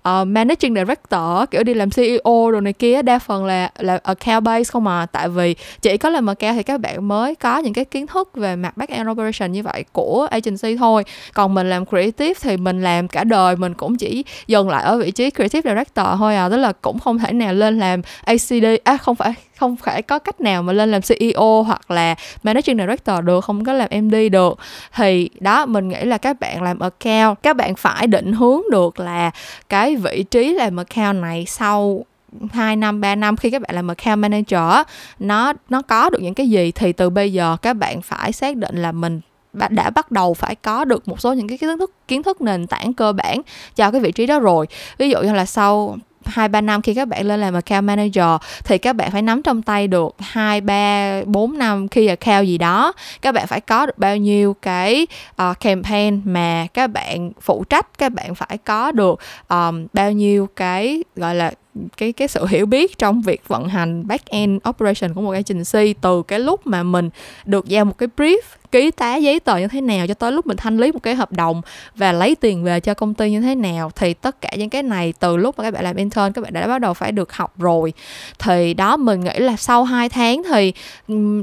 uh, 0.09 0.27
managing 0.27 0.75
director 0.75 1.51
kiểu 1.51 1.63
đi 1.63 1.75
làm 1.75 1.91
CEO 1.91 2.51
rồi 2.51 2.61
này 2.61 2.73
kia 2.73 3.03
đa 3.03 3.19
phần 3.19 3.45
là 3.45 3.71
là 3.79 3.99
account 4.03 4.45
base 4.45 4.65
không 4.65 4.85
mà 4.85 5.07
tại 5.07 5.29
vì 5.29 5.55
chỉ 5.83 5.97
có 5.97 6.11
làm 6.11 6.27
account 6.27 6.57
thì 6.57 6.63
các 6.63 6.81
bạn 6.81 7.09
mới 7.09 7.35
có 7.35 7.59
những 7.59 7.73
cái 7.73 7.85
kiến 7.85 8.07
thức 8.07 8.31
về 8.35 8.57
mặt 8.57 8.77
back 8.77 8.93
end 8.93 9.11
operation 9.11 9.53
như 9.53 9.63
vậy 9.63 9.85
của 9.93 10.29
agency 10.31 10.77
thôi. 10.77 11.05
Còn 11.35 11.55
mình 11.55 11.71
làm 11.71 11.87
creative 11.87 12.26
thì 12.41 12.57
mình 12.57 12.83
làm 12.83 13.09
cả 13.09 13.25
đời, 13.25 13.57
mình 13.57 13.75
cũng 13.75 13.97
chỉ 13.97 14.25
dừng 14.47 14.69
lại 14.69 14.83
ở 14.83 14.99
vị 14.99 15.11
trí 15.11 15.31
creative 15.31 15.71
director 15.71 16.07
thôi 16.19 16.37
à. 16.37 16.49
Tức 16.49 16.57
là 16.57 16.73
cũng 16.73 16.99
không 16.99 17.19
thể 17.19 17.33
nào 17.33 17.55
lên 17.55 17.79
làm 17.79 18.03
ACD 18.25 18.65
à 18.85 18.97
không 18.97 19.17
phải 19.17 19.35
không 19.57 19.77
phải 19.77 20.03
có 20.03 20.19
cách 20.19 20.41
nào 20.41 20.63
mà 20.63 20.73
lên 20.73 20.91
làm 20.91 21.01
CEO 21.03 21.63
hoặc 21.63 21.91
là 21.91 22.15
managing 22.43 22.79
director 22.79 23.25
được, 23.25 23.45
không 23.45 23.65
có 23.65 23.73
làm 23.73 23.89
MD 24.03 24.15
được. 24.33 24.59
Thì 24.95 25.31
đó, 25.41 25.67
mình 25.67 25.89
nghĩ 25.89 26.05
là 26.05 26.19
các 26.19 26.41
bạn 26.41 26.63
làm 26.63 26.79
account, 26.79 27.43
các 27.43 27.57
bạn 27.57 27.75
phải 27.75 28.07
định 28.07 28.33
hướng 28.33 28.61
được 28.71 29.01
là 29.01 29.31
cái 29.69 29.97
vị 29.97 30.25
trí 30.31 30.55
làm 30.55 30.77
account 30.77 31.23
này 31.23 31.45
sau 31.47 32.05
2 32.53 32.77
năm 32.77 33.01
3 33.01 33.15
năm 33.15 33.37
khi 33.37 33.51
các 33.51 33.63
bạn 33.63 33.75
làm 33.75 33.89
account 33.89 34.19
manager 34.19 34.87
nó 35.19 35.53
nó 35.69 35.83
có 35.83 36.11
được 36.11 36.23
những 36.23 36.35
cái 36.35 36.49
gì 36.49 36.73
thì 36.73 36.93
từ 36.93 37.11
bây 37.11 37.33
giờ 37.33 37.57
các 37.63 37.75
bạn 37.75 38.03
phải 38.03 38.33
xác 38.33 38.57
định 38.57 38.83
là 38.83 38.93
mình 38.93 39.21
bạn 39.57 39.75
đã 39.75 39.91
bắt 39.91 40.11
đầu 40.11 40.35
phải 40.35 40.55
có 40.55 40.85
được 40.85 41.09
một 41.09 41.21
số 41.21 41.33
những 41.33 41.49
cái 41.49 41.59
kiến 41.59 41.79
thức 41.79 41.93
kiến 42.09 42.23
thức 42.23 42.41
nền 42.41 42.67
tảng 42.67 42.95
cơ 42.95 43.13
bản 43.13 43.41
cho 43.77 43.91
cái 43.91 44.01
vị 44.01 44.13
trí 44.13 44.27
đó 44.27 44.39
rồi. 44.39 44.67
Ví 44.99 45.11
dụ 45.11 45.23
như 45.23 45.33
là 45.33 45.47
sau 45.47 45.97
hai 46.27 46.49
ba 46.49 46.61
năm 46.61 46.83
khi 46.83 46.95
các 46.95 47.09
bạn 47.09 47.27
lên 47.27 47.41
làm 47.41 47.55
account 47.55 47.85
manager 47.85 48.25
thì 48.65 48.79
các 48.79 48.93
bạn 48.93 49.11
phải 49.11 49.23
nắm 49.23 49.43
trong 49.43 49.63
tay 49.63 49.89
được 49.89 50.15
hai 50.19 50.61
ba 50.61 51.21
bốn 51.25 51.59
năm 51.59 51.89
khi 51.89 52.07
account 52.07 52.47
gì 52.47 52.59
đó 52.59 52.93
các 53.23 53.33
bạn 53.33 53.47
phải 53.47 53.61
có 53.61 53.87
được 53.87 53.99
bao 53.99 54.17
nhiêu 54.17 54.57
cái 54.63 55.07
uh, 55.43 55.61
campaign 55.61 56.21
mà 56.25 56.67
các 56.75 56.87
bạn 56.87 57.33
phụ 57.41 57.65
trách 57.65 57.99
các 57.99 58.13
bạn 58.13 58.35
phải 58.35 58.59
có 58.65 58.93
được 58.93 59.21
um, 59.49 59.87
bao 59.93 60.13
nhiêu 60.13 60.49
cái 60.57 61.03
gọi 61.17 61.35
là 61.35 61.53
cái 61.97 62.13
cái 62.13 62.29
sự 62.29 62.47
hiểu 62.47 62.67
biết 62.67 62.99
trong 62.99 63.23
việc 63.23 63.49
vận 63.49 63.69
hành 63.69 64.07
back 64.07 64.27
end 64.27 64.61
operation 64.69 65.15
của 65.15 65.21
một 65.21 65.33
agency 65.33 65.95
từ 66.01 66.23
cái 66.23 66.39
lúc 66.39 66.67
mà 66.67 66.83
mình 66.83 67.11
được 67.45 67.67
giao 67.67 67.85
một 67.85 67.99
cái 67.99 68.09
brief 68.17 68.41
ký 68.73 68.91
tá 68.91 69.17
giấy 69.17 69.41
tờ 69.41 69.57
như 69.57 69.69
thế 69.69 69.81
nào 69.81 70.07
cho 70.07 70.15
tới 70.15 70.33
lúc 70.33 70.47
mình 70.47 70.57
thanh 70.57 70.79
lý 70.79 70.93
một 70.93 71.03
cái 71.03 71.15
hợp 71.15 71.33
đồng 71.33 71.63
và 71.97 72.13
lấy 72.13 72.35
tiền 72.35 72.65
về 72.65 72.81
cho 72.81 72.95
công 72.95 73.15
ty 73.15 73.31
như 73.31 73.41
thế 73.41 73.55
nào. 73.55 73.91
Thì 73.97 74.15
tất 74.15 74.41
cả 74.41 74.51
những 74.57 74.71
cái 74.71 74.83
này 74.83 75.15
từ 75.21 75.37
lúc 75.37 75.59
mà 75.59 75.65
các 75.65 75.71
bạn 75.71 75.85
làm 75.85 75.97
intern, 75.97 76.33
các 76.33 76.43
bạn 76.43 76.53
đã 76.53 76.67
bắt 76.67 76.79
đầu 76.79 76.95
phải 76.95 77.13
được 77.13 77.33
học 77.33 77.59
rồi. 77.59 77.93
Thì 78.39 78.75
đó, 78.75 78.97
mình 78.97 79.21
nghĩ 79.21 79.39
là 79.39 79.57
sau 79.57 79.85
2 79.85 80.09
tháng 80.09 80.43
thì 80.43 80.73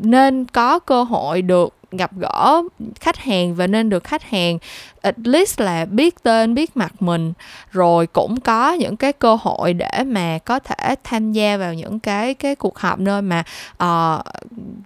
nên 0.03 0.45
có 0.45 0.79
cơ 0.79 1.03
hội 1.03 1.41
được 1.41 1.73
gặp 1.97 2.11
gỡ 2.17 2.61
khách 2.99 3.17
hàng 3.17 3.55
và 3.55 3.67
nên 3.67 3.89
được 3.89 4.03
khách 4.03 4.23
hàng 4.23 4.57
at 5.01 5.15
least 5.23 5.61
là 5.61 5.85
biết 5.85 6.23
tên 6.23 6.53
biết 6.53 6.77
mặt 6.77 7.01
mình. 7.01 7.33
Rồi 7.71 8.07
cũng 8.07 8.39
có 8.39 8.73
những 8.73 8.97
cái 8.97 9.13
cơ 9.13 9.37
hội 9.41 9.73
để 9.73 10.03
mà 10.05 10.37
có 10.45 10.59
thể 10.59 10.95
tham 11.03 11.31
gia 11.31 11.57
vào 11.57 11.73
những 11.73 11.99
cái 11.99 12.33
cái 12.33 12.55
cuộc 12.55 12.79
họp 12.79 12.99
nơi 12.99 13.21
mà 13.21 13.43
uh, 13.83 14.25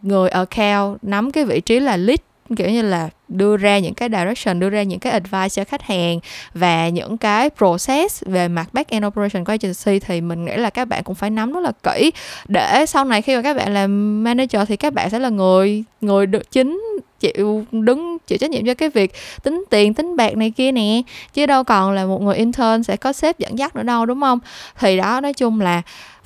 người 0.01 0.29
account 0.29 0.97
nắm 1.01 1.31
cái 1.31 1.45
vị 1.45 1.61
trí 1.61 1.79
là 1.79 1.97
lead 1.97 2.19
kiểu 2.55 2.69
như 2.69 2.81
là 2.81 3.09
đưa 3.27 3.57
ra 3.57 3.79
những 3.79 3.93
cái 3.93 4.09
direction, 4.09 4.59
đưa 4.59 4.69
ra 4.69 4.83
những 4.83 4.99
cái 4.99 5.13
advice 5.13 5.49
cho 5.49 5.63
khách 5.63 5.81
hàng 5.81 6.19
và 6.53 6.89
những 6.89 7.17
cái 7.17 7.49
process 7.57 8.23
về 8.25 8.47
mặt 8.47 8.73
back 8.73 8.89
end 8.89 9.05
operation 9.05 9.45
của 9.45 9.53
agency 9.53 9.99
thì 9.99 10.21
mình 10.21 10.45
nghĩ 10.45 10.55
là 10.55 10.69
các 10.69 10.85
bạn 10.85 11.03
cũng 11.03 11.15
phải 11.15 11.29
nắm 11.29 11.53
rất 11.53 11.59
là 11.59 11.71
kỹ. 11.83 12.11
Để 12.47 12.85
sau 12.85 13.05
này 13.05 13.21
khi 13.21 13.35
mà 13.35 13.41
các 13.41 13.57
bạn 13.57 13.73
làm 13.73 14.23
manager 14.23 14.61
thì 14.67 14.75
các 14.75 14.93
bạn 14.93 15.09
sẽ 15.09 15.19
là 15.19 15.29
người 15.29 15.83
người 16.01 16.25
được 16.25 16.51
chính 16.51 16.81
chịu 17.19 17.65
đứng, 17.71 18.17
chịu 18.27 18.37
trách 18.37 18.49
nhiệm 18.49 18.65
cho 18.65 18.73
cái 18.73 18.89
việc 18.89 19.13
tính 19.43 19.63
tiền, 19.69 19.93
tính 19.93 20.15
bạc 20.15 20.37
này 20.37 20.51
kia 20.51 20.71
nè. 20.71 21.01
Chứ 21.33 21.45
đâu 21.45 21.63
còn 21.63 21.91
là 21.91 22.05
một 22.05 22.21
người 22.21 22.35
intern 22.35 22.83
sẽ 22.83 22.95
có 22.97 23.13
sếp 23.13 23.39
dẫn 23.39 23.57
dắt 23.57 23.75
nữa 23.75 23.83
đâu, 23.83 24.05
đúng 24.05 24.21
không? 24.21 24.39
Thì 24.79 24.97
đó, 24.97 25.21
nói 25.21 25.33
chung 25.33 25.61
là 25.61 25.81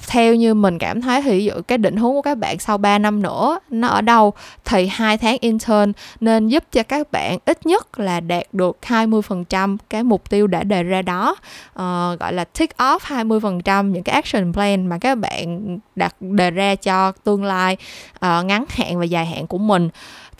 theo 0.07 0.35
như 0.35 0.53
mình 0.53 0.79
cảm 0.79 1.01
thấy 1.01 1.21
thì 1.21 1.31
ví 1.31 1.45
dụ 1.45 1.53
cái 1.67 1.77
định 1.77 1.95
hướng 1.95 2.11
của 2.11 2.21
các 2.21 2.37
bạn 2.37 2.59
sau 2.59 2.77
3 2.77 2.97
năm 2.97 3.21
nữa 3.21 3.59
nó 3.69 3.87
ở 3.87 4.01
đâu 4.01 4.33
thì 4.65 4.87
hai 4.87 5.17
tháng 5.17 5.37
intern 5.41 5.91
nên 6.19 6.47
giúp 6.47 6.63
cho 6.71 6.83
các 6.83 7.11
bạn 7.11 7.37
ít 7.45 7.65
nhất 7.65 7.99
là 7.99 8.19
đạt 8.19 8.43
được 8.53 8.77
20% 8.81 9.77
cái 9.89 10.03
mục 10.03 10.29
tiêu 10.29 10.47
đã 10.47 10.63
đề 10.63 10.83
ra 10.83 11.01
đó. 11.01 11.35
Uh, 11.71 12.19
gọi 12.19 12.33
là 12.33 12.43
tick 12.43 12.77
off 12.77 12.99
20% 12.99 13.91
những 13.91 14.03
cái 14.03 14.15
action 14.15 14.53
plan 14.53 14.87
mà 14.87 14.97
các 14.97 15.17
bạn 15.17 15.79
đặt 15.95 16.15
đề 16.19 16.51
ra 16.51 16.75
cho 16.75 17.11
tương 17.11 17.43
lai 17.43 17.77
uh, 18.15 18.45
ngắn 18.45 18.65
hạn 18.69 18.99
và 18.99 19.05
dài 19.05 19.25
hạn 19.25 19.47
của 19.47 19.57
mình 19.57 19.89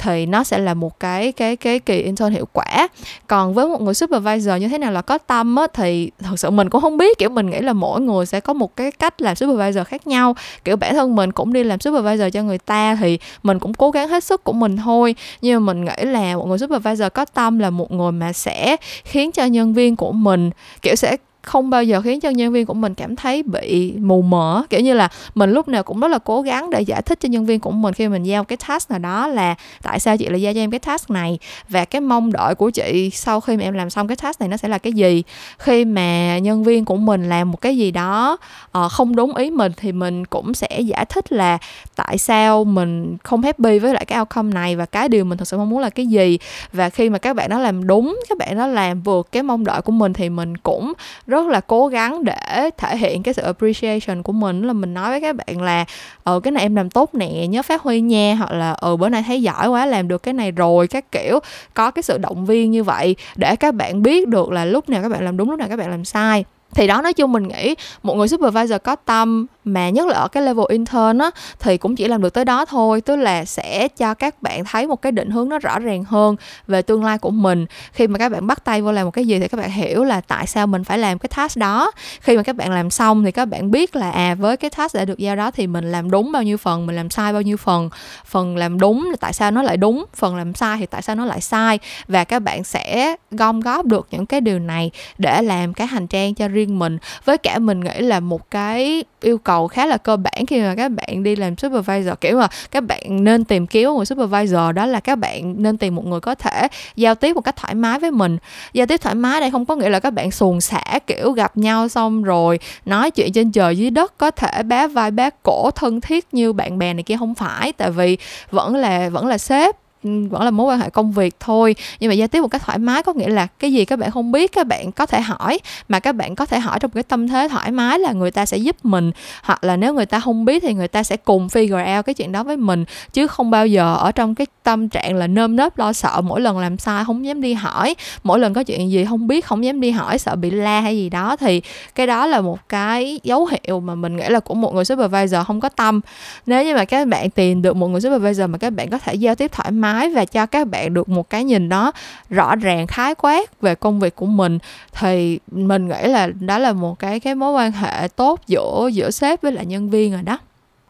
thì 0.02 0.26
nó 0.26 0.44
sẽ 0.44 0.58
là 0.58 0.74
một 0.74 1.00
cái 1.00 1.32
cái 1.32 1.56
cái 1.56 1.80
kỳ 1.80 2.02
intern 2.02 2.34
hiệu 2.34 2.48
quả. 2.54 2.88
Còn 3.28 3.54
với 3.54 3.68
một 3.68 3.82
người 3.82 3.94
supervisor 3.94 4.62
như 4.62 4.68
thế 4.68 4.78
nào 4.78 4.92
là 4.92 5.02
có 5.02 5.18
tâm 5.18 5.56
á, 5.56 5.68
thì 5.74 6.12
thật 6.20 6.40
sự 6.40 6.50
mình 6.50 6.70
cũng 6.70 6.82
không 6.82 6.98
biết. 6.98 7.18
Kiểu, 7.18 7.30
mình 7.30 7.50
nghĩ 7.50 7.60
là 7.60 7.74
mỗi 7.74 8.02
người 8.02 8.26
sẽ 8.26 8.40
có 8.40 8.54
một 8.54 8.76
cái 8.76 8.92
cách 8.92 9.22
làm 9.22 9.36
supervisor 9.36 9.88
khác 9.88 10.08
nhau. 10.08 10.36
Kiểu, 10.66 10.76
bản 10.76 10.94
thân 10.94 11.16
mình 11.16 11.32
cũng 11.32 11.54
đi 11.54 11.64
làm 11.64 11.80
supervisor 11.80 12.34
cho 12.34 12.44
người 12.44 12.58
ta 12.58 12.96
thì 12.96 13.20
mình 13.44 13.60
cũng 13.60 13.74
cố 13.74 13.92
gắng 13.92 14.10
hết 14.10 14.24
sức 14.24 14.44
của 14.44 14.54
mình 14.54 14.78
thôi. 14.78 15.16
Nhưng 15.42 15.66
mà 15.66 15.74
mình 15.74 15.86
nghĩ 15.86 16.06
là 16.06 16.36
một 16.38 16.48
người 16.48 16.58
supervisor 16.58 17.08
có 17.14 17.26
tâm 17.26 17.60
là 17.60 17.70
một 17.70 17.92
người 17.92 18.12
mà 18.12 18.34
sẽ 18.34 18.76
khiến 19.04 19.32
cho 19.32 19.46
nhân 19.46 19.74
viên 19.74 19.96
của 19.96 20.12
mình, 20.12 20.52
kiểu, 20.82 20.96
sẽ 20.96 21.18
không 21.42 21.70
bao 21.70 21.84
giờ 21.84 22.02
khiến 22.02 22.20
cho 22.20 22.30
nhân 22.30 22.54
viên 22.54 22.66
của 22.66 22.74
mình 22.74 22.94
cảm 22.94 23.16
thấy 23.16 23.44
bị 23.44 23.94
mù 24.00 24.22
mờ 24.22 24.64
kiểu 24.70 24.80
như 24.80 24.94
là 24.94 25.10
mình 25.36 25.52
lúc 25.52 25.68
nào 25.68 25.84
cũng 25.84 26.00
rất 26.00 26.08
là 26.08 26.20
cố 26.20 26.42
gắng 26.42 26.70
để 26.70 26.82
giải 26.82 27.02
thích 27.02 27.20
cho 27.20 27.30
nhân 27.30 27.46
viên 27.46 27.60
của 27.60 27.72
mình 27.72 27.94
khi 27.94 28.08
mình 28.08 28.24
giao 28.24 28.44
cái 28.44 28.58
task 28.68 28.90
nào 28.90 29.00
đó 29.00 29.28
là 29.28 29.56
tại 29.82 30.00
sao 30.00 30.18
chị 30.18 30.28
lại 30.28 30.42
giao 30.42 30.54
cho 30.54 30.60
em 30.60 30.72
cái 30.72 30.80
task 30.80 31.10
này 31.10 31.40
và 31.70 31.86
cái 31.86 32.02
mong 32.02 32.32
đợi 32.32 32.56
của 32.56 32.70
chị 32.70 33.10
sau 33.14 33.42
khi 33.42 33.58
mà 33.58 33.64
em 33.64 33.74
làm 33.74 33.90
xong 33.90 34.08
cái 34.08 34.18
task 34.18 34.40
này 34.40 34.50
nó 34.50 34.58
sẽ 34.58 34.68
là 34.68 34.78
cái 34.78 34.94
gì. 34.94 35.24
Khi 35.58 35.86
mà 35.86 36.38
nhân 36.38 36.64
viên 36.64 36.86
của 36.86 36.96
mình 36.96 37.30
làm 37.30 37.52
một 37.52 37.62
cái 37.62 37.78
gì 37.78 37.92
đó 37.92 38.38
uh, 38.78 38.92
không 38.92 39.16
đúng 39.16 39.36
ý 39.36 39.50
mình 39.50 39.72
thì 39.78 39.92
mình 39.92 40.26
cũng 40.26 40.54
sẽ 40.54 40.80
giải 40.80 41.06
thích 41.06 41.32
là 41.32 41.58
tại 41.96 42.18
sao 42.18 42.64
mình 42.64 43.18
không 43.24 43.42
happy 43.42 43.80
với 43.80 43.94
lại 43.94 44.06
cái 44.06 44.20
outcome 44.20 44.54
này 44.54 44.76
và 44.76 44.86
cái 44.86 45.10
điều 45.10 45.26
mình 45.26 45.38
thật 45.38 45.48
sự 45.48 45.58
mong 45.58 45.70
muốn 45.70 45.80
là 45.80 45.90
cái 45.90 46.08
gì. 46.08 46.38
Và 46.74 46.90
khi 46.90 47.10
mà 47.10 47.18
các 47.18 47.36
bạn 47.36 47.50
đó 47.50 47.60
làm 47.60 47.88
đúng 47.88 48.20
các 48.30 48.38
bạn 48.38 48.58
đó 48.58 48.68
làm 48.68 49.02
vượt 49.02 49.32
cái 49.32 49.44
mong 49.44 49.66
đợi 49.66 49.82
của 49.82 49.92
mình 49.92 50.14
thì 50.14 50.30
mình 50.30 50.58
cũng 50.58 50.94
rất 51.32 51.48
là 51.48 51.62
cố 51.62 51.88
gắng 51.88 52.24
để 52.24 52.70
thể 52.78 52.98
hiện 52.98 53.24
cái 53.24 53.34
sự 53.34 53.42
appreciation 53.42 54.24
của 54.24 54.34
mình. 54.34 54.68
Là 54.68 54.74
mình 54.74 54.94
nói 54.94 55.10
với 55.10 55.22
các 55.22 55.36
bạn 55.36 55.62
là 55.62 55.86
ờ 56.24 56.40
cái 56.40 56.52
này 56.52 56.64
em 56.64 56.76
làm 56.76 56.90
tốt 56.90 57.16
nè, 57.16 57.28
nhớ 57.28 57.62
phát 57.62 57.82
huy 57.82 58.02
nha. 58.02 58.36
Hoặc 58.38 58.52
là 58.52 58.72
ờ 58.72 58.98
bữa 58.98 59.10
nay 59.10 59.24
thấy 59.28 59.42
giỏi 59.42 59.68
quá, 59.68 59.86
làm 59.86 60.08
được 60.08 60.24
cái 60.24 60.34
này 60.34 60.52
rồi. 60.52 60.88
Các 60.88 61.12
kiểu, 61.12 61.40
có 61.74 61.92
cái 61.92 62.04
sự 62.04 62.18
động 62.18 62.46
viên 62.46 62.72
như 62.72 62.84
vậy 62.84 63.16
để 63.36 63.56
các 63.56 63.76
bạn 63.76 64.04
biết 64.04 64.28
được 64.28 64.52
là 64.52 64.66
lúc 64.66 64.90
nào 64.90 65.02
các 65.02 65.10
bạn 65.10 65.26
làm 65.26 65.38
đúng, 65.38 65.50
lúc 65.50 65.60
nào 65.60 65.68
các 65.70 65.80
bạn 65.80 65.90
làm 65.90 66.06
sai. 66.06 66.46
Thì 66.76 66.88
đó, 66.88 67.02
nói 67.02 67.14
chung 67.14 67.32
mình 67.32 67.48
nghĩ 67.48 67.76
một 68.04 68.16
người 68.16 68.28
supervisor 68.28 68.82
có 68.84 68.96
tâm 68.96 69.46
mà 69.64 69.90
nhất 69.90 70.08
là 70.08 70.18
ở 70.18 70.28
cái 70.28 70.44
level 70.44 70.66
intern 70.70 71.18
á, 71.18 71.30
thì 71.60 71.78
cũng 71.78 71.96
chỉ 71.96 72.08
làm 72.08 72.22
được 72.22 72.34
tới 72.34 72.46
đó 72.46 72.66
thôi. 72.66 73.02
Tức 73.02 73.16
là 73.16 73.46
sẽ 73.46 73.88
cho 73.88 74.14
các 74.14 74.42
bạn 74.42 74.64
thấy 74.66 74.88
một 74.88 75.02
cái 75.02 75.12
định 75.12 75.30
hướng 75.30 75.50
nó 75.50 75.60
rõ 75.60 75.80
ràng 75.80 76.04
hơn 76.04 76.36
về 76.68 76.82
tương 76.82 77.04
lai 77.04 77.18
của 77.18 77.30
mình. 77.30 77.66
Khi 77.94 78.08
mà 78.08 78.20
các 78.20 78.30
bạn 78.30 78.48
bắt 78.48 78.64
tay 78.64 78.82
vô 78.82 78.92
làm 78.92 79.06
một 79.06 79.12
cái 79.12 79.26
gì 79.26 79.40
thì 79.40 79.48
các 79.48 79.58
bạn 79.58 79.72
hiểu 79.72 80.04
là 80.04 80.22
tại 80.22 80.48
sao 80.48 80.68
mình 80.68 80.84
phải 80.84 80.98
làm 80.98 81.20
cái 81.20 81.30
task 81.36 81.58
đó. 81.58 81.92
Khi 82.22 82.38
mà 82.38 82.44
các 82.44 82.56
bạn 82.56 82.72
làm 82.72 82.90
xong 82.90 83.24
thì 83.24 83.32
các 83.32 83.46
bạn 83.46 83.72
biết 83.72 83.96
là 83.96 84.12
à 84.12 84.36
với 84.36 84.58
cái 84.58 84.70
task 84.70 84.96
đã 84.96 85.06
được 85.06 85.18
giao 85.20 85.36
đó 85.36 85.52
thì 85.52 85.68
mình 85.68 85.92
làm 85.92 86.12
đúng 86.12 86.32
bao 86.32 86.44
nhiêu 86.44 86.58
phần, 86.58 86.86
mình 86.86 86.96
làm 86.96 87.10
sai 87.10 87.34
bao 87.34 87.42
nhiêu 87.42 87.58
phần. 87.58 87.90
Phần 88.26 88.58
làm 88.58 88.80
đúng 88.80 89.08
là 89.10 89.16
tại 89.20 89.34
sao 89.34 89.52
nó 89.52 89.64
lại 89.64 89.78
đúng, 89.78 90.06
phần 90.16 90.36
làm 90.36 90.54
sai 90.54 90.78
thì 90.80 90.86
tại 90.86 91.02
sao 91.02 91.16
nó 91.16 91.26
lại 91.26 91.42
sai. 91.42 91.80
Và 92.08 92.24
các 92.24 92.40
bạn 92.40 92.64
sẽ 92.64 93.16
gom 93.32 93.60
góp 93.60 93.86
được 93.86 94.08
những 94.12 94.26
cái 94.26 94.42
điều 94.42 94.60
này 94.60 94.92
để 95.18 95.42
làm 95.42 95.74
cái 95.74 95.88
hành 95.88 96.08
trang 96.08 96.34
cho 96.34 96.48
riêng 96.48 96.80
mình. 96.80 96.98
Với 97.26 97.38
cả 97.38 97.60
mình 97.60 97.80
nghĩ 97.80 98.00
là 98.00 98.20
một 98.20 98.52
cái 98.52 99.04
yêu 99.22 99.38
cầu 99.38 99.51
khá 99.68 99.86
là 99.86 99.98
cơ 99.98 100.18
bản 100.18 100.46
khi 100.48 100.62
mà 100.62 100.76
các 100.76 100.92
bạn 100.92 101.24
đi 101.24 101.36
làm 101.36 101.58
supervisor. 101.58 102.14
Kiểu 102.22 102.38
mà 102.38 102.48
các 102.72 102.84
bạn 102.84 103.24
nên 103.24 103.46
tìm 103.46 103.68
kiếm 103.68 103.90
một 103.90 103.96
người 103.96 104.06
supervisor, 104.06 104.76
đó 104.76 104.86
là 104.86 105.00
các 105.00 105.16
bạn 105.16 105.56
nên 105.58 105.78
tìm 105.78 105.96
một 105.96 106.06
người 106.06 106.20
có 106.20 106.36
thể 106.36 106.68
giao 106.96 107.16
tiếp 107.16 107.34
một 107.36 107.42
cách 107.42 107.56
thoải 107.56 107.76
mái 107.76 108.00
với 108.00 108.12
mình. 108.12 108.38
Giao 108.74 108.88
tiếp 108.88 109.02
thoải 109.02 109.16
mái 109.16 109.40
đây 109.42 109.52
không 109.52 109.66
có 109.66 109.76
nghĩa 109.76 109.90
là 109.90 110.00
các 110.00 110.14
bạn 110.14 110.32
xuồng 110.32 110.62
xả, 110.62 110.84
kiểu, 111.08 111.32
gặp 111.32 111.58
nhau 111.58 111.88
xong 111.88 112.24
rồi 112.24 112.60
nói 112.86 113.12
chuyện 113.12 113.32
trên 113.34 113.52
trời 113.52 113.78
dưới 113.78 113.90
đất, 113.90 114.18
có 114.18 114.32
thể 114.32 114.64
bá 114.64 114.88
vai 114.88 115.12
bá 115.12 115.30
cổ, 115.44 115.72
thân 115.72 116.02
thiết 116.02 116.34
như 116.34 116.54
bạn 116.54 116.80
bè 116.80 116.94
này 116.94 117.04
kia, 117.04 117.16
không 117.20 117.36
phải. 117.36 117.74
Tại 117.74 117.92
vì 117.92 118.18
vẫn 118.52 118.76
là 118.76 119.10
vẫn 119.10 119.28
là 119.28 119.38
sếp 119.38 119.76
vẫn 120.04 120.44
là 120.44 120.52
mối 120.52 120.74
quan 120.74 120.80
hệ 120.80 120.90
công 120.90 121.12
việc 121.12 121.36
thôi. 121.40 121.76
Nhưng 122.00 122.10
mà 122.10 122.14
giao 122.14 122.28
tiếp 122.28 122.42
một 122.42 122.48
cách 122.48 122.62
thoải 122.66 122.78
mái 122.78 123.04
có 123.04 123.14
nghĩa 123.14 123.30
là 123.30 123.48
cái 123.60 123.74
gì 123.74 123.86
các 123.86 124.00
bạn 124.00 124.12
không 124.12 124.32
biết, 124.32 124.52
các 124.52 124.68
bạn 124.68 124.92
có 124.92 125.06
thể 125.06 125.22
hỏi. 125.22 125.60
Mà 125.90 126.00
các 126.00 126.16
bạn 126.16 126.36
có 126.36 126.46
thể 126.46 126.60
hỏi 126.60 126.80
trong 126.80 126.92
cái 126.92 127.04
tâm 127.04 127.28
thế 127.28 127.48
thoải 127.52 127.72
mái 127.72 128.00
là 128.00 128.12
người 128.12 128.32
ta 128.32 128.46
sẽ 128.46 128.58
giúp 128.58 128.76
mình. 128.84 129.12
Hoặc 129.44 129.64
là 129.64 129.76
nếu 129.76 129.94
người 129.94 130.06
ta 130.06 130.20
không 130.20 130.46
biết 130.46 130.64
thì 130.64 130.74
người 130.74 130.88
ta 130.88 131.04
sẽ 131.04 131.18
cùng 131.18 131.48
figure 131.48 131.98
out 131.98 132.06
cái 132.06 132.14
chuyện 132.14 132.32
đó 132.32 132.44
với 132.44 132.58
mình. 132.58 132.86
Chứ 133.14 133.28
không 133.28 133.52
bao 133.52 133.68
giờ 133.68 133.96
ở 133.96 134.12
trong 134.12 134.36
cái 134.36 134.48
tâm 134.64 134.90
trạng 134.90 135.16
là 135.16 135.28
nơm 135.28 135.56
nớp 135.56 135.78
lo 135.78 135.94
sợ, 135.94 136.22
mỗi 136.24 136.42
lần 136.42 136.60
làm 136.60 136.78
sai 136.78 137.06
không 137.06 137.26
dám 137.26 137.42
đi 137.42 137.54
hỏi. 137.54 137.96
Mỗi 138.24 138.40
lần 138.40 138.54
có 138.54 138.64
chuyện 138.64 138.92
gì 138.92 139.06
không 139.06 139.28
biết, 139.28 139.46
không 139.46 139.66
dám 139.66 139.82
đi 139.82 139.92
hỏi, 139.92 140.18
sợ 140.18 140.36
bị 140.36 140.52
la 140.52 140.82
hay 140.82 140.98
gì 140.98 141.10
đó 141.10 141.36
thì 141.36 141.62
cái 141.96 142.08
đó 142.08 142.28
là 142.28 142.42
một 142.42 142.70
cái 142.70 143.20
dấu 143.24 143.50
hiệu 143.52 143.80
mà 143.80 143.96
mình 143.96 144.18
nghĩ 144.18 144.30
là 144.30 144.40
của 144.40 144.54
một 144.54 144.74
người 144.74 144.86
supervisor 144.86 145.42
không 145.48 145.60
có 145.60 145.70
tâm. 145.70 146.02
Nếu 146.46 146.66
như 146.66 146.76
mà 146.76 146.86
các 146.86 147.08
bạn 147.08 147.30
tìm 147.30 147.62
được 147.62 147.76
một 147.76 147.88
người 147.88 148.02
supervisor 148.02 148.50
mà 148.50 148.58
các 148.58 148.70
bạn 148.70 148.90
có 148.90 148.98
thể 148.98 149.14
giao 149.14 149.36
tiếp 149.36 149.52
thoải 149.52 149.72
mái 149.72 149.91
và 150.14 150.26
cho 150.26 150.46
các 150.46 150.68
bạn 150.68 150.94
được 150.94 151.10
một 151.10 151.30
cái 151.30 151.44
nhìn 151.44 151.70
đó 151.70 151.92
rõ 152.30 152.56
ràng 152.56 152.88
khái 152.88 153.16
quát 153.16 153.62
về 153.62 153.76
công 153.76 154.00
việc 154.00 154.16
của 154.16 154.26
mình. 154.26 154.60
Thì 155.00 155.40
mình 155.52 155.88
nghĩ 155.88 156.08
là 156.08 156.28
đó 156.40 156.58
là 156.58 156.74
một 156.74 157.00
cái 157.00 157.20
cái 157.20 157.36
mối 157.36 157.52
quan 157.52 157.72
hệ 157.72 158.08
tốt 158.08 158.40
giữa 158.48 158.90
giữa 158.94 159.12
sếp 159.12 159.42
với 159.42 159.52
lại 159.52 159.66
nhân 159.66 159.90
viên 159.90 160.12
rồi 160.12 160.22
đó. 160.22 160.40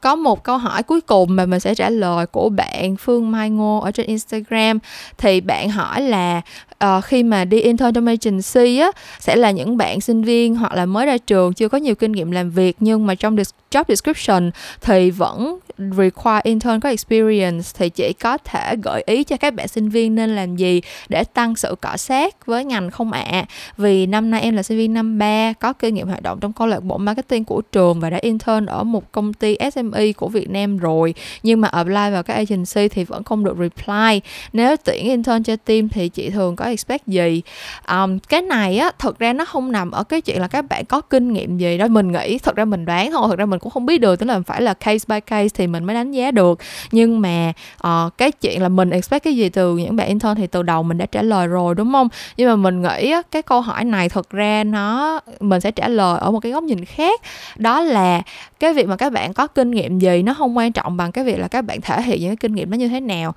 Có 0.02 0.16
một 0.16 0.44
câu 0.44 0.58
hỏi 0.58 0.84
cuối 0.84 1.02
cùng 1.02 1.36
mà 1.36 1.46
mình 1.46 1.60
sẽ 1.60 1.76
trả 1.76 1.90
lời 1.90 2.26
của 2.26 2.50
bạn 2.50 2.96
Phương 2.96 3.32
Mai 3.32 3.50
Ngô 3.50 3.80
ở 3.80 3.92
trên 3.92 4.06
Instagram. 4.06 4.80
Thì 5.18 5.42
bạn 5.42 5.70
hỏi 5.70 6.02
là 6.02 6.42
uh, 6.86 7.04
khi 7.04 7.24
mà 7.24 7.46
đi 7.46 7.60
intern 7.60 7.94
trong 7.94 8.06
agency 8.06 8.78
á 8.78 8.92
sẽ 9.20 9.36
là 9.36 9.52
những 9.52 9.78
bạn 9.78 10.02
sinh 10.02 10.24
viên 10.24 10.56
hoặc 10.56 10.74
là 10.74 10.86
mới 10.86 11.06
ra 11.06 11.18
trường 11.18 11.54
chưa 11.54 11.70
có 11.70 11.78
nhiều 11.78 11.96
kinh 11.96 12.12
nghiệm 12.12 12.32
làm 12.32 12.50
việc 12.50 12.78
nhưng 12.80 13.06
mà 13.06 13.16
trong 13.16 13.36
job 13.72 13.84
description 13.88 14.52
thì 14.82 15.12
vẫn 15.12 15.60
require 15.90 16.42
intern 16.44 16.80
có 16.80 16.90
experience 16.90 17.70
thì 17.78 17.90
chỉ 17.90 18.14
có 18.14 18.38
thể 18.38 18.76
gợi 18.84 19.04
ý 19.06 19.24
cho 19.24 19.38
các 19.38 19.54
bạn 19.54 19.68
sinh 19.68 19.90
viên 19.90 20.16
nên 20.16 20.36
làm 20.36 20.56
gì 20.56 20.82
để 21.10 21.24
tăng 21.24 21.56
sự 21.56 21.76
cọ 21.82 21.98
sát 21.98 22.46
với 22.46 22.66
ngành 22.66 22.92
không 22.92 23.12
ạ. 23.12 23.22
À. 23.32 23.46
vì 23.78 24.06
năm 24.06 24.32
nay 24.32 24.42
em 24.42 24.56
là 24.56 24.64
sinh 24.64 24.78
viên 24.78 24.94
năm 24.94 25.20
3 25.20 25.54
có 25.54 25.74
kinh 25.74 25.96
nghiệm 25.96 26.08
hoạt 26.08 26.24
động 26.24 26.40
trong 26.40 26.54
câu 26.54 26.68
lạc 26.68 26.84
bộ 26.84 26.98
marketing 26.98 27.44
của 27.44 27.62
trường 27.62 28.00
và 28.00 28.10
đã 28.10 28.18
intern 28.22 28.66
ở 28.66 28.84
một 28.84 29.12
công 29.12 29.34
ty 29.34 29.58
SME 29.74 30.12
của 30.12 30.28
Việt 30.28 30.50
Nam 30.50 30.78
rồi. 30.78 31.14
Nhưng 31.44 31.62
mà 31.62 31.68
apply 31.68 31.94
vào 31.94 32.24
các 32.24 32.34
agency 32.34 32.88
thì 32.88 33.04
vẫn 33.04 33.24
không 33.24 33.44
được 33.44 33.58
reply. 33.60 34.22
Nếu 34.54 34.76
tuyển 34.78 35.06
intern 35.06 35.44
cho 35.44 35.56
team 35.56 35.90
thì 35.90 36.10
chị 36.10 36.30
thường 36.30 36.56
có 36.56 36.66
expect 36.66 37.08
gì? 37.08 37.42
Um, 37.88 38.20
cái 38.20 38.42
này 38.42 38.78
á 38.78 38.92
thực 39.00 39.20
ra 39.20 39.34
nó 39.34 39.46
không 39.46 39.72
nằm 39.72 39.92
ở 39.92 40.04
cái 40.04 40.22
chuyện 40.22 40.42
là 40.42 40.48
các 40.48 40.62
bạn 40.70 40.86
có 40.86 41.02
kinh 41.02 41.34
nghiệm 41.34 41.58
gì 41.58 41.78
đó. 41.78 41.88
Mình 41.88 42.12
nghĩ 42.12 42.38
thật 42.38 42.56
ra 42.56 42.66
mình 42.66 42.86
đoán 42.86 43.12
thôi 43.12 43.26
thật 43.30 43.40
ra 43.40 43.46
mình 43.46 43.60
cũng 43.60 43.72
không 43.72 43.86
biết 43.86 43.98
được 43.98 44.20
tức 44.20 44.26
là 44.26 44.40
phải 44.46 44.62
là 44.62 44.74
case 44.74 45.06
by 45.08 45.20
case 45.20 45.50
thì 45.54 45.68
mình 45.72 45.84
mới 45.84 45.94
đánh 45.94 46.12
giá 46.12 46.32
được. 46.32 46.60
Nhưng 46.92 47.22
mà 47.22 47.54
uh, 47.88 48.18
cái 48.18 48.32
chuyện 48.32 48.62
là 48.62 48.70
mình 48.70 48.90
expect 48.90 49.24
cái 49.24 49.36
gì 49.36 49.50
từ 49.50 49.78
những 49.78 49.96
bạn 49.96 50.08
intern 50.08 50.36
thì 50.36 50.48
từ 50.48 50.64
đầu 50.64 50.84
mình 50.84 50.98
đã 50.98 51.06
trả 51.06 51.22
lời 51.22 51.48
rồi 51.48 51.76
đúng 51.76 51.92
không? 51.92 52.08
Nhưng 52.38 52.50
mà 52.50 52.56
mình 52.56 52.82
nghĩ 52.82 53.12
á, 53.12 53.22
cái 53.32 53.42
câu 53.42 53.62
hỏi 53.62 53.84
này 53.84 54.10
thực 54.10 54.30
ra 54.30 54.64
nó 54.64 55.20
mình 55.40 55.62
sẽ 55.62 55.72
trả 55.72 55.88
lời 55.88 56.20
ở 56.20 56.32
một 56.32 56.40
cái 56.40 56.52
góc 56.52 56.64
nhìn 56.64 56.86
khác. 56.86 57.22
Đó 57.56 57.82
là 57.82 58.22
cái 58.60 58.74
việc 58.74 58.88
mà 58.88 58.96
các 58.96 59.14
bạn 59.14 59.34
có 59.34 59.48
kinh 59.48 59.72
nghiệm 59.72 60.00
gì 60.00 60.24
nó 60.24 60.34
không 60.34 60.58
quan 60.58 60.72
trọng 60.72 60.98
bằng 60.98 61.12
cái 61.12 61.24
việc 61.24 61.40
là 61.40 61.48
các 61.48 61.62
bạn 61.62 61.82
thể 61.82 62.02
hiện 62.02 62.22
những 62.22 62.30
cái 62.30 62.36
kinh 62.36 62.56
nghiệm 62.56 62.70
nó 62.70 62.78
như 62.78 62.88
thế 62.88 63.00
nào. 63.00 63.34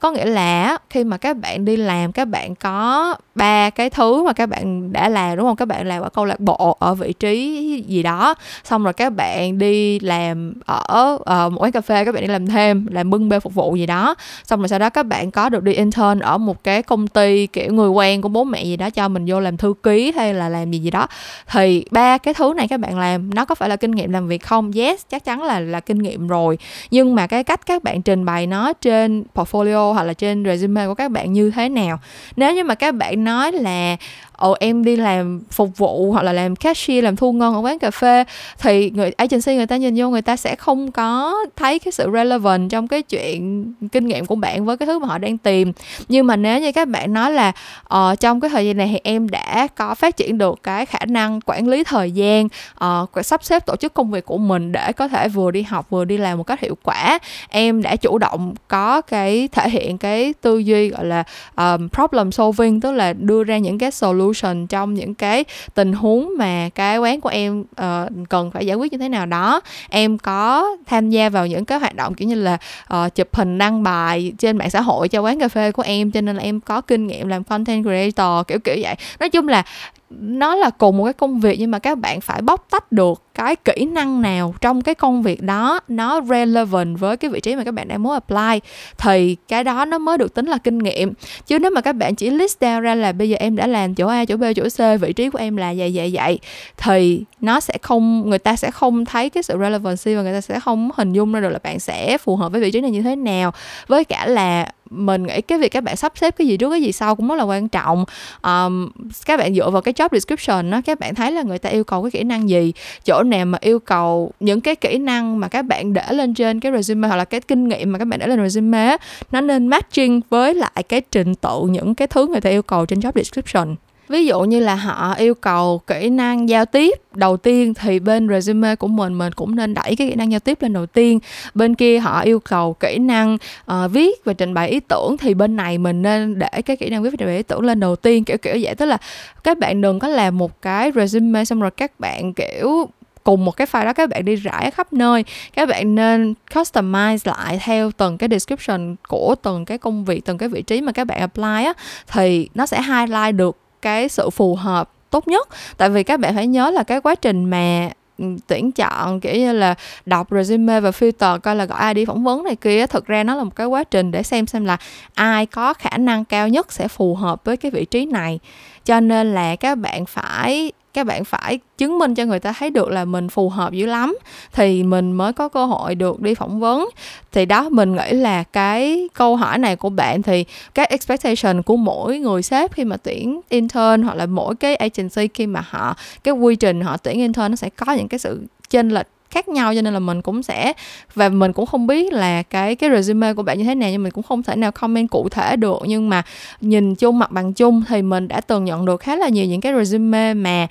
Có 0.00 0.10
nghĩa 0.10 0.24
là 0.24 0.78
khi 0.90 1.04
mà 1.04 1.16
các 1.16 1.36
bạn 1.36 1.64
đi 1.64 1.76
làm 1.76 2.12
các 2.12 2.24
bạn 2.24 2.54
có 2.54 3.14
ba 3.34 3.70
cái 3.70 3.90
thứ 3.90 4.24
mà 4.24 4.32
các 4.32 4.48
bạn 4.48 4.92
đã 4.92 5.08
làm 5.08 5.36
đúng 5.36 5.46
không? 5.46 5.56
Các 5.56 5.68
bạn 5.68 5.86
làm 5.86 6.02
ở 6.02 6.08
câu 6.08 6.24
lạc 6.24 6.40
bộ 6.40 6.76
ở 6.78 6.94
vị 6.94 7.12
trí 7.12 7.84
gì 7.86 8.02
đó 8.02 8.34
xong 8.64 8.84
rồi 8.84 8.92
các 8.92 9.10
bạn 9.10 9.58
đi 9.58 10.00
làm 10.00 10.54
ở 10.66 11.18
uh, 11.20 11.52
một 11.52 11.62
quán 11.62 11.72
cà 11.78 11.82
phê 11.82 12.04
các 12.04 12.12
bạn 12.12 12.22
đi 12.22 12.28
làm 12.28 12.46
thêm, 12.46 12.86
làm 12.90 13.10
bưng 13.10 13.28
bê 13.28 13.40
phục 13.40 13.54
vụ 13.54 13.76
gì 13.76 13.86
đó. 13.86 14.14
Xong 14.44 14.60
rồi 14.60 14.68
sau 14.68 14.78
đó 14.78 14.90
các 14.90 15.06
bạn 15.06 15.30
có 15.30 15.48
được 15.48 15.62
đi 15.62 15.72
intern 15.72 16.18
ở 16.20 16.38
một 16.38 16.64
cái 16.64 16.82
công 16.82 17.06
ty 17.06 17.46
kiểu 17.46 17.72
người 17.72 17.88
quen 17.88 18.20
của 18.22 18.28
bố 18.28 18.44
mẹ 18.44 18.64
gì 18.64 18.76
đó 18.76 18.90
cho 18.90 19.08
mình 19.08 19.24
vô 19.26 19.40
làm 19.40 19.56
thư 19.56 19.74
ký 19.82 20.12
hay 20.16 20.34
là 20.34 20.48
làm 20.48 20.70
gì 20.70 20.78
gì 20.78 20.90
đó. 20.90 21.06
Thì 21.50 21.84
ba 21.90 22.18
cái 22.18 22.34
thứ 22.34 22.52
này 22.56 22.68
các 22.68 22.80
bạn 22.80 22.98
làm, 22.98 23.34
nó 23.34 23.44
có 23.44 23.54
phải 23.54 23.68
là 23.68 23.76
kinh 23.76 23.90
nghiệm 23.90 24.12
làm 24.12 24.28
việc 24.28 24.42
không? 24.42 24.72
Yes, 24.74 25.02
chắc 25.08 25.24
chắn 25.24 25.42
là 25.42 25.60
là 25.60 25.80
kinh 25.80 25.98
nghiệm 25.98 26.28
rồi. 26.28 26.58
Nhưng 26.90 27.14
mà 27.14 27.26
cái 27.26 27.44
cách 27.44 27.66
các 27.66 27.82
bạn 27.82 28.02
trình 28.02 28.24
bày 28.24 28.46
nó 28.46 28.72
trên 28.72 29.24
portfolio 29.34 29.92
hoặc 29.92 30.02
là 30.02 30.12
trên 30.12 30.44
resume 30.44 30.86
của 30.86 30.94
các 30.94 31.10
bạn 31.10 31.32
như 31.32 31.50
thế 31.50 31.68
nào? 31.68 31.98
Nếu 32.36 32.54
như 32.54 32.64
mà 32.64 32.74
các 32.74 32.94
bạn 32.94 33.24
nói 33.24 33.52
là 33.52 33.96
ồ 34.38 34.56
em 34.60 34.84
đi 34.84 34.96
làm 34.96 35.40
phục 35.50 35.76
vụ 35.76 36.12
hoặc 36.12 36.22
là 36.22 36.32
làm 36.32 36.56
cashier 36.56 37.04
làm 37.04 37.16
thu 37.16 37.32
ngân 37.32 37.54
ở 37.54 37.60
quán 37.60 37.78
cà 37.78 37.90
phê 37.90 38.24
thì 38.58 38.90
người 38.90 39.12
agency 39.16 39.56
người 39.56 39.66
ta 39.66 39.76
nhìn 39.76 39.94
vô 39.96 40.08
người 40.08 40.22
ta 40.22 40.36
sẽ 40.36 40.56
không 40.56 40.92
có 40.92 41.36
thấy 41.56 41.78
cái 41.78 41.92
sự 41.92 42.10
relevant 42.12 42.70
trong 42.70 42.88
cái 42.88 43.02
chuyện 43.02 43.64
kinh 43.92 44.06
nghiệm 44.06 44.26
của 44.26 44.34
bạn 44.34 44.64
với 44.64 44.76
cái 44.76 44.86
thứ 44.86 44.98
mà 44.98 45.06
họ 45.06 45.18
đang 45.18 45.38
tìm. 45.38 45.72
Nhưng 46.08 46.26
mà 46.26 46.36
nếu 46.36 46.60
như 46.60 46.72
các 46.72 46.88
bạn 46.88 47.12
nói 47.12 47.32
là 47.32 47.52
uh, 47.94 48.20
trong 48.20 48.40
cái 48.40 48.50
thời 48.50 48.66
gian 48.66 48.76
này 48.76 48.88
thì 48.92 49.00
em 49.04 49.28
đã 49.28 49.66
có 49.76 49.94
phát 49.94 50.16
triển 50.16 50.38
được 50.38 50.62
cái 50.62 50.86
khả 50.86 51.04
năng 51.08 51.40
quản 51.46 51.68
lý 51.68 51.84
thời 51.84 52.10
gian 52.10 52.48
uh, 52.84 53.26
sắp 53.26 53.44
xếp 53.44 53.66
tổ 53.66 53.76
chức 53.76 53.94
công 53.94 54.10
việc 54.10 54.26
của 54.26 54.38
mình 54.38 54.72
để 54.72 54.92
có 54.92 55.08
thể 55.08 55.28
vừa 55.28 55.50
đi 55.50 55.62
học 55.62 55.90
vừa 55.90 56.04
đi 56.04 56.18
làm 56.18 56.38
một 56.38 56.44
cách 56.44 56.60
hiệu 56.60 56.76
quả 56.82 57.18
em 57.48 57.82
đã 57.82 57.96
chủ 57.96 58.18
động 58.18 58.54
có 58.68 59.00
cái 59.00 59.48
thể 59.52 59.70
hiện 59.70 59.98
cái 59.98 60.34
tư 60.40 60.58
duy 60.58 60.88
gọi 60.88 61.04
là 61.04 61.24
um, 61.56 61.88
problem 61.88 62.32
solving 62.32 62.80
tức 62.80 62.92
là 62.92 63.12
đưa 63.12 63.44
ra 63.44 63.58
những 63.58 63.78
cái 63.78 63.90
solution 63.90 64.27
solution 64.34 64.66
trong 64.66 64.94
những 64.94 65.14
cái 65.14 65.44
tình 65.74 65.92
huống 65.92 66.32
mà 66.38 66.68
cái 66.74 66.98
quán 66.98 67.20
của 67.20 67.28
em 67.28 67.60
uh, 67.60 68.28
cần 68.28 68.50
phải 68.50 68.66
giải 68.66 68.76
quyết 68.76 68.92
như 68.92 68.98
thế 68.98 69.08
nào 69.08 69.26
đó. 69.26 69.60
Em 69.90 70.18
có 70.18 70.76
tham 70.86 71.10
gia 71.10 71.28
vào 71.28 71.46
những 71.46 71.64
cái 71.64 71.78
hoạt 71.78 71.94
động 71.94 72.14
kiểu 72.14 72.28
như 72.28 72.34
là 72.34 72.58
uh, 72.94 73.14
chụp 73.14 73.28
hình 73.34 73.58
đăng 73.58 73.82
bài 73.82 74.32
trên 74.38 74.58
mạng 74.58 74.70
xã 74.70 74.80
hội 74.80 75.08
cho 75.08 75.20
quán 75.20 75.40
cà 75.40 75.48
phê 75.48 75.72
của 75.72 75.82
em 75.82 76.10
cho 76.10 76.20
nên 76.20 76.36
là 76.36 76.42
em 76.42 76.60
có 76.60 76.80
kinh 76.80 77.06
nghiệm 77.06 77.28
làm 77.28 77.44
content 77.44 77.84
creator 77.84 78.46
kiểu 78.46 78.58
kiểu 78.58 78.76
vậy. 78.82 78.94
Nói 79.20 79.30
chung 79.30 79.48
là 79.48 79.64
nó 80.10 80.54
là 80.54 80.70
cùng 80.70 80.96
một 80.96 81.04
cái 81.04 81.12
công 81.12 81.40
việc 81.40 81.56
nhưng 81.60 81.70
mà 81.70 81.78
các 81.78 81.98
bạn 81.98 82.20
phải 82.20 82.42
bóc 82.42 82.66
tách 82.70 82.92
được 82.92 83.22
cái 83.34 83.56
kỹ 83.56 83.84
năng 83.84 84.22
nào 84.22 84.54
trong 84.60 84.82
cái 84.82 84.94
công 84.94 85.22
việc 85.22 85.42
đó, 85.42 85.80
nó 85.88 86.20
relevant 86.28 86.98
với 86.98 87.16
cái 87.16 87.30
vị 87.30 87.40
trí 87.40 87.56
mà 87.56 87.64
các 87.64 87.74
bạn 87.74 87.88
đang 87.88 88.02
muốn 88.02 88.12
apply, 88.12 88.60
thì 88.98 89.36
cái 89.48 89.64
đó 89.64 89.84
nó 89.84 89.98
mới 89.98 90.18
được 90.18 90.34
tính 90.34 90.46
là 90.46 90.58
kinh 90.58 90.78
nghiệm. 90.78 91.12
Chứ 91.46 91.58
nếu 91.58 91.70
mà 91.70 91.80
các 91.80 91.92
bạn 91.92 92.14
chỉ 92.14 92.30
list 92.30 92.62
down 92.62 92.80
ra 92.80 92.94
là 92.94 93.12
bây 93.12 93.28
giờ 93.28 93.36
em 93.40 93.56
đã 93.56 93.66
làm 93.66 93.94
chỗ 93.94 94.06
A, 94.06 94.24
chỗ 94.24 94.36
B, 94.36 94.44
chỗ 94.56 94.62
C, 94.68 95.00
vị 95.00 95.12
trí 95.12 95.30
của 95.30 95.38
em 95.38 95.56
là 95.56 95.74
vậy 95.76 95.90
vậy 95.94 96.10
vậy, 96.14 96.38
thì 96.76 97.24
nó 97.40 97.60
sẽ 97.60 97.74
không, 97.82 98.22
người 98.30 98.38
ta 98.38 98.56
sẽ 98.56 98.70
không 98.70 99.04
thấy 99.04 99.30
cái 99.30 99.42
sự 99.42 99.56
relevancy 99.60 100.14
và 100.14 100.22
người 100.22 100.32
ta 100.32 100.40
sẽ 100.40 100.60
không 100.60 100.90
hình 100.94 101.12
dung 101.12 101.32
ra 101.32 101.40
được 101.40 101.48
là 101.48 101.58
bạn 101.62 101.80
sẽ 101.80 102.18
phù 102.18 102.36
hợp 102.36 102.52
với 102.52 102.60
vị 102.60 102.70
trí 102.70 102.80
này 102.80 102.90
như 102.90 103.02
thế 103.02 103.16
nào. 103.16 103.52
Với 103.88 104.04
cả 104.04 104.26
là 104.26 104.72
mình 104.90 105.26
nghĩ 105.26 105.40
cái 105.40 105.58
việc 105.58 105.68
các 105.68 105.84
bạn 105.84 105.96
sắp 105.96 106.12
xếp 106.16 106.34
cái 106.38 106.46
gì 106.46 106.56
trước 106.56 106.70
cái 106.70 106.82
gì 106.82 106.92
sau 106.92 107.16
cũng 107.16 107.28
rất 107.28 107.34
là 107.34 107.44
quan 107.44 107.68
trọng. 107.68 108.04
Um, 108.42 108.90
các 109.26 109.36
bạn 109.36 109.54
dựa 109.54 109.70
vào 109.70 109.82
cái 109.82 109.94
job 109.94 110.08
description 110.12 110.70
đó 110.70 110.80
các 110.86 111.00
bạn 111.00 111.14
thấy 111.14 111.32
là 111.32 111.42
người 111.42 111.58
ta 111.58 111.70
yêu 111.70 111.84
cầu 111.84 112.02
cái 112.02 112.10
kỹ 112.10 112.22
năng 112.22 112.48
gì 112.48 112.72
chỗ 113.04 113.22
nào 113.22 113.44
mà 113.44 113.58
yêu 113.60 113.78
cầu 113.78 114.32
những 114.40 114.60
cái 114.60 114.76
kỹ 114.76 114.98
năng 114.98 115.40
mà 115.40 115.48
các 115.48 115.62
bạn 115.62 115.92
để 115.92 116.04
lên 116.10 116.34
trên 116.34 116.60
cái 116.60 116.72
resume 116.72 117.08
hoặc 117.08 117.16
là 117.16 117.24
cái 117.24 117.40
kinh 117.40 117.68
nghiệm 117.68 117.92
mà 117.92 117.98
các 117.98 118.04
bạn 118.04 118.20
để 118.20 118.26
lên 118.26 118.48
resume 118.48 118.96
nó 119.32 119.40
nên 119.40 119.66
matching 119.66 120.20
với 120.30 120.54
lại 120.54 120.82
cái 120.88 121.00
trình 121.00 121.34
tự 121.34 121.60
những 121.70 121.94
cái 121.94 122.08
thứ 122.08 122.26
người 122.26 122.40
ta 122.40 122.50
yêu 122.50 122.62
cầu 122.62 122.86
trên 122.86 123.00
job 123.00 123.12
description 123.14 123.74
ví 124.08 124.26
dụ 124.26 124.40
như 124.40 124.60
là 124.60 124.74
họ 124.74 125.14
yêu 125.14 125.34
cầu 125.34 125.80
kỹ 125.86 126.10
năng 126.10 126.48
giao 126.48 126.64
tiếp 126.66 127.00
đầu 127.14 127.36
tiên 127.36 127.74
thì 127.74 127.98
bên 127.98 128.28
resume 128.28 128.76
của 128.76 128.88
mình 128.88 129.18
mình 129.18 129.32
cũng 129.32 129.56
nên 129.56 129.74
đẩy 129.74 129.96
cái 129.96 130.08
kỹ 130.08 130.14
năng 130.14 130.32
giao 130.32 130.40
tiếp 130.40 130.62
lên 130.62 130.72
đầu 130.72 130.86
tiên. 130.86 131.18
Bên 131.54 131.74
kia 131.74 131.98
họ 131.98 132.20
yêu 132.20 132.40
cầu 132.40 132.72
kỹ 132.72 132.98
năng 132.98 133.34
uh, 133.34 133.90
viết 133.90 134.24
và 134.24 134.32
trình 134.32 134.54
bày 134.54 134.68
ý 134.68 134.80
tưởng 134.80 135.16
thì 135.16 135.34
bên 135.34 135.56
này 135.56 135.78
mình 135.78 136.02
nên 136.02 136.38
để 136.38 136.62
cái 136.64 136.76
kỹ 136.76 136.90
năng 136.90 137.02
viết 137.02 137.10
và 137.10 137.16
trình 137.18 137.28
bày 137.28 137.36
ý 137.36 137.42
tưởng 137.42 137.60
lên 137.60 137.80
đầu 137.80 137.96
tiên 137.96 138.24
kiểu 138.24 138.38
kiểu 138.38 138.56
vậy. 138.62 138.74
Tức 138.74 138.86
là 138.86 138.98
các 139.44 139.58
bạn 139.58 139.80
đừng 139.80 139.98
có 139.98 140.08
làm 140.08 140.38
một 140.38 140.62
cái 140.62 140.92
resume 140.94 141.44
xong 141.44 141.60
rồi 141.60 141.70
các 141.70 142.00
bạn 142.00 142.32
kiểu 142.34 142.88
cùng 143.24 143.44
một 143.44 143.56
cái 143.56 143.66
file 143.66 143.84
đó 143.84 143.92
các 143.92 144.08
bạn 144.08 144.24
đi 144.24 144.34
rải 144.34 144.70
khắp 144.70 144.92
nơi. 144.92 145.24
Các 145.54 145.68
bạn 145.68 145.94
nên 145.94 146.34
customize 146.50 147.18
lại 147.24 147.60
theo 147.64 147.90
từng 147.96 148.18
cái 148.18 148.28
description 148.28 148.96
của 149.08 149.34
từng 149.42 149.64
cái 149.64 149.78
công 149.78 150.04
việc 150.04 150.24
từng 150.24 150.38
cái 150.38 150.48
vị 150.48 150.62
trí 150.62 150.80
mà 150.80 150.92
các 150.92 151.04
bạn 151.04 151.18
apply 151.18 151.64
á 151.64 151.72
thì 152.08 152.48
nó 152.54 152.66
sẽ 152.66 152.82
highlight 152.82 153.34
được 153.34 153.56
cái 153.88 154.08
sự 154.08 154.30
phù 154.30 154.54
hợp 154.54 154.90
tốt 155.10 155.28
nhất. 155.28 155.48
Tại 155.76 155.90
vì 155.90 156.02
các 156.02 156.20
bạn 156.20 156.34
phải 156.34 156.46
nhớ 156.46 156.70
là 156.70 156.82
cái 156.82 157.00
quá 157.00 157.14
trình 157.14 157.44
mà 157.44 157.88
ừ, 158.18 158.24
tuyển 158.46 158.72
chọn, 158.72 159.20
kiểu 159.20 159.34
như 159.34 159.52
là, 159.52 159.74
đọc 160.06 160.28
resume 160.30 160.80
và 160.80 160.90
filter 160.90 161.38
coi 161.38 161.56
là 161.56 161.64
gọi 161.64 161.78
ai 161.78 161.94
đi 161.94 162.04
phỏng 162.04 162.24
vấn 162.24 162.44
này 162.44 162.56
kia 162.56 162.86
thực 162.86 163.06
ra 163.06 163.24
nó 163.24 163.34
là 163.34 163.44
một 163.44 163.56
cái 163.56 163.66
quá 163.66 163.84
trình 163.84 164.10
để 164.10 164.22
xem 164.22 164.46
xem 164.46 164.64
là 164.64 164.76
ai 165.14 165.46
có 165.46 165.74
khả 165.74 165.96
năng 165.98 166.24
cao 166.24 166.48
nhất 166.48 166.72
sẽ 166.72 166.88
phù 166.88 167.14
hợp 167.14 167.44
với 167.44 167.56
cái 167.56 167.70
vị 167.70 167.84
trí 167.84 168.06
này. 168.06 168.38
Cho 168.84 169.00
nên 169.00 169.34
là 169.34 169.56
các 169.56 169.78
bạn 169.78 170.06
phải 170.06 170.72
các 170.94 171.06
bạn 171.06 171.24
phải 171.24 171.58
chứng 171.78 171.98
minh 171.98 172.14
cho 172.14 172.24
người 172.24 172.40
ta 172.40 172.52
thấy 172.58 172.70
được 172.70 172.88
là 172.88 173.04
mình 173.04 173.28
phù 173.28 173.48
hợp 173.48 173.72
dữ 173.72 173.86
lắm, 173.86 174.18
thì 174.52 174.82
mình 174.82 175.12
mới 175.12 175.32
có 175.32 175.48
cơ 175.48 175.64
hội 175.64 175.94
được 175.94 176.20
đi 176.20 176.34
phỏng 176.34 176.60
vấn. 176.60 176.88
Thì 177.32 177.46
đó, 177.46 177.68
mình 177.68 177.96
nghĩ 177.96 178.12
là 178.12 178.42
cái 178.42 179.08
câu 179.14 179.36
hỏi 179.36 179.58
này 179.58 179.76
của 179.76 179.90
bạn 179.90 180.22
thì 180.22 180.44
cái 180.74 180.86
expectation 180.86 181.62
của 181.62 181.76
mỗi 181.76 182.18
người 182.18 182.42
sếp 182.42 182.72
khi 182.72 182.84
mà 182.84 182.96
tuyển 182.96 183.40
intern 183.48 184.02
hoặc 184.02 184.14
là 184.14 184.26
mỗi 184.26 184.54
cái 184.54 184.76
agency 184.76 185.28
khi 185.34 185.46
mà 185.46 185.64
họ, 185.68 185.96
cái 186.24 186.34
quy 186.34 186.56
trình 186.56 186.80
họ 186.80 186.96
tuyển 186.96 187.18
intern 187.18 187.50
nó 187.50 187.56
sẽ 187.56 187.68
có 187.68 187.92
những 187.92 188.08
cái 188.08 188.18
sự 188.18 188.40
chênh 188.70 188.88
lệch 188.88 189.06
khác 189.30 189.48
nhau, 189.48 189.74
cho 189.74 189.82
nên 189.82 189.94
là 189.94 190.00
mình 190.00 190.22
cũng 190.22 190.42
sẽ, 190.42 190.72
và 191.14 191.28
mình 191.28 191.52
cũng 191.52 191.66
không 191.66 191.86
biết 191.86 192.12
là 192.12 192.42
cái 192.42 192.74
cái 192.74 192.90
resume 192.90 193.34
của 193.34 193.42
bạn 193.42 193.58
như 193.58 193.64
thế 193.64 193.74
nào, 193.74 193.90
nhưng 193.90 194.02
mình 194.02 194.12
cũng 194.12 194.24
không 194.24 194.42
thể 194.42 194.56
nào 194.56 194.72
comment 194.72 195.10
cụ 195.10 195.28
thể 195.28 195.56
được. 195.56 195.78
Nhưng 195.86 196.08
mà 196.08 196.22
nhìn 196.60 196.94
chung, 196.94 197.18
mặt 197.18 197.30
bằng 197.30 197.52
chung 197.52 197.82
thì 197.88 198.02
mình 198.02 198.28
đã 198.28 198.40
từng 198.40 198.64
nhận 198.64 198.84
được 198.84 199.00
khá 199.00 199.16
là 199.16 199.28
nhiều 199.28 199.46
những 199.46 199.60
cái 199.60 199.72
resume 199.74 200.34
mà 200.34 200.66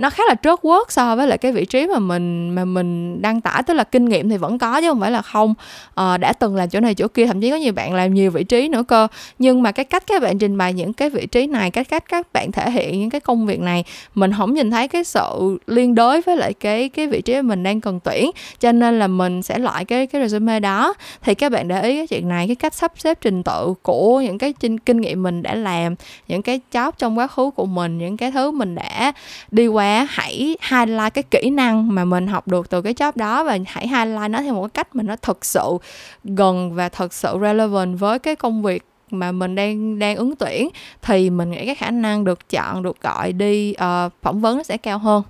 nó 0.00 0.10
khá 0.10 0.22
là 0.28 0.34
trớt 0.42 0.58
quớt 0.62 0.92
so 0.92 1.16
với 1.16 1.26
lại 1.26 1.38
cái 1.38 1.52
vị 1.52 1.64
trí 1.64 1.86
mà 1.86 1.98
mình 1.98 2.50
mà 2.50 2.64
mình 2.64 3.22
đăng 3.22 3.40
tải 3.40 3.62
tức 3.62 3.74
là 3.74 3.84
kinh 3.84 4.04
nghiệm 4.04 4.30
thì 4.30 4.36
vẫn 4.36 4.58
có 4.58 4.80
chứ 4.80 4.88
không 4.88 5.00
phải 5.00 5.10
là 5.10 5.22
không. 5.22 5.54
À, 5.94 6.16
đã 6.16 6.32
từng 6.32 6.56
làm 6.56 6.68
chỗ 6.68 6.80
này 6.80 6.94
chỗ 6.94 7.08
kia 7.08 7.26
thậm 7.26 7.40
chí 7.40 7.50
có 7.50 7.56
nhiều 7.56 7.72
bạn 7.72 7.94
làm 7.94 8.14
nhiều 8.14 8.30
vị 8.30 8.44
trí 8.44 8.68
nữa 8.68 8.82
cơ. 8.88 9.06
Nhưng 9.38 9.62
mà 9.62 9.72
cái 9.72 9.84
cách 9.84 10.02
các 10.06 10.22
bạn 10.22 10.38
trình 10.38 10.58
bày 10.58 10.72
những 10.72 10.92
cái 10.92 11.10
vị 11.10 11.26
trí 11.26 11.46
này 11.46 11.70
cái 11.70 11.84
cách 11.84 12.04
các 12.08 12.32
bạn 12.32 12.52
thể 12.52 12.70
hiện 12.70 13.00
những 13.00 13.10
cái 13.10 13.20
công 13.20 13.46
việc 13.46 13.60
này 13.60 13.84
mình 14.14 14.32
không 14.36 14.54
nhìn 14.54 14.70
thấy 14.70 14.88
cái 14.88 15.04
sự 15.04 15.58
liên 15.66 15.94
đối 15.94 16.20
với 16.20 16.36
lại 16.36 16.54
cái 16.54 16.88
cái 16.88 17.06
vị 17.06 17.20
trí 17.22 17.34
mà 17.34 17.42
mình 17.42 17.62
đang 17.62 17.80
cần 17.80 18.00
tuyển. 18.04 18.30
Cho 18.60 18.72
nên 18.72 18.98
là 18.98 19.06
mình 19.06 19.42
sẽ 19.42 19.58
loại 19.58 19.84
cái 19.84 20.06
cái 20.06 20.22
resume 20.22 20.60
đó. 20.60 20.94
Thì 21.22 21.34
các 21.34 21.52
bạn 21.52 21.68
để 21.68 21.82
ý 21.82 21.96
cái 21.96 22.06
chuyện 22.06 22.28
này 22.28 22.46
cái 22.46 22.56
cách 22.56 22.74
sắp 22.74 22.92
xếp 22.96 23.18
trình 23.20 23.42
tự 23.42 23.74
của 23.82 24.20
những 24.20 24.38
cái 24.38 24.54
kinh 24.86 25.00
nghiệm 25.00 25.22
mình 25.22 25.42
đã 25.42 25.54
làm 25.54 25.94
những 26.28 26.42
cái 26.42 26.60
job 26.72 26.92
trong 26.98 27.18
quá 27.18 27.26
khứ 27.26 27.50
của 27.50 27.66
mình 27.66 27.98
những 27.98 28.16
cái 28.16 28.30
thứ 28.30 28.50
mình 28.50 28.74
đã 28.74 29.12
đi 29.50 29.66
qua 29.66 29.89
hãy 30.08 30.56
highlight 30.70 31.14
cái 31.14 31.24
kỹ 31.30 31.50
năng 31.50 31.94
mà 31.94 32.04
mình 32.04 32.26
học 32.26 32.48
được 32.48 32.70
từ 32.70 32.82
cái 32.82 32.94
job 32.94 33.12
đó 33.14 33.44
và 33.44 33.58
hãy 33.66 33.88
highlight 33.88 34.30
nó 34.30 34.42
theo 34.42 34.54
một 34.54 34.62
cái 34.62 34.70
cách 34.74 34.96
mà 34.96 35.02
nó 35.02 35.16
thật 35.16 35.44
sự 35.44 35.78
gần 36.24 36.74
và 36.74 36.88
thật 36.88 37.12
sự 37.12 37.38
relevant 37.40 37.98
với 37.98 38.18
cái 38.18 38.36
công 38.36 38.62
việc 38.62 38.82
mà 39.10 39.32
mình 39.32 39.54
đang 39.54 39.98
đang 39.98 40.16
ứng 40.16 40.36
tuyển 40.36 40.68
thì 41.02 41.30
mình 41.30 41.50
nghĩ 41.50 41.66
cái 41.66 41.74
khả 41.74 41.90
năng 41.90 42.24
được 42.24 42.50
chọn 42.50 42.82
được 42.82 43.00
gọi 43.00 43.32
đi 43.32 43.70
uh, 43.70 44.12
phỏng 44.22 44.40
vấn 44.40 44.56
nó 44.56 44.62
sẽ 44.62 44.76
cao 44.76 44.98
hơn 44.98 45.22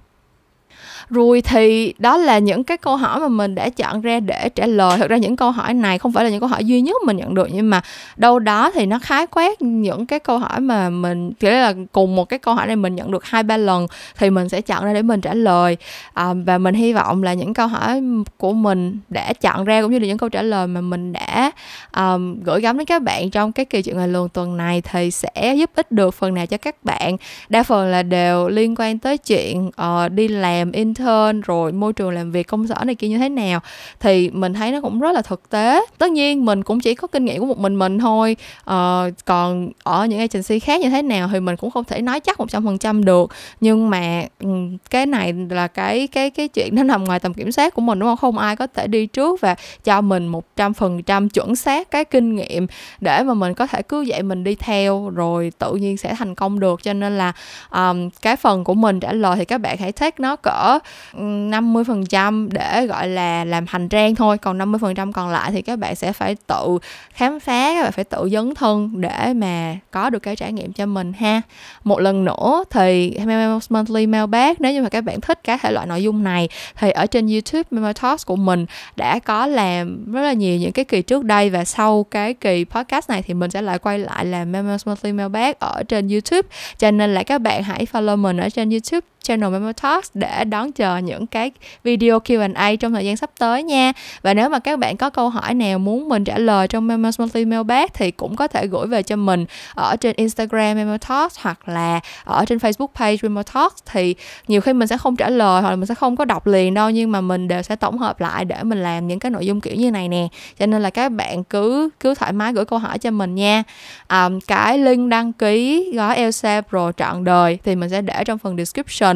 rồi 1.11 1.43
thì 1.43 1.95
đó 1.99 2.17
là 2.17 2.39
những 2.39 2.65
cái 2.65 2.77
câu 2.77 2.97
hỏi 2.97 3.21
mà 3.21 3.29
mình 3.29 3.55
đã 3.55 3.69
chọn 3.69 4.01
ra 4.01 4.21
để 4.21 4.49
trả 4.49 4.67
lời. 4.67 4.99
Thực 4.99 5.11
ra 5.11 5.17
những 5.17 5.37
câu 5.37 5.51
hỏi 5.51 5.75
này 5.75 5.99
không 5.99 6.13
phải 6.13 6.25
là 6.25 6.31
những 6.31 6.41
câu 6.41 6.49
hỏi 6.49 6.65
duy 6.65 6.81
nhất 6.81 6.97
mình 7.07 7.17
nhận 7.17 7.35
được 7.35 7.49
nhưng 7.53 7.71
mà 7.71 7.83
đâu 8.17 8.39
đó 8.39 8.71
thì 8.75 8.87
nó 8.87 8.99
khái 8.99 9.27
quát 9.27 9.63
những 9.63 10.07
cái 10.07 10.19
câu 10.19 10.39
hỏi 10.39 10.61
mà 10.61 10.91
mình 10.91 11.33
chỉ 11.33 11.51
là 11.51 11.75
cùng 11.93 12.17
một 12.17 12.29
cái 12.29 12.39
câu 12.39 12.55
hỏi 12.55 12.67
này 12.67 12.77
mình 12.77 12.95
nhận 12.95 13.11
được 13.11 13.25
hai 13.25 13.43
ba 13.43 13.57
lần 13.57 13.87
thì 14.19 14.31
mình 14.31 14.49
sẽ 14.49 14.61
chọn 14.61 14.85
ra 14.85 14.93
để 14.93 15.03
mình 15.03 15.21
trả 15.21 15.35
lời. 15.35 15.77
À, 16.15 16.35
và 16.47 16.59
mình 16.59 16.75
hy 16.75 16.93
vọng 16.93 17.23
là 17.23 17.35
những 17.35 17.55
câu 17.55 17.67
hỏi 17.67 18.03
của 18.37 18.53
mình 18.53 18.99
đã 19.09 19.33
chọn 19.33 19.65
ra 19.65 19.83
cũng 19.83 19.91
như 19.91 19.99
là 19.99 20.07
những 20.07 20.19
câu 20.19 20.29
trả 20.29 20.43
lời 20.43 20.67
mà 20.67 20.81
mình 20.81 21.13
đã 21.13 21.51
um, 21.97 22.41
gửi 22.43 22.61
gắm 22.61 22.79
đến 22.79 22.87
các 22.87 23.03
bạn 23.03 23.31
trong 23.31 23.53
cái 23.53 23.65
kỳ 23.65 23.83
chuyện 23.83 23.97
ngày 23.97 24.09
luồng 24.09 24.29
tuần 24.29 24.57
này 24.57 24.81
thì 24.81 25.11
sẽ 25.11 25.55
giúp 25.57 25.71
ích 25.75 25.93
được 25.93 26.15
phần 26.15 26.35
nào 26.35 26.47
cho 26.47 26.57
các 26.57 26.85
bạn. 26.85 27.17
Đa 27.49 27.63
phần 27.63 27.87
là 27.87 28.03
đều 28.03 28.49
liên 28.49 28.75
quan 28.79 28.99
tới 28.99 29.19
chuyện 29.19 29.67
uh, 29.69 30.13
đi 30.13 30.29
làm 30.29 30.73
intern 30.73 30.99
intern 31.01 31.40
rồi 31.40 31.72
môi 31.72 31.92
trường 31.92 32.11
làm 32.11 32.32
việc 32.32 32.46
công 32.46 32.66
sở 32.66 32.84
này 32.84 32.94
kia 32.94 33.09
như 33.09 33.18
thế 33.18 33.28
nào 33.28 33.61
thì 34.01 34.30
mình 34.30 34.55
thấy 34.55 34.72
nó 34.72 34.80
cũng 34.80 35.01
rất 35.01 35.12
là 35.12 35.22
thực 35.22 35.51
tế. 35.51 35.80
Tất 35.98 36.11
nhiên 36.11 36.44
mình 36.44 36.62
cũng 36.62 36.80
chỉ 36.80 36.94
có 36.94 37.09
kinh 37.09 37.24
nghiệm 37.24 37.40
của 37.40 37.46
một 37.46 37.59
mình 37.59 37.78
mình 37.78 37.98
thôi. 37.98 38.36
Ờ, 38.64 39.11
còn 39.24 39.70
ở 39.82 40.07
những 40.07 40.18
agency 40.18 40.59
khác 40.59 40.80
như 40.80 40.90
thế 40.90 41.03
nào 41.03 41.28
thì 41.32 41.40
mình 41.40 41.57
cũng 41.57 41.70
không 41.70 41.84
thể 41.84 42.01
nói 42.03 42.20
chắc 42.20 42.40
một 42.40 42.46
trăm 42.51 42.64
phần 42.64 42.78
trăm 42.78 43.05
được. 43.05 43.30
Nhưng 43.61 43.90
mà 43.90 44.24
ừ, 44.38 44.48
cái 44.90 45.07
này 45.07 45.34
là 45.51 45.66
cái 45.66 46.07
cái 46.07 46.30
cái 46.30 46.48
chuyện 46.48 46.74
nó 46.74 46.82
nằm 46.82 47.05
ngoài 47.05 47.20
tầm 47.20 47.34
kiểm 47.34 47.53
soát 47.53 47.74
của 47.74 47.82
mình 47.82 47.98
đúng 47.98 48.09
không? 48.09 48.16
Không 48.16 48.38
ai 48.38 48.57
có 48.57 48.66
thể 48.66 48.86
đi 48.86 49.07
trước 49.07 49.40
và 49.40 49.55
cho 49.84 50.01
mình 50.01 50.26
một 50.26 50.57
trăm 50.57 50.74
phần 50.74 51.03
trăm 51.03 51.28
chuẩn 51.28 51.57
xác 51.57 51.90
cái 51.90 52.05
kinh 52.05 52.36
nghiệm 52.36 52.66
để 53.01 53.22
mà 53.22 53.34
mình 53.34 53.55
có 53.55 53.66
thể 53.66 53.82
cứ 53.82 54.05
vậy 54.09 54.22
mình 54.22 54.44
đi 54.44 54.55
theo 54.55 55.11
rồi 55.14 55.53
tự 55.59 55.74
nhiên 55.74 55.96
sẽ 55.96 56.14
thành 56.14 56.34
công 56.34 56.61
được. 56.61 56.82
Cho 56.82 56.92
nên 56.92 57.18
là 57.18 57.32
um, 57.70 58.11
cái 58.22 58.36
phần 58.36 58.64
của 58.64 58.74
mình 58.74 59.01
trả 59.01 59.12
lời 59.12 59.36
thì 59.38 59.44
các 59.44 59.59
bạn 59.59 59.76
hãy 59.78 59.92
take 59.92 60.16
nó 60.18 60.36
cỡ 60.36 60.78
50% 61.12 62.49
để, 62.53 62.86
gọi 62.86 63.09
là, 63.09 63.45
làm 63.45 63.64
hành 63.68 63.88
trang 63.88 64.14
thôi, 64.14 64.38
còn 64.38 64.59
50% 64.59 65.12
còn 65.12 65.28
lại 65.28 65.51
thì 65.53 65.62
các 65.62 65.78
bạn 65.78 65.95
sẽ 65.95 66.12
phải 66.12 66.36
tự 66.47 66.78
khám 67.12 67.41
phá, 67.41 67.74
các 67.74 67.82
bạn 67.82 67.93
phải 67.93 68.05
tự 68.05 68.28
dấn 68.32 68.55
thân 68.55 69.01
để 69.01 69.32
mà 69.34 69.76
có 69.91 70.11
được 70.11 70.18
cái 70.18 70.36
trải 70.36 70.53
nghiệm 70.53 70.72
cho 70.72 70.86
mình 70.86 71.12
ha. 71.12 71.43
Một 71.84 72.01
lần 72.01 72.24
nữa 72.24 72.64
thì 72.70 73.18
Memos 73.24 73.70
Monthly 73.70 74.07
Mailbag 74.07 74.55
nếu 74.59 74.72
như 74.72 74.82
mà 74.82 74.88
các 74.88 75.01
bạn 75.01 75.20
thích 75.20 75.41
cái 75.45 75.59
thể 75.62 75.70
loại 75.70 75.86
nội 75.86 76.03
dung 76.03 76.24
này 76.24 76.49
thì 76.76 76.91
ở 76.91 77.07
trên 77.07 77.26
YouTube 77.26 77.62
Memo 77.70 77.93
Talks 77.93 78.26
của 78.26 78.36
mình 78.36 78.66
đã 78.97 79.18
có 79.18 79.47
làm 79.47 80.12
rất 80.12 80.20
là 80.20 80.32
nhiều 80.32 80.59
những 80.59 80.72
cái 80.72 80.84
kỳ 80.84 81.03
trước 81.03 81.24
đây 81.24 81.51
và 81.51 81.64
sau 81.64 82.07
cái 82.11 82.34
kỳ 82.34 82.64
podcast 82.64 83.11
này 83.11 83.22
thì 83.22 83.34
mình 83.34 83.51
sẽ 83.51 83.62
lại 83.62 83.78
quay 83.78 83.99
lại 83.99 84.24
làm 84.24 84.53
Memos 84.53 84.86
Monthly 84.86 85.12
Mailbag 85.12 85.53
ở 85.59 85.82
trên 85.88 86.09
YouTube. 86.09 86.49
Cho 86.78 86.91
nên 86.91 87.14
là 87.14 87.22
các 87.22 87.38
bạn 87.38 87.62
hãy 87.62 87.86
follow 87.93 88.16
mình 88.16 88.36
ở 88.36 88.49
trên 88.49 88.70
YouTube 88.70 89.01
channel 89.23 89.51
Memo 89.51 89.73
Talks 89.73 90.11
để 90.14 90.45
đón 90.45 90.73
chờ 90.73 90.97
những 90.97 91.27
cái 91.27 91.51
video 91.85 92.18
Q&A 92.18 92.77
trong 92.77 92.93
thời 92.93 93.05
gian 93.05 93.16
sắp 93.16 93.31
tới 93.39 93.62
nha. 93.62 93.93
Và 94.23 94.35
nếu 94.35 94.49
mà 94.49 94.59
các 94.59 94.79
bạn 94.79 94.97
có 94.97 95.11
câu 95.11 95.29
hỏi 95.29 95.55
nào 95.55 95.79
muốn 95.79 96.09
mình 96.09 96.25
trả 96.25 96.39
lời 96.39 96.68
trong 96.68 96.87
Memo 96.87 97.11
Monthly 97.18 97.45
Mailbag 97.45 97.87
thì 97.95 98.11
cũng 98.11 98.37
có 98.37 98.49
thể 98.49 98.66
gửi 98.66 98.87
về 98.87 99.03
cho 99.03 99.16
mình 99.16 99.45
ở 99.75 99.97
trên 99.97 100.16
Instagram 100.16 100.77
Memo 100.77 100.97
Talks 101.09 101.39
hoặc 101.41 101.68
là 101.68 102.01
ở 102.25 102.45
trên 102.45 102.59
Facebook 102.59 102.87
page 102.95 103.16
Memo 103.23 103.43
Talks. 103.43 103.77
Thì 103.93 104.14
nhiều 104.49 104.61
khi 104.61 104.73
mình 104.73 104.89
sẽ 104.89 104.99
không 104.99 105.16
trả 105.16 105.29
lời 105.29 105.62
hoặc 105.62 105.71
là 105.71 105.77
mình 105.77 105.87
sẽ 105.87 105.95
không 105.95 106.16
có 106.16 106.25
đọc 106.25 106.47
liền 106.47 106.75
đâu 106.75 106.91
nhưng 106.91 107.12
mà 107.12 107.21
mình 107.21 107.49
đều 107.49 107.62
sẽ 107.62 107.77
tổng 107.77 107.99
hợp 107.99 108.21
lại 108.21 108.45
để 108.45 108.62
mình 108.62 108.83
làm 108.83 109.09
những 109.09 109.18
cái 109.18 109.31
nội 109.31 109.47
dung 109.47 109.61
kiểu 109.61 109.75
như 109.75 109.91
này 109.91 110.09
nè. 110.09 110.29
Cho 110.59 110.66
nên 110.66 110.83
là 110.83 110.91
các 110.91 111.09
bạn 111.09 111.45
cứ 111.45 111.89
cứ 112.01 112.14
thoải 112.14 112.33
mái 112.33 112.53
gửi 112.53 112.64
câu 112.64 112.79
hỏi 112.79 112.99
cho 112.99 113.11
mình 113.11 113.35
nha. 113.35 113.62
Um, 114.09 114.41
cái 114.41 114.79
link 114.79 115.11
đăng 115.11 115.33
ký 115.33 115.91
gói 115.95 116.16
Elsa 116.16 116.61
Pro 116.61 116.93
trọn 116.93 117.25
đời 117.25 117.59
thì 117.64 117.77
mình 117.77 117.91
sẽ 117.91 118.03
để 118.03 118.25
trong 118.25 118.39
phần 118.39 118.57
description 118.57 119.10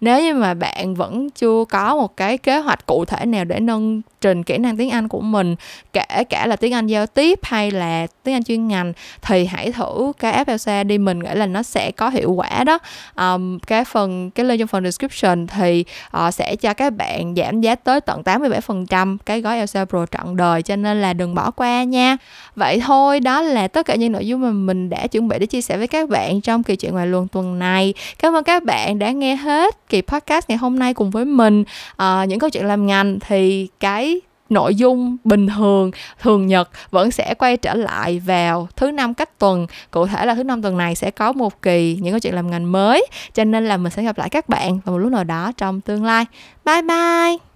nếu 0.00 0.22
như 0.22 0.34
mà 0.34 0.54
bạn 0.54 0.94
vẫn 0.94 1.30
chưa 1.30 1.64
có 1.68 1.96
một 1.96 2.16
cái 2.16 2.38
kế 2.38 2.58
hoạch 2.58 2.86
cụ 2.86 3.04
thể 3.04 3.26
nào 3.26 3.44
để 3.44 3.60
nâng 3.60 4.02
trình 4.20 4.42
kỹ 4.42 4.58
năng 4.58 4.76
tiếng 4.76 4.90
Anh 4.90 5.08
của 5.08 5.20
mình 5.20 5.56
kể 5.92 6.24
cả 6.30 6.46
là 6.46 6.56
tiếng 6.56 6.74
Anh 6.74 6.86
giao 6.86 7.06
tiếp 7.06 7.38
hay 7.42 7.70
là 7.70 8.06
tiếng 8.24 8.34
Anh 8.34 8.44
chuyên 8.44 8.68
ngành 8.68 8.92
thì 9.22 9.46
hãy 9.46 9.72
thử 9.72 10.12
cái 10.18 10.44
FLC 10.44 10.84
đi. 10.86 10.98
Mình 10.98 11.18
nghĩ 11.18 11.30
là 11.34 11.46
nó 11.46 11.62
sẽ 11.62 11.90
có 11.90 12.08
hiệu 12.08 12.32
quả 12.32 12.64
đó. 12.64 12.78
Um, 13.16 13.58
cái 13.58 13.84
phần 13.84 14.30
cái 14.30 14.46
link 14.46 14.58
trong 14.58 14.68
phần 14.68 14.84
description 14.84 15.46
thì 15.46 15.84
uh, 16.26 16.34
sẽ 16.34 16.56
cho 16.56 16.74
các 16.74 16.90
bạn 16.90 17.34
giảm 17.36 17.60
giá 17.60 17.74
tới 17.74 18.00
tận 18.00 18.22
87% 18.22 19.16
cái 19.26 19.40
gói 19.40 19.60
LC 19.62 19.88
Pro 19.88 20.06
trọn 20.06 20.36
đời 20.36 20.62
cho 20.62 20.76
nên 20.76 21.00
là 21.00 21.12
đừng 21.12 21.34
bỏ 21.34 21.50
qua 21.50 21.84
nha. 21.84 22.16
Vậy 22.56 22.80
thôi 22.86 23.20
đó 23.20 23.42
là 23.42 23.68
tất 23.68 23.86
cả 23.86 23.94
những 23.94 24.12
nội 24.12 24.26
dung 24.26 24.40
mà 24.40 24.50
mình 24.50 24.90
đã 24.90 25.06
chuẩn 25.06 25.28
bị 25.28 25.38
để 25.38 25.46
chia 25.46 25.62
sẻ 25.62 25.76
với 25.76 25.86
các 25.86 26.08
bạn 26.08 26.40
trong 26.40 26.62
kỳ 26.62 26.76
chuyện 26.76 26.92
ngoài 26.92 27.06
luồng 27.06 27.28
tuần 27.28 27.58
này. 27.58 27.94
Cảm 28.18 28.34
ơn 28.34 28.44
các 28.44 28.64
bạn 28.64 28.98
đã 28.98 29.10
nghe 29.10 29.34
hết. 29.40 29.88
Kỳ 29.88 30.02
podcast 30.02 30.48
ngày 30.48 30.58
hôm 30.58 30.78
nay 30.78 30.94
cùng 30.94 31.10
với 31.10 31.24
mình 31.24 31.64
à, 31.96 32.24
những 32.24 32.38
câu 32.38 32.50
chuyện 32.50 32.66
làm 32.66 32.86
ngành 32.86 33.18
thì 33.20 33.68
cái 33.80 34.20
nội 34.50 34.74
dung 34.74 35.16
bình 35.24 35.46
thường 35.56 35.90
thường 36.20 36.46
nhật 36.46 36.70
vẫn 36.90 37.10
sẽ 37.10 37.34
quay 37.34 37.56
trở 37.56 37.74
lại 37.74 38.22
vào 38.26 38.68
thứ 38.76 38.90
năm 38.90 39.14
cách 39.14 39.38
tuần. 39.38 39.66
Cụ 39.90 40.06
thể 40.06 40.26
là 40.26 40.34
thứ 40.34 40.44
năm 40.44 40.62
tuần 40.62 40.78
này 40.78 40.94
sẽ 40.94 41.10
có 41.10 41.32
một 41.32 41.62
kỳ 41.62 41.98
những 42.00 42.12
câu 42.12 42.20
chuyện 42.20 42.34
làm 42.34 42.50
ngành 42.50 42.72
mới 42.72 43.06
cho 43.34 43.44
nên 43.44 43.68
là 43.68 43.76
mình 43.76 43.92
sẽ 43.92 44.02
gặp 44.02 44.18
lại 44.18 44.28
các 44.28 44.48
bạn 44.48 44.80
vào 44.84 44.92
một 44.92 44.98
lúc 44.98 45.12
nào 45.12 45.24
đó 45.24 45.52
trong 45.56 45.80
tương 45.80 46.04
lai. 46.04 46.26
Bye 46.64 46.82
bye! 46.82 47.49